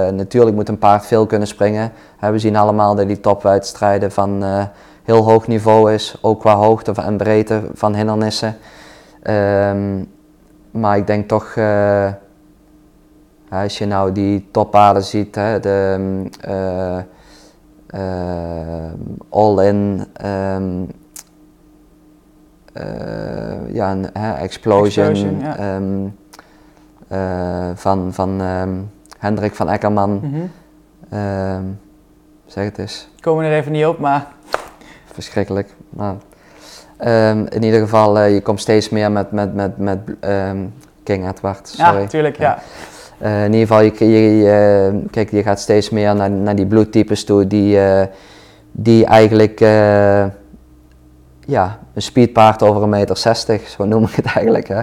natuurlijk 0.08 0.56
moet 0.56 0.68
een 0.68 0.78
paard 0.78 1.06
veel 1.06 1.26
kunnen 1.26 1.48
springen. 1.48 1.92
we 2.20 2.38
zien 2.38 2.56
allemaal 2.56 2.94
dat 2.94 3.06
die 3.06 3.20
topwedstrijden 3.20 4.12
van 4.12 4.44
uh, 4.44 4.64
heel 5.02 5.22
hoog 5.24 5.46
niveau 5.46 5.92
is, 5.92 6.16
ook 6.20 6.40
qua 6.40 6.54
hoogte 6.54 6.92
en 6.92 7.16
breedte 7.16 7.62
van 7.74 7.94
hindernissen. 7.94 8.56
Um, 9.22 10.08
maar 10.70 10.96
ik 10.96 11.06
denk 11.06 11.28
toch, 11.28 11.54
uh, 11.54 12.08
als 13.50 13.78
je 13.78 13.86
nou 13.86 14.12
die 14.12 14.48
toppaarden 14.50 15.02
ziet, 15.02 15.34
hè, 15.34 15.60
de 15.60 16.24
all-in, 19.28 20.06
um, 20.24 20.88
ja, 23.72 23.90
een, 23.90 24.12
explosion, 24.14 25.06
explosion 25.06 25.40
ja. 25.40 25.76
um, 25.76 26.16
van, 27.74 28.12
van 28.12 28.40
um, 28.40 28.90
Hendrik 29.20 29.54
van 29.54 29.68
Eckerman. 29.68 30.10
Mm 30.10 30.32
-hmm. 30.32 30.50
uh, 31.18 31.58
zeg 32.46 32.64
het 32.64 32.78
eens. 32.78 33.08
Komen 33.20 33.44
er 33.44 33.52
even 33.52 33.72
niet 33.72 33.86
op, 33.86 33.98
maar... 33.98 34.26
Verschrikkelijk. 35.12 35.74
Maar, 35.88 36.14
um, 37.04 37.46
in 37.48 37.62
ieder 37.62 37.80
geval, 37.80 38.18
uh, 38.18 38.34
je 38.34 38.40
komt 38.40 38.60
steeds 38.60 38.88
meer 38.88 39.12
met, 39.12 39.30
met, 39.30 39.54
met, 39.54 39.78
met 39.78 39.98
King 41.02 41.28
Edward. 41.28 41.68
Sorry. 41.68 42.00
Ja, 42.00 42.06
tuurlijk, 42.06 42.36
ja. 42.36 42.58
Uh, 43.22 43.44
in 43.44 43.52
ieder 43.52 43.66
geval, 43.66 43.82
je, 43.82 45.02
kijk, 45.10 45.30
je 45.30 45.42
gaat 45.42 45.60
steeds 45.60 45.90
meer 45.90 46.14
naar, 46.14 46.30
naar 46.30 46.56
die 46.56 46.66
bloedtypes 46.66 47.24
toe 47.24 47.46
die, 47.46 47.76
uh, 47.76 48.02
die 48.72 49.04
eigenlijk 49.04 49.58
ja, 51.46 51.78
een 51.94 52.02
speedpaard 52.02 52.62
over 52.62 52.82
een 52.82 52.88
meter 52.88 53.16
60, 53.16 53.68
zo 53.68 53.84
noem 53.84 54.04
ik 54.04 54.14
het 54.14 54.26
eigenlijk. 54.26 54.68
Hè. 54.68 54.82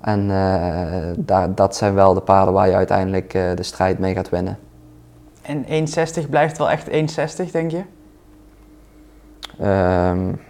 En 0.00 0.28
daar, 1.18 1.54
dat 1.54 1.76
zijn 1.76 1.94
wel 1.94 2.14
de 2.14 2.20
paarden 2.20 2.54
waar 2.54 2.68
je 2.68 2.74
uiteindelijk 2.74 3.34
uh, 3.34 3.42
de 3.54 3.62
strijd 3.62 3.98
mee 3.98 4.14
gaat 4.14 4.28
winnen. 4.28 4.58
En 5.42 5.64
1,60 5.64 6.28
blijft 6.30 6.58
wel 6.58 6.70
echt 6.70 6.88
1,60 6.88 7.50
denk 7.50 7.70
je? 7.70 7.82
Um, 9.64 10.40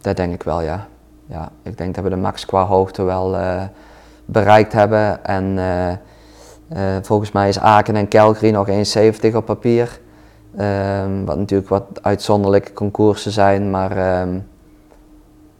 dat 0.00 0.16
denk 0.16 0.34
ik 0.34 0.42
wel, 0.42 0.60
ja. 0.60 0.86
ja. 1.26 1.50
Ik 1.62 1.78
denk 1.78 1.94
dat 1.94 2.04
we 2.04 2.10
de 2.10 2.16
max 2.16 2.46
qua 2.46 2.64
hoogte 2.64 3.02
wel 3.02 3.34
uh, 3.34 3.62
bereikt 4.24 4.72
hebben. 4.72 5.24
En 5.24 5.58
volgens 7.02 7.32
mij 7.32 7.48
is 7.48 7.58
Aken 7.58 7.96
en 7.96 8.08
Calgary 8.08 8.50
nog 8.50 8.68
1,70 8.68 9.34
op 9.34 9.44
papier. 9.44 10.00
Um, 10.60 11.24
wat 11.24 11.36
natuurlijk 11.36 11.68
wat 11.68 11.84
uitzonderlijke 12.02 12.72
concoursen 12.72 13.32
zijn, 13.32 13.70
maar 13.70 14.20
um, 14.20 14.48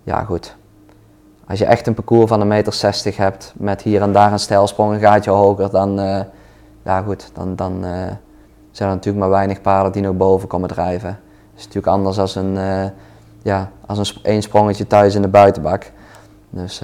ja 0.02 0.24
goed 0.24 0.56
als 1.52 1.60
je 1.60 1.66
echt 1.66 1.86
een 1.86 1.94
parcours 1.94 2.28
van 2.28 2.40
een 2.40 2.48
meter 2.48 2.72
60 2.72 3.16
hebt 3.16 3.52
met 3.56 3.82
hier 3.82 4.02
en 4.02 4.12
daar 4.12 4.32
een 4.32 4.38
stijlsprong, 4.38 4.92
een 4.92 5.00
gaatje 5.00 5.30
hoger, 5.30 5.70
dan, 5.70 6.00
uh, 6.00 6.20
ja 6.82 7.02
goed, 7.02 7.30
dan, 7.34 7.56
dan 7.56 7.72
uh, 7.84 7.90
zijn 8.70 8.88
er 8.88 8.94
natuurlijk 8.94 9.24
maar 9.24 9.30
weinig 9.30 9.60
paarden 9.60 9.92
die 9.92 10.02
nog 10.02 10.16
boven 10.16 10.48
komen 10.48 10.68
drijven. 10.68 11.08
Het 11.08 11.18
is 11.56 11.64
natuurlijk 11.64 11.92
anders 11.92 12.18
als 12.18 12.34
een, 12.34 12.54
uh, 12.54 12.84
ja, 13.42 13.70
als 13.86 13.98
een 13.98 14.22
één 14.22 14.42
sprongetje 14.42 14.86
thuis 14.86 15.14
in 15.14 15.22
de 15.22 15.28
buitenbak. 15.28 15.90
Dus 16.50 16.78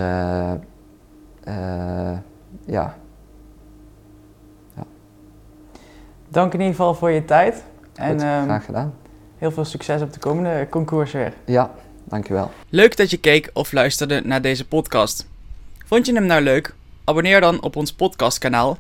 ja. 2.65 2.95
dank 6.29 6.53
in 6.53 6.61
ieder 6.61 6.75
geval 6.75 6.95
voor 6.95 7.11
je 7.11 7.25
tijd. 7.25 7.65
En 7.95 8.11
Goed, 8.11 8.23
ehm, 8.23 8.43
graag 8.43 8.65
gedaan. 8.65 8.95
heel 9.39 9.51
veel 9.51 9.65
succes 9.65 10.03
op 10.03 10.13
de 10.13 10.19
komende 10.19 10.67
concours 10.71 11.13
weer. 11.13 11.33
Ja, 11.45 11.71
dankjewel. 12.09 12.51
Leuk 12.69 12.97
dat 12.97 13.11
je 13.11 13.17
keek 13.17 13.51
of 13.53 13.73
luisterde 13.73 14.21
naar 14.25 14.43
deze 14.43 14.65
podcast. 14.65 15.27
Vond 15.87 16.07
je 16.07 16.15
hem 16.15 16.27
nou 16.27 16.43
leuk? 16.43 16.75
Abonneer 17.05 17.41
dan 17.41 17.63
op 17.63 17.77
ons 17.77 17.93
podcastkanaal 17.93 18.79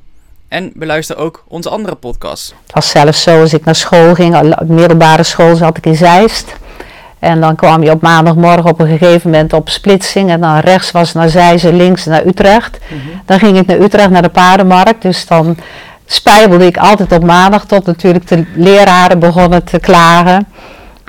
en 0.48 0.70
beluister 0.74 1.16
ook 1.16 1.44
onze 1.48 1.68
andere 1.68 1.94
podcasts. 1.94 2.54
Het 2.62 2.74
was 2.74 2.90
zelfs 2.90 3.22
zo, 3.22 3.40
als 3.40 3.54
ik 3.54 3.64
naar 3.64 3.74
school 3.74 4.14
ging, 4.14 4.54
middelbare 4.66 5.22
school 5.22 5.56
zat 5.56 5.76
ik 5.76 5.86
in 5.86 5.96
Zeist. 5.96 6.56
En 7.18 7.40
dan 7.40 7.56
kwam 7.56 7.82
je 7.82 7.90
op 7.90 8.02
maandagmorgen 8.02 8.70
op 8.70 8.80
een 8.80 8.98
gegeven 8.98 9.30
moment 9.30 9.52
op 9.52 9.68
splitsing. 9.68 10.30
En 10.30 10.40
dan 10.40 10.58
rechts 10.58 10.90
was 10.90 11.12
naar 11.12 11.28
Zeist 11.28 11.64
en 11.64 11.76
links 11.76 12.04
naar 12.04 12.26
Utrecht. 12.26 12.78
Dan 13.24 13.38
ging 13.38 13.58
ik 13.58 13.66
naar 13.66 13.80
Utrecht, 13.80 14.10
naar 14.10 14.22
de 14.22 14.28
paardenmarkt. 14.28 15.02
Dus 15.02 15.26
dan 15.26 15.56
spijbelde 16.06 16.66
ik 16.66 16.76
altijd 16.76 17.12
op 17.12 17.24
maandag 17.24 17.66
tot 17.66 17.86
natuurlijk 17.86 18.28
de 18.28 18.44
leraren 18.54 19.18
begonnen 19.18 19.64
te 19.64 19.78
klagen. 19.78 20.46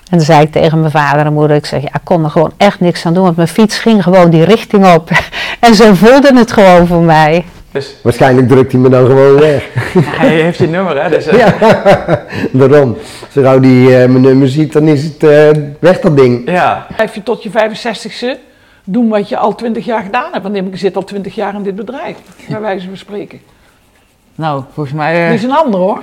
En 0.10 0.18
dan 0.18 0.26
zei 0.26 0.41
ik 0.41 0.51
tegen 0.51 0.80
mijn 0.80 0.91
vader 0.91 1.26
en 1.26 1.34
moeder, 1.34 1.55
ik 1.57 1.66
zeg, 1.66 1.82
ja, 1.82 1.88
ik 1.93 2.01
kon 2.03 2.24
er 2.24 2.30
gewoon 2.30 2.51
echt 2.57 2.80
niks 2.80 3.05
aan 3.05 3.14
doen. 3.14 3.24
Want 3.24 3.36
mijn 3.36 3.47
fiets 3.47 3.80
ging 3.80 4.03
gewoon 4.03 4.30
die 4.30 4.43
richting 4.43 4.93
op. 4.93 5.10
En 5.60 5.76
ze 5.76 5.95
voelden 5.95 6.36
het 6.36 6.51
gewoon 6.51 6.88
voor 6.88 7.01
mij. 7.01 7.45
Dus 7.72 7.95
Waarschijnlijk 8.03 8.47
drukt 8.47 8.72
hij 8.72 8.82
me 8.82 8.89
dan 8.89 9.05
gewoon 9.05 9.39
weg. 9.49 9.64
hij 10.05 10.30
heeft 10.30 10.57
je 10.57 10.68
nummer, 10.68 11.03
hè? 11.03 11.10
Dus, 11.10 11.26
eh, 11.28 11.38
Ja, 11.38 11.53
daarom. 12.51 12.97
Zo 13.32 13.41
gauw 13.41 13.60
die 13.60 13.86
eh, 13.88 14.10
mijn 14.10 14.22
nummer 14.22 14.49
ziet, 14.49 14.74
dan 14.74 14.88
is 14.88 15.03
het 15.03 15.24
eh, 15.24 15.49
weg 15.80 15.99
dat 15.99 16.18
ding. 16.18 16.49
ja. 16.51 16.86
Blijf 16.95 17.16
je 17.16 17.24
tot 17.24 17.43
je 17.43 17.49
65ste 17.49 18.39
doen 18.84 19.10
wat 19.10 19.30
je 19.30 19.38
al 19.38 19.55
20 19.55 19.86
jaar 19.86 20.03
gedaan 20.03 20.30
hebt. 20.32 20.43
Want 20.43 20.55
ik 20.55 20.78
zit 20.78 20.95
al 20.95 21.03
20 21.03 21.36
jaar 21.36 21.53
in 21.55 21.64
dit 21.64 21.76
bedrijf, 21.76 22.16
bij 22.49 22.60
wijze 22.62 22.88
van 22.88 22.97
spreken. 22.97 23.39
Nou, 24.36 24.64
volgens 24.74 24.95
mij 24.95 25.24
eh, 25.24 25.30
Dit 25.30 25.38
is 25.38 25.43
een 25.43 25.55
ander 25.55 25.80
hoor. 25.80 25.99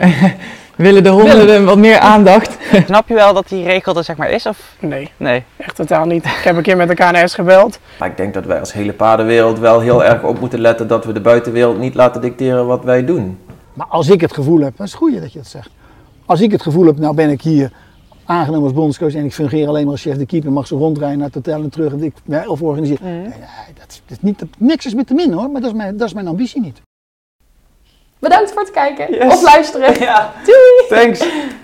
Willen 0.76 1.02
de 1.02 1.08
honden 1.08 1.64
wat 1.64 1.78
meer 1.78 1.98
aandacht. 1.98 2.56
Snap 2.86 3.08
je 3.08 3.14
wel 3.14 3.34
dat 3.34 3.48
die 3.48 3.64
regel 3.64 3.96
er 3.96 4.04
zeg 4.04 4.16
maar 4.16 4.30
is? 4.30 4.46
Of? 4.46 4.74
Nee, 4.80 5.10
Nee. 5.16 5.42
echt 5.56 5.76
totaal 5.76 6.04
niet. 6.06 6.24
Ik 6.24 6.40
heb 6.44 6.56
een 6.56 6.62
keer 6.62 6.76
met 6.76 6.88
de 6.88 6.94
KNS 6.94 7.34
gebeld. 7.34 7.78
Maar 7.98 8.08
ik 8.08 8.16
denk 8.16 8.34
dat 8.34 8.44
wij 8.44 8.60
als 8.60 8.72
hele 8.72 8.92
paardenwereld 8.92 9.58
wel 9.58 9.80
heel 9.80 10.04
erg 10.04 10.22
op 10.22 10.40
moeten 10.40 10.60
letten 10.60 10.88
dat 10.88 11.04
we 11.04 11.12
de 11.12 11.20
buitenwereld 11.20 11.78
niet 11.78 11.94
laten 11.94 12.20
dicteren 12.20 12.66
wat 12.66 12.84
wij 12.84 13.04
doen. 13.04 13.38
Maar 13.74 13.86
als 13.86 14.08
ik 14.08 14.20
het 14.20 14.32
gevoel 14.34 14.60
heb, 14.60 14.76
dat 14.76 14.86
is 14.86 14.92
het 14.92 15.00
goede 15.02 15.20
dat 15.20 15.32
je 15.32 15.38
dat 15.38 15.48
zegt. 15.48 15.70
Als 16.26 16.40
ik 16.40 16.50
het 16.50 16.62
gevoel 16.62 16.86
heb, 16.86 16.98
nou 16.98 17.14
ben 17.14 17.30
ik 17.30 17.42
hier 17.42 17.70
aangenomen 18.24 18.64
als 18.64 18.72
bondscoach 18.72 19.14
en 19.14 19.24
ik 19.24 19.32
fungeer 19.34 19.68
alleen 19.68 19.82
maar 19.82 19.92
als 19.92 20.02
chef 20.02 20.16
de 20.16 20.26
keeper, 20.26 20.52
mag 20.52 20.66
ze 20.66 20.74
rondrijden 20.74 21.18
naar 21.18 21.26
het 21.26 21.34
hotel 21.34 21.62
en 21.62 21.70
terug 21.70 21.92
en 21.92 22.02
ik, 22.02 22.14
of 22.48 22.62
organiseren. 22.62 23.04
Nee, 23.06 23.20
nee, 23.20 23.28
dat, 23.74 23.84
is- 23.88 24.02
dat 24.06 24.16
is 24.16 24.20
niet, 24.20 24.38
dat, 24.38 24.48
niks 24.58 24.86
is 24.86 24.94
met 24.94 25.06
te 25.06 25.14
min 25.14 25.32
hoor, 25.32 25.50
maar 25.50 25.60
dat 25.60 25.70
is 25.70 25.76
mijn, 25.76 25.96
dat 25.96 26.06
is 26.06 26.14
mijn 26.14 26.26
ambitie 26.28 26.60
niet. 26.60 26.80
Bedankt 28.18 28.52
voor 28.52 28.60
het 28.62 28.70
kijken 28.70 29.14
Yes. 29.14 29.32
of 29.34 29.42
luisteren. 29.42 30.00
Ja. 30.00 30.32
Doei! 30.44 31.00
Thanks. 31.00 31.20